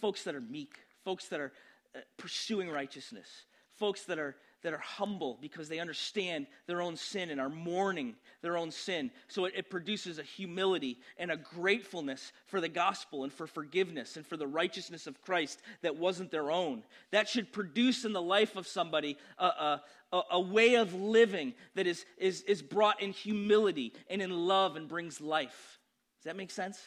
Folks 0.00 0.22
that 0.22 0.34
are 0.36 0.40
meek, 0.40 0.78
folks 1.04 1.28
that 1.28 1.40
are 1.40 1.52
uh, 1.94 1.98
pursuing 2.16 2.70
righteousness, 2.70 3.26
folks 3.74 4.04
that 4.04 4.18
are 4.18 4.36
that 4.66 4.74
are 4.74 4.78
humble 4.78 5.38
because 5.40 5.68
they 5.68 5.78
understand 5.78 6.44
their 6.66 6.82
own 6.82 6.96
sin 6.96 7.30
and 7.30 7.40
are 7.40 7.48
mourning 7.48 8.16
their 8.42 8.56
own 8.56 8.72
sin. 8.72 9.12
So 9.28 9.44
it, 9.44 9.52
it, 9.54 9.70
produces 9.70 10.18
a 10.18 10.24
humility 10.24 10.98
and 11.18 11.30
a 11.30 11.36
gratefulness 11.36 12.32
for 12.46 12.60
the 12.60 12.68
gospel 12.68 13.22
and 13.22 13.32
for 13.32 13.46
forgiveness 13.46 14.16
and 14.16 14.26
for 14.26 14.36
the 14.36 14.48
righteousness 14.48 15.06
of 15.06 15.22
Christ 15.22 15.62
that 15.82 15.96
wasn't 15.96 16.32
their 16.32 16.50
own. 16.50 16.82
That 17.12 17.28
should 17.28 17.52
produce 17.52 18.04
in 18.04 18.12
the 18.12 18.20
life 18.20 18.56
of 18.56 18.66
somebody 18.66 19.18
a, 19.38 19.78
a, 20.12 20.22
a, 20.32 20.40
way 20.40 20.74
of 20.74 20.92
living 20.92 21.54
that 21.76 21.86
is, 21.86 22.04
is, 22.18 22.42
is 22.42 22.60
brought 22.60 23.00
in 23.00 23.12
humility 23.12 23.92
and 24.10 24.20
in 24.20 24.32
love 24.32 24.74
and 24.74 24.88
brings 24.88 25.20
life. 25.20 25.78
Does 26.18 26.24
that 26.24 26.36
make 26.36 26.50
sense? 26.50 26.80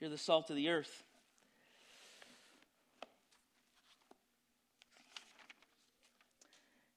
You're 0.00 0.10
the 0.10 0.18
salt 0.18 0.50
of 0.50 0.56
the 0.56 0.68
earth. 0.68 1.02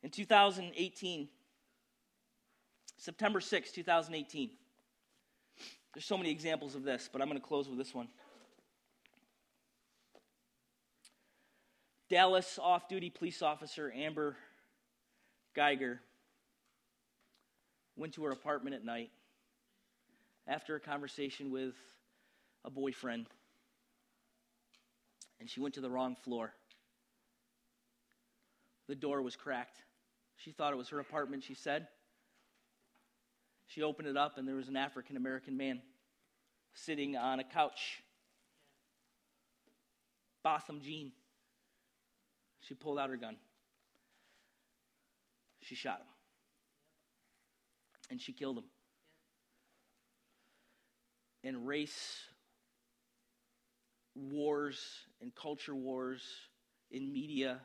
In 0.06 0.12
2018, 0.12 1.28
September 2.96 3.42
6, 3.42 3.72
2018, 3.72 4.52
there's 5.96 6.06
so 6.06 6.16
many 6.16 6.30
examples 6.30 6.76
of 6.76 6.84
this, 6.84 7.10
but 7.12 7.24
I'm 7.24 7.28
going 7.28 7.42
to 7.42 7.46
close 7.46 7.68
with 7.68 7.80
this 7.80 7.92
one. 7.92 8.08
Dallas 12.08 12.60
off 12.62 12.88
duty 12.88 13.10
police 13.10 13.42
officer 13.42 13.92
Amber 13.96 14.38
Guyger 15.58 15.98
went 17.98 18.14
to 18.14 18.26
her 18.26 18.32
apartment 18.32 18.76
at 18.76 18.86
night 18.86 19.10
after 20.48 20.76
a 20.76 20.80
conversation 20.80 21.50
with 21.50 21.74
a 22.64 22.70
boyfriend, 22.70 23.26
and 25.40 25.50
she 25.50 25.62
went 25.62 25.74
to 25.74 25.82
the 25.82 25.90
wrong 25.90 26.16
floor. 26.16 26.54
The 28.88 28.94
door 28.94 29.24
was 29.24 29.36
cracked. 29.36 29.82
She 30.38 30.52
thought 30.52 30.74
it 30.74 30.78
was 30.78 30.90
her 30.90 31.00
apartment, 31.00 31.44
she 31.44 31.54
said. 31.54 31.88
She 33.68 33.82
opened 33.82 34.08
it 34.08 34.18
up, 34.18 34.38
and 34.38 34.48
there 34.48 34.56
was 34.56 34.68
an 34.68 34.78
African 34.78 35.18
American 35.18 35.58
man 35.58 35.82
sitting 36.74 37.16
on 37.16 37.40
a 37.40 37.44
couch. 37.44 38.04
Botham 40.44 40.82
Jean. 40.82 41.12
She 42.62 42.74
pulled 42.74 43.00
out 43.00 43.10
her 43.10 43.18
gun. 43.18 43.38
She 45.62 45.76
shot 45.76 46.00
him. 46.00 46.08
And 48.12 48.22
she 48.22 48.34
killed 48.34 48.60
him. 48.60 48.66
And 51.44 51.68
race 51.68 52.22
wars 54.16 54.80
and 55.22 55.34
culture 55.34 55.76
wars 55.76 56.22
in 56.92 57.12
media 57.12 57.60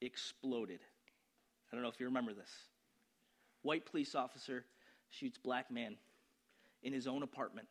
exploded. 0.00 0.80
I 1.72 1.76
don't 1.76 1.82
know 1.82 1.88
if 1.88 1.98
you 1.98 2.06
remember 2.06 2.34
this. 2.34 2.50
White 3.62 3.86
police 3.86 4.14
officer 4.14 4.64
shoots 5.10 5.38
black 5.38 5.70
man 5.70 5.96
in 6.82 6.92
his 6.92 7.06
own 7.06 7.22
apartment. 7.22 7.68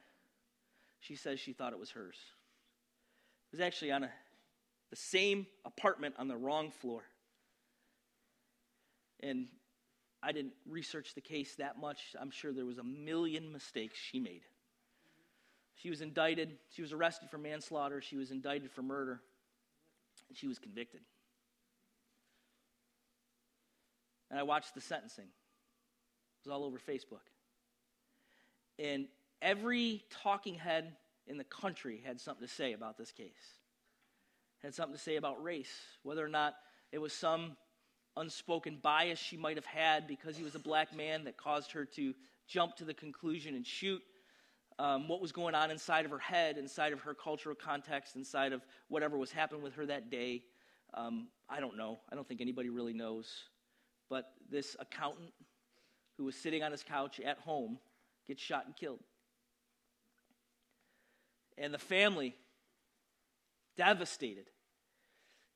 She 0.99 1.15
says 1.15 1.39
she 1.39 1.53
thought 1.53 1.73
it 1.73 1.79
was 1.79 1.91
hers. 1.91 2.15
It 3.51 3.57
was 3.57 3.61
actually 3.61 3.91
on 3.91 4.03
a, 4.03 4.09
the 4.89 4.95
same 4.95 5.45
apartment 5.65 6.15
on 6.17 6.27
the 6.27 6.37
wrong 6.37 6.71
floor. 6.71 7.03
And 9.21 9.47
I 10.23 10.31
didn't 10.31 10.53
research 10.67 11.13
the 11.13 11.21
case 11.21 11.55
that 11.55 11.79
much. 11.79 12.15
I'm 12.19 12.31
sure 12.31 12.53
there 12.53 12.65
was 12.65 12.77
a 12.77 12.83
million 12.83 13.51
mistakes 13.51 13.97
she 13.99 14.19
made. 14.19 14.41
She 15.75 15.89
was 15.89 16.01
indicted. 16.01 16.57
She 16.69 16.81
was 16.81 16.93
arrested 16.93 17.29
for 17.29 17.37
manslaughter. 17.37 18.01
She 18.01 18.15
was 18.15 18.31
indicted 18.31 18.71
for 18.71 18.81
murder. 18.81 19.21
And 20.29 20.37
she 20.37 20.47
was 20.47 20.59
convicted. 20.59 21.01
And 24.31 24.39
I 24.39 24.43
watched 24.43 24.73
the 24.73 24.81
sentencing. 24.81 25.25
It 25.25 26.49
was 26.49 26.55
all 26.55 26.63
over 26.63 26.79
Facebook. 26.79 27.27
And 28.79 29.07
every 29.41 30.05
talking 30.09 30.55
head 30.55 30.95
in 31.27 31.37
the 31.37 31.43
country 31.43 32.01
had 32.03 32.19
something 32.19 32.47
to 32.47 32.51
say 32.51 32.73
about 32.73 32.97
this 32.97 33.11
case. 33.11 33.27
Had 34.63 34.73
something 34.73 34.95
to 34.95 35.01
say 35.01 35.17
about 35.17 35.43
race, 35.43 35.73
whether 36.03 36.25
or 36.25 36.29
not 36.29 36.55
it 36.91 36.99
was 36.99 37.13
some 37.13 37.57
unspoken 38.15 38.79
bias 38.81 39.19
she 39.19 39.35
might 39.35 39.57
have 39.57 39.65
had 39.65 40.07
because 40.07 40.37
he 40.37 40.43
was 40.43 40.55
a 40.55 40.59
black 40.59 40.95
man 40.95 41.25
that 41.25 41.37
caused 41.37 41.71
her 41.73 41.85
to 41.85 42.13
jump 42.47 42.75
to 42.77 42.85
the 42.85 42.93
conclusion 42.93 43.55
and 43.55 43.67
shoot. 43.67 44.01
Um, 44.79 45.07
what 45.09 45.21
was 45.21 45.31
going 45.31 45.55
on 45.55 45.71
inside 45.71 46.05
of 46.05 46.11
her 46.11 46.19
head, 46.19 46.57
inside 46.57 46.93
of 46.93 47.01
her 47.01 47.13
cultural 47.13 47.55
context, 47.55 48.15
inside 48.15 48.53
of 48.53 48.61
whatever 48.87 49.17
was 49.17 49.31
happening 49.31 49.61
with 49.61 49.73
her 49.75 49.85
that 49.85 50.09
day. 50.09 50.43
Um, 50.93 51.27
I 51.49 51.59
don't 51.59 51.77
know. 51.77 51.99
I 52.11 52.15
don't 52.15 52.27
think 52.27 52.41
anybody 52.41 52.69
really 52.69 52.93
knows. 52.93 53.27
But 54.11 54.33
this 54.49 54.75
accountant 54.77 55.31
who 56.17 56.25
was 56.25 56.35
sitting 56.35 56.63
on 56.63 56.73
his 56.73 56.83
couch 56.83 57.21
at 57.21 57.37
home 57.39 57.79
gets 58.27 58.43
shot 58.43 58.65
and 58.65 58.75
killed. 58.75 58.99
And 61.57 61.73
the 61.73 61.79
family, 61.79 62.35
devastated, 63.77 64.47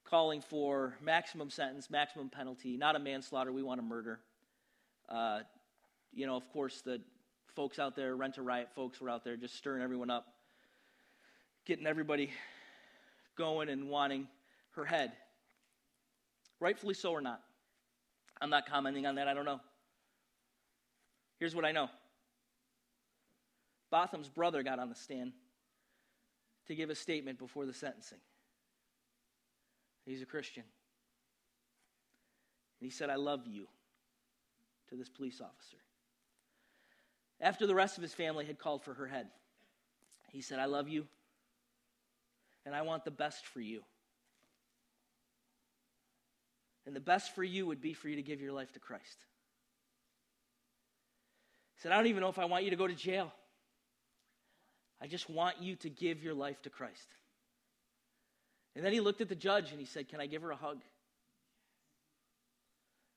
calling 0.05 0.39
for 0.39 0.95
maximum 1.01 1.49
sentence, 1.49 1.89
maximum 1.89 2.29
penalty, 2.29 2.77
not 2.77 2.95
a 2.95 2.99
manslaughter, 2.99 3.51
we 3.51 3.61
want 3.61 3.81
a 3.81 3.83
murder. 3.83 4.21
Uh, 5.09 5.39
you 6.13 6.25
know, 6.25 6.37
of 6.37 6.47
course, 6.47 6.79
the 6.79 7.01
folks 7.55 7.77
out 7.77 7.97
there, 7.97 8.15
Rent 8.15 8.37
a 8.37 8.41
Riot 8.41 8.69
folks 8.73 9.01
were 9.01 9.09
out 9.09 9.25
there 9.25 9.35
just 9.35 9.55
stirring 9.57 9.83
everyone 9.83 10.09
up, 10.09 10.27
getting 11.65 11.87
everybody 11.87 12.31
going 13.37 13.67
and 13.67 13.89
wanting 13.89 14.29
her 14.71 14.85
head. 14.85 15.11
Rightfully 16.61 16.93
so 16.93 17.11
or 17.11 17.19
not. 17.19 17.41
I'm 18.41 18.49
not 18.49 18.65
commenting 18.65 19.05
on 19.05 19.15
that, 19.15 19.27
I 19.27 19.33
don't 19.33 19.45
know. 19.45 19.59
Here's 21.39 21.55
what 21.55 21.65
I 21.65 21.71
know 21.71 21.89
Botham's 23.91 24.29
brother 24.29 24.63
got 24.63 24.79
on 24.79 24.89
the 24.89 24.95
stand 24.95 25.33
to 26.67 26.75
give 26.75 26.89
a 26.89 26.95
statement 26.95 27.39
before 27.39 27.65
the 27.65 27.73
sentencing. 27.73 28.19
He's 30.05 30.21
a 30.21 30.25
Christian. 30.25 30.63
And 32.79 32.85
he 32.85 32.89
said, 32.89 33.09
I 33.09 33.15
love 33.15 33.47
you 33.47 33.67
to 34.89 34.95
this 34.95 35.09
police 35.09 35.41
officer. 35.41 35.77
After 37.41 37.67
the 37.67 37.75
rest 37.75 37.97
of 37.97 38.03
his 38.03 38.13
family 38.13 38.45
had 38.45 38.59
called 38.59 38.83
for 38.83 38.93
her 38.93 39.07
head, 39.07 39.27
he 40.31 40.41
said, 40.41 40.59
I 40.59 40.65
love 40.65 40.87
you, 40.87 41.07
and 42.65 42.75
I 42.75 42.81
want 42.81 43.05
the 43.05 43.11
best 43.11 43.45
for 43.45 43.61
you. 43.61 43.83
And 46.85 46.95
the 46.95 46.99
best 46.99 47.33
for 47.33 47.43
you 47.43 47.65
would 47.65 47.81
be 47.81 47.93
for 47.93 48.07
you 48.07 48.15
to 48.17 48.21
give 48.21 48.41
your 48.41 48.53
life 48.53 48.71
to 48.73 48.79
Christ. 48.79 49.25
He 51.75 51.81
said, 51.81 51.91
I 51.91 51.97
don't 51.97 52.07
even 52.07 52.21
know 52.21 52.29
if 52.29 52.39
I 52.39 52.45
want 52.45 52.63
you 52.63 52.69
to 52.69 52.75
go 52.75 52.87
to 52.87 52.93
jail. 52.93 53.31
I 55.01 55.07
just 55.07 55.29
want 55.29 55.61
you 55.61 55.75
to 55.77 55.89
give 55.89 56.23
your 56.23 56.33
life 56.33 56.61
to 56.63 56.69
Christ. 56.69 57.07
And 58.75 58.85
then 58.85 58.93
he 58.93 58.99
looked 58.99 59.21
at 59.21 59.29
the 59.29 59.35
judge 59.35 59.71
and 59.71 59.79
he 59.79 59.85
said, 59.85 60.09
Can 60.09 60.19
I 60.19 60.27
give 60.27 60.41
her 60.41 60.51
a 60.51 60.55
hug? 60.55 60.81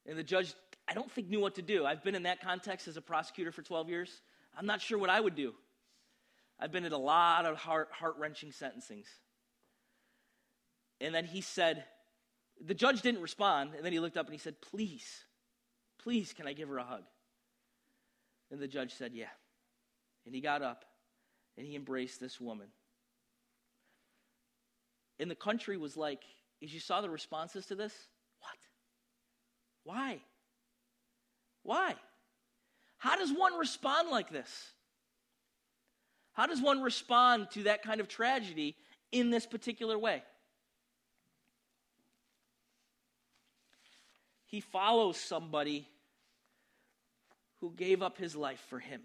And 0.06 0.18
the 0.18 0.22
judge, 0.22 0.54
I 0.88 0.94
don't 0.94 1.10
think, 1.10 1.28
knew 1.28 1.40
what 1.40 1.56
to 1.56 1.62
do. 1.62 1.84
I've 1.84 2.02
been 2.02 2.14
in 2.14 2.22
that 2.22 2.40
context 2.40 2.88
as 2.88 2.96
a 2.96 3.02
prosecutor 3.02 3.52
for 3.52 3.62
12 3.62 3.88
years. 3.88 4.10
I'm 4.56 4.66
not 4.66 4.80
sure 4.80 4.98
what 4.98 5.10
I 5.10 5.20
would 5.20 5.34
do. 5.34 5.52
I've 6.58 6.72
been 6.72 6.84
at 6.84 6.92
a 6.92 6.98
lot 6.98 7.44
of 7.44 7.56
heart 7.56 8.16
wrenching 8.18 8.50
sentencings. 8.50 9.06
And 11.00 11.14
then 11.14 11.24
he 11.24 11.42
said, 11.42 11.84
The 12.66 12.74
judge 12.74 13.02
didn't 13.02 13.22
respond. 13.22 13.74
And 13.74 13.84
then 13.84 13.92
he 13.92 14.00
looked 14.00 14.16
up 14.16 14.26
and 14.26 14.34
he 14.34 14.38
said, 14.38 14.60
Please, 14.60 15.24
please, 16.02 16.32
can 16.32 16.46
I 16.46 16.52
give 16.52 16.68
her 16.68 16.78
a 16.78 16.84
hug? 16.84 17.04
And 18.50 18.60
the 18.60 18.68
judge 18.68 18.94
said, 18.94 19.12
Yeah. 19.14 19.26
And 20.26 20.34
he 20.34 20.40
got 20.40 20.62
up 20.62 20.84
and 21.56 21.66
he 21.66 21.76
embraced 21.76 22.20
this 22.20 22.40
woman 22.40 22.68
And 25.18 25.30
the 25.30 25.34
country 25.34 25.76
was 25.76 25.96
like, 25.96 26.22
as 26.62 26.72
you 26.72 26.80
saw 26.80 27.00
the 27.00 27.10
responses 27.10 27.66
to 27.66 27.74
this, 27.74 27.92
what? 28.40 28.56
Why? 29.84 30.20
Why? 31.62 31.94
How 32.98 33.16
does 33.16 33.32
one 33.32 33.58
respond 33.58 34.10
like 34.10 34.30
this? 34.30 34.72
How 36.32 36.46
does 36.46 36.62
one 36.62 36.82
respond 36.82 37.50
to 37.52 37.64
that 37.64 37.82
kind 37.82 38.00
of 38.00 38.08
tragedy 38.08 38.76
in 39.10 39.30
this 39.30 39.44
particular 39.44 39.98
way? 39.98 40.22
He 44.48 44.60
follows 44.60 45.18
somebody 45.18 45.86
who 47.60 47.70
gave 47.76 48.02
up 48.02 48.16
his 48.16 48.34
life 48.34 48.64
for 48.70 48.78
him. 48.78 49.02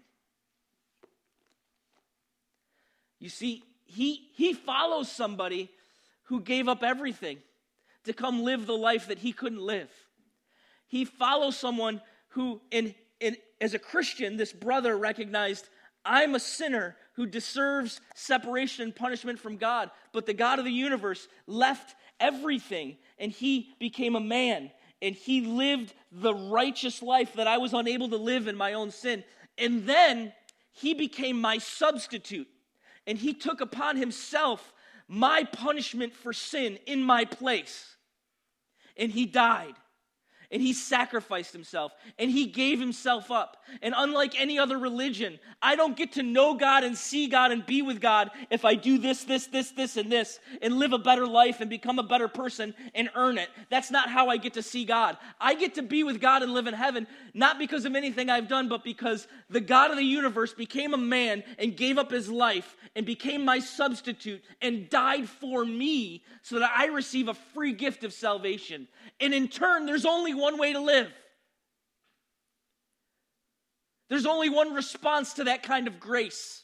You 3.18 3.28
see, 3.28 3.62
he, 3.84 4.28
he 4.34 4.54
follows 4.54 5.12
somebody 5.12 5.70
who 6.24 6.40
gave 6.40 6.66
up 6.66 6.82
everything 6.82 7.38
to 8.04 8.14
come 8.14 8.42
live 8.42 8.66
the 8.66 8.76
life 8.76 9.08
that 9.08 9.18
he 9.18 9.32
couldn't 9.32 9.60
live. 9.60 9.90
He 10.86 11.04
follows 11.04 11.56
someone 11.56 12.00
who, 12.28 12.62
in, 12.70 12.94
in, 13.20 13.36
as 13.60 13.74
a 13.74 13.78
Christian, 13.78 14.38
this 14.38 14.52
brother 14.52 14.96
recognized 14.96 15.68
I'm 16.06 16.34
a 16.34 16.40
sinner 16.40 16.96
who 17.14 17.26
deserves 17.26 18.00
separation 18.14 18.84
and 18.84 18.96
punishment 18.96 19.38
from 19.38 19.58
God, 19.58 19.90
but 20.12 20.24
the 20.24 20.34
God 20.34 20.58
of 20.58 20.64
the 20.64 20.72
universe 20.72 21.28
left 21.46 21.94
everything 22.18 22.96
and 23.18 23.30
he 23.30 23.74
became 23.78 24.16
a 24.16 24.20
man 24.20 24.70
and 25.04 25.14
he 25.14 25.42
lived 25.42 25.92
the 26.10 26.34
righteous 26.34 27.02
life 27.02 27.34
that 27.34 27.46
I 27.46 27.58
was 27.58 27.74
unable 27.74 28.08
to 28.08 28.16
live 28.16 28.48
in 28.48 28.56
my 28.56 28.72
own 28.72 28.90
sin. 28.90 29.22
And 29.58 29.86
then 29.86 30.32
he 30.72 30.94
became 30.94 31.38
my 31.38 31.58
substitute 31.58 32.48
and 33.06 33.18
he 33.18 33.34
took 33.34 33.60
upon 33.60 33.98
himself 33.98 34.72
my 35.06 35.44
punishment 35.44 36.14
for 36.14 36.32
sin 36.32 36.78
in 36.86 37.02
my 37.02 37.26
place. 37.26 37.96
And 38.96 39.12
he 39.12 39.26
died 39.26 39.74
and 40.50 40.62
he 40.62 40.72
sacrificed 40.72 41.52
himself 41.52 41.92
and 42.18 42.30
he 42.30 42.46
gave 42.46 42.78
himself 42.78 43.30
up. 43.30 43.64
And 43.82 43.94
unlike 43.96 44.40
any 44.40 44.58
other 44.58 44.78
religion, 44.78 45.38
I 45.62 45.76
don't 45.76 45.96
get 45.96 46.12
to 46.12 46.22
know 46.22 46.54
God 46.54 46.84
and 46.84 46.96
see 46.96 47.28
God 47.28 47.52
and 47.52 47.64
be 47.64 47.82
with 47.82 48.00
God 48.00 48.30
if 48.50 48.64
I 48.64 48.74
do 48.74 48.98
this, 48.98 49.24
this, 49.24 49.46
this, 49.46 49.70
this, 49.70 49.96
and 49.96 50.10
this 50.10 50.38
and 50.62 50.78
live 50.78 50.92
a 50.92 50.98
better 50.98 51.26
life 51.26 51.60
and 51.60 51.70
become 51.70 51.98
a 51.98 52.02
better 52.02 52.28
person 52.28 52.74
and 52.94 53.10
earn 53.14 53.38
it. 53.38 53.48
That's 53.70 53.90
not 53.90 54.10
how 54.10 54.28
I 54.28 54.36
get 54.36 54.54
to 54.54 54.62
see 54.62 54.84
God. 54.84 55.16
I 55.40 55.54
get 55.54 55.74
to 55.74 55.82
be 55.82 56.04
with 56.04 56.20
God 56.20 56.42
and 56.42 56.52
live 56.52 56.66
in 56.66 56.74
heaven, 56.74 57.06
not 57.32 57.58
because 57.58 57.84
of 57.84 57.94
anything 57.94 58.30
I've 58.30 58.48
done, 58.48 58.68
but 58.68 58.84
because 58.84 59.26
the 59.50 59.60
God 59.60 59.90
of 59.90 59.96
the 59.96 60.04
universe 60.04 60.52
became 60.52 60.94
a 60.94 60.98
man 60.98 61.42
and 61.58 61.76
gave 61.76 61.98
up 61.98 62.10
his 62.10 62.28
life 62.28 62.76
and 62.96 63.04
became 63.04 63.44
my 63.44 63.58
substitute 63.58 64.42
and 64.60 64.88
died 64.88 65.28
for 65.28 65.64
me 65.64 66.22
so 66.42 66.58
that 66.58 66.70
I 66.76 66.86
receive 66.86 67.28
a 67.28 67.34
free 67.34 67.72
gift 67.72 68.04
of 68.04 68.12
salvation. 68.12 68.88
And 69.20 69.32
in 69.32 69.48
turn, 69.48 69.86
there's 69.86 70.06
only 70.06 70.34
one 70.44 70.58
way 70.58 70.72
to 70.72 70.80
live. 70.80 71.10
There's 74.08 74.26
only 74.26 74.48
one 74.48 74.74
response 74.74 75.34
to 75.34 75.44
that 75.44 75.62
kind 75.62 75.88
of 75.88 75.98
grace. 75.98 76.62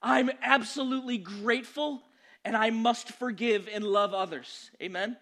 I'm 0.00 0.30
absolutely 0.42 1.18
grateful 1.18 2.00
and 2.44 2.56
I 2.56 2.70
must 2.70 3.10
forgive 3.12 3.68
and 3.72 3.82
love 3.82 4.14
others. 4.14 4.70
Amen? 4.80 5.16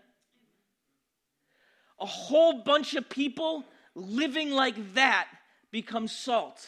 a 1.99 2.07
whole 2.07 2.63
bunch 2.63 2.95
of 2.95 3.09
people 3.09 3.65
living 3.95 4.51
like 4.51 4.95
that 4.95 5.27
become 5.71 6.09
salt 6.09 6.67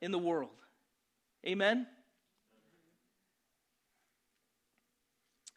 in 0.00 0.12
the 0.12 0.18
world. 0.18 0.50
Amen? 1.46 1.86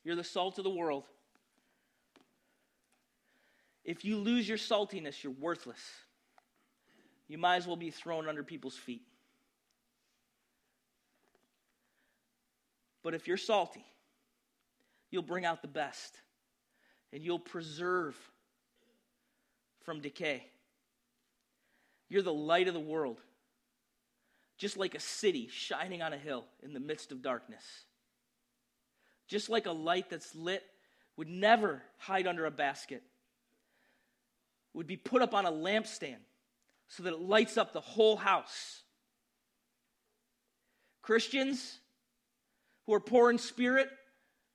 You're 0.04 0.16
the 0.16 0.24
salt 0.24 0.58
of 0.58 0.64
the 0.64 0.70
world. 0.70 1.04
If 3.84 4.06
you 4.06 4.18
lose 4.18 4.48
your 4.48 4.58
saltiness, 4.58 5.24
you're 5.24 5.34
worthless. 5.34 5.82
You 7.28 7.38
might 7.38 7.58
as 7.58 7.68
well 7.68 7.76
be 7.76 7.92
thrown 7.92 8.28
under 8.28 8.44
people's 8.44 8.76
feet. 8.76 9.04
But 13.04 13.14
if 13.14 13.28
you're 13.28 13.38
salty, 13.38 13.86
you'll 15.10 15.24
bring 15.24 15.46
out 15.46 15.62
the 15.62 15.68
best 15.68 16.16
and 17.12 17.24
you'll 17.24 17.40
preserve 17.40 18.16
from 19.84 20.02
decay. 20.02 20.46
You're 22.10 22.22
the 22.22 22.34
light 22.34 22.68
of 22.68 22.74
the 22.74 22.80
world, 22.80 23.20
just 24.58 24.78
like 24.78 24.96
a 24.96 25.00
city 25.00 25.48
shining 25.52 26.02
on 26.02 26.14
a 26.14 26.18
hill 26.18 26.46
in 26.62 26.74
the 26.74 26.80
midst 26.80 27.12
of 27.12 27.22
darkness. 27.22 27.64
Just 29.28 29.50
like 29.50 29.66
a 29.66 29.72
light 29.72 30.10
that's 30.10 30.36
lit 30.36 30.64
would 31.16 31.30
never 31.30 31.82
hide 31.98 32.28
under 32.28 32.46
a 32.46 32.52
basket, 32.52 33.02
would 34.74 34.88
be 34.88 34.98
put 34.98 35.22
up 35.22 35.34
on 35.34 35.46
a 35.46 35.52
lampstand 35.52 36.18
so 36.88 37.04
that 37.04 37.14
it 37.14 37.22
lights 37.22 37.58
up 37.58 37.74
the 37.74 37.82
whole 37.82 38.18
house. 38.18 38.84
Christians 41.02 41.80
who 42.86 42.94
are 42.94 43.00
poor 43.00 43.30
in 43.30 43.38
spirit, 43.38 43.90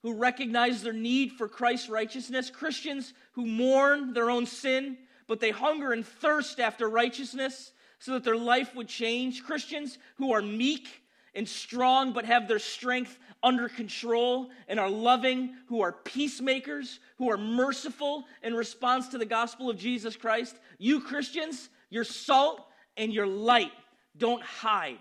who 0.02 0.14
recognize 0.14 0.82
their 0.82 0.92
need 0.92 1.32
for 1.32 1.48
Christ's 1.48 1.88
righteousness, 1.88 2.50
Christians 2.50 3.12
who 3.32 3.46
mourn 3.46 4.12
their 4.12 4.30
own 4.30 4.46
sin, 4.46 4.98
but 5.26 5.40
they 5.40 5.50
hunger 5.50 5.92
and 5.92 6.06
thirst 6.06 6.60
after 6.60 6.88
righteousness 6.88 7.72
so 7.98 8.12
that 8.12 8.24
their 8.24 8.36
life 8.36 8.74
would 8.74 8.88
change, 8.88 9.42
Christians 9.42 9.98
who 10.16 10.32
are 10.32 10.42
meek 10.42 11.02
and 11.36 11.48
strong 11.48 12.12
but 12.12 12.24
have 12.24 12.48
their 12.48 12.58
strength 12.58 13.18
under 13.42 13.68
control 13.68 14.50
and 14.66 14.80
are 14.80 14.90
loving, 14.90 15.54
who 15.68 15.82
are 15.82 15.92
peacemakers, 15.92 16.98
who 17.18 17.30
are 17.30 17.36
merciful 17.36 18.24
in 18.42 18.54
response 18.54 19.08
to 19.08 19.18
the 19.18 19.26
gospel 19.26 19.70
of 19.70 19.78
Jesus 19.78 20.16
Christ. 20.16 20.56
You 20.78 21.00
Christians, 21.00 21.68
you're 21.90 22.04
salt 22.04 22.66
and 22.96 23.12
you're 23.12 23.26
light. 23.26 23.70
Don't 24.16 24.42
hide. 24.42 24.98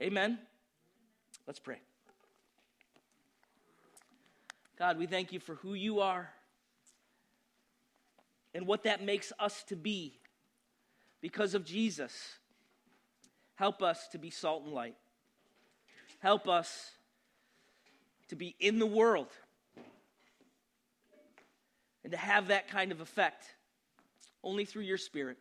Amen. 0.00 0.38
Let's 1.46 1.60
pray. 1.60 1.80
God, 4.76 4.98
we 4.98 5.06
thank 5.06 5.32
you 5.32 5.40
for 5.40 5.54
who 5.56 5.74
you 5.74 6.00
are 6.00 6.30
and 8.54 8.66
what 8.66 8.84
that 8.84 9.04
makes 9.04 9.32
us 9.38 9.62
to 9.68 9.76
be 9.76 10.18
because 11.20 11.54
of 11.54 11.64
Jesus. 11.64 12.12
Help 13.54 13.82
us 13.82 14.08
to 14.08 14.18
be 14.18 14.30
salt 14.30 14.64
and 14.64 14.72
light. 14.72 14.96
Help 16.18 16.48
us 16.48 16.90
to 18.28 18.36
be 18.36 18.54
in 18.58 18.78
the 18.78 18.86
world 18.86 19.28
and 22.02 22.12
to 22.12 22.18
have 22.18 22.48
that 22.48 22.68
kind 22.68 22.92
of 22.92 23.00
effect 23.00 23.44
only 24.42 24.64
through 24.64 24.82
your 24.82 24.98
Spirit, 24.98 25.38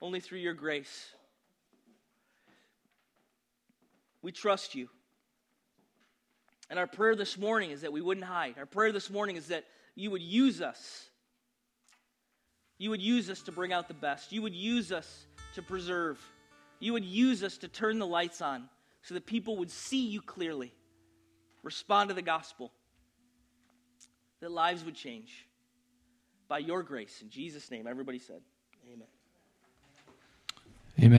only 0.00 0.20
through 0.20 0.38
your 0.38 0.54
grace. 0.54 1.14
We 4.22 4.32
trust 4.32 4.74
you. 4.74 4.88
And 6.68 6.78
our 6.78 6.86
prayer 6.86 7.16
this 7.16 7.38
morning 7.38 7.70
is 7.70 7.80
that 7.80 7.92
we 7.92 8.00
wouldn't 8.00 8.26
hide. 8.26 8.54
Our 8.58 8.66
prayer 8.66 8.92
this 8.92 9.10
morning 9.10 9.36
is 9.36 9.48
that 9.48 9.64
you 9.94 10.10
would 10.10 10.22
use 10.22 10.60
us. 10.60 11.08
You 12.78 12.90
would 12.90 13.02
use 13.02 13.28
us 13.28 13.42
to 13.42 13.52
bring 13.52 13.72
out 13.72 13.88
the 13.88 13.94
best. 13.94 14.32
You 14.32 14.42
would 14.42 14.54
use 14.54 14.92
us 14.92 15.26
to 15.54 15.62
preserve. 15.62 16.18
You 16.78 16.92
would 16.92 17.04
use 17.04 17.42
us 17.42 17.58
to 17.58 17.68
turn 17.68 17.98
the 17.98 18.06
lights 18.06 18.40
on 18.40 18.68
so 19.02 19.14
that 19.14 19.26
people 19.26 19.56
would 19.56 19.70
see 19.70 20.06
you 20.06 20.20
clearly, 20.20 20.72
respond 21.62 22.08
to 22.08 22.14
the 22.14 22.22
gospel, 22.22 22.72
that 24.40 24.50
lives 24.50 24.84
would 24.84 24.94
change 24.94 25.46
by 26.48 26.58
your 26.58 26.82
grace. 26.82 27.22
In 27.22 27.30
Jesus' 27.30 27.70
name, 27.70 27.86
everybody 27.86 28.18
said, 28.18 28.40
Amen. 28.92 29.06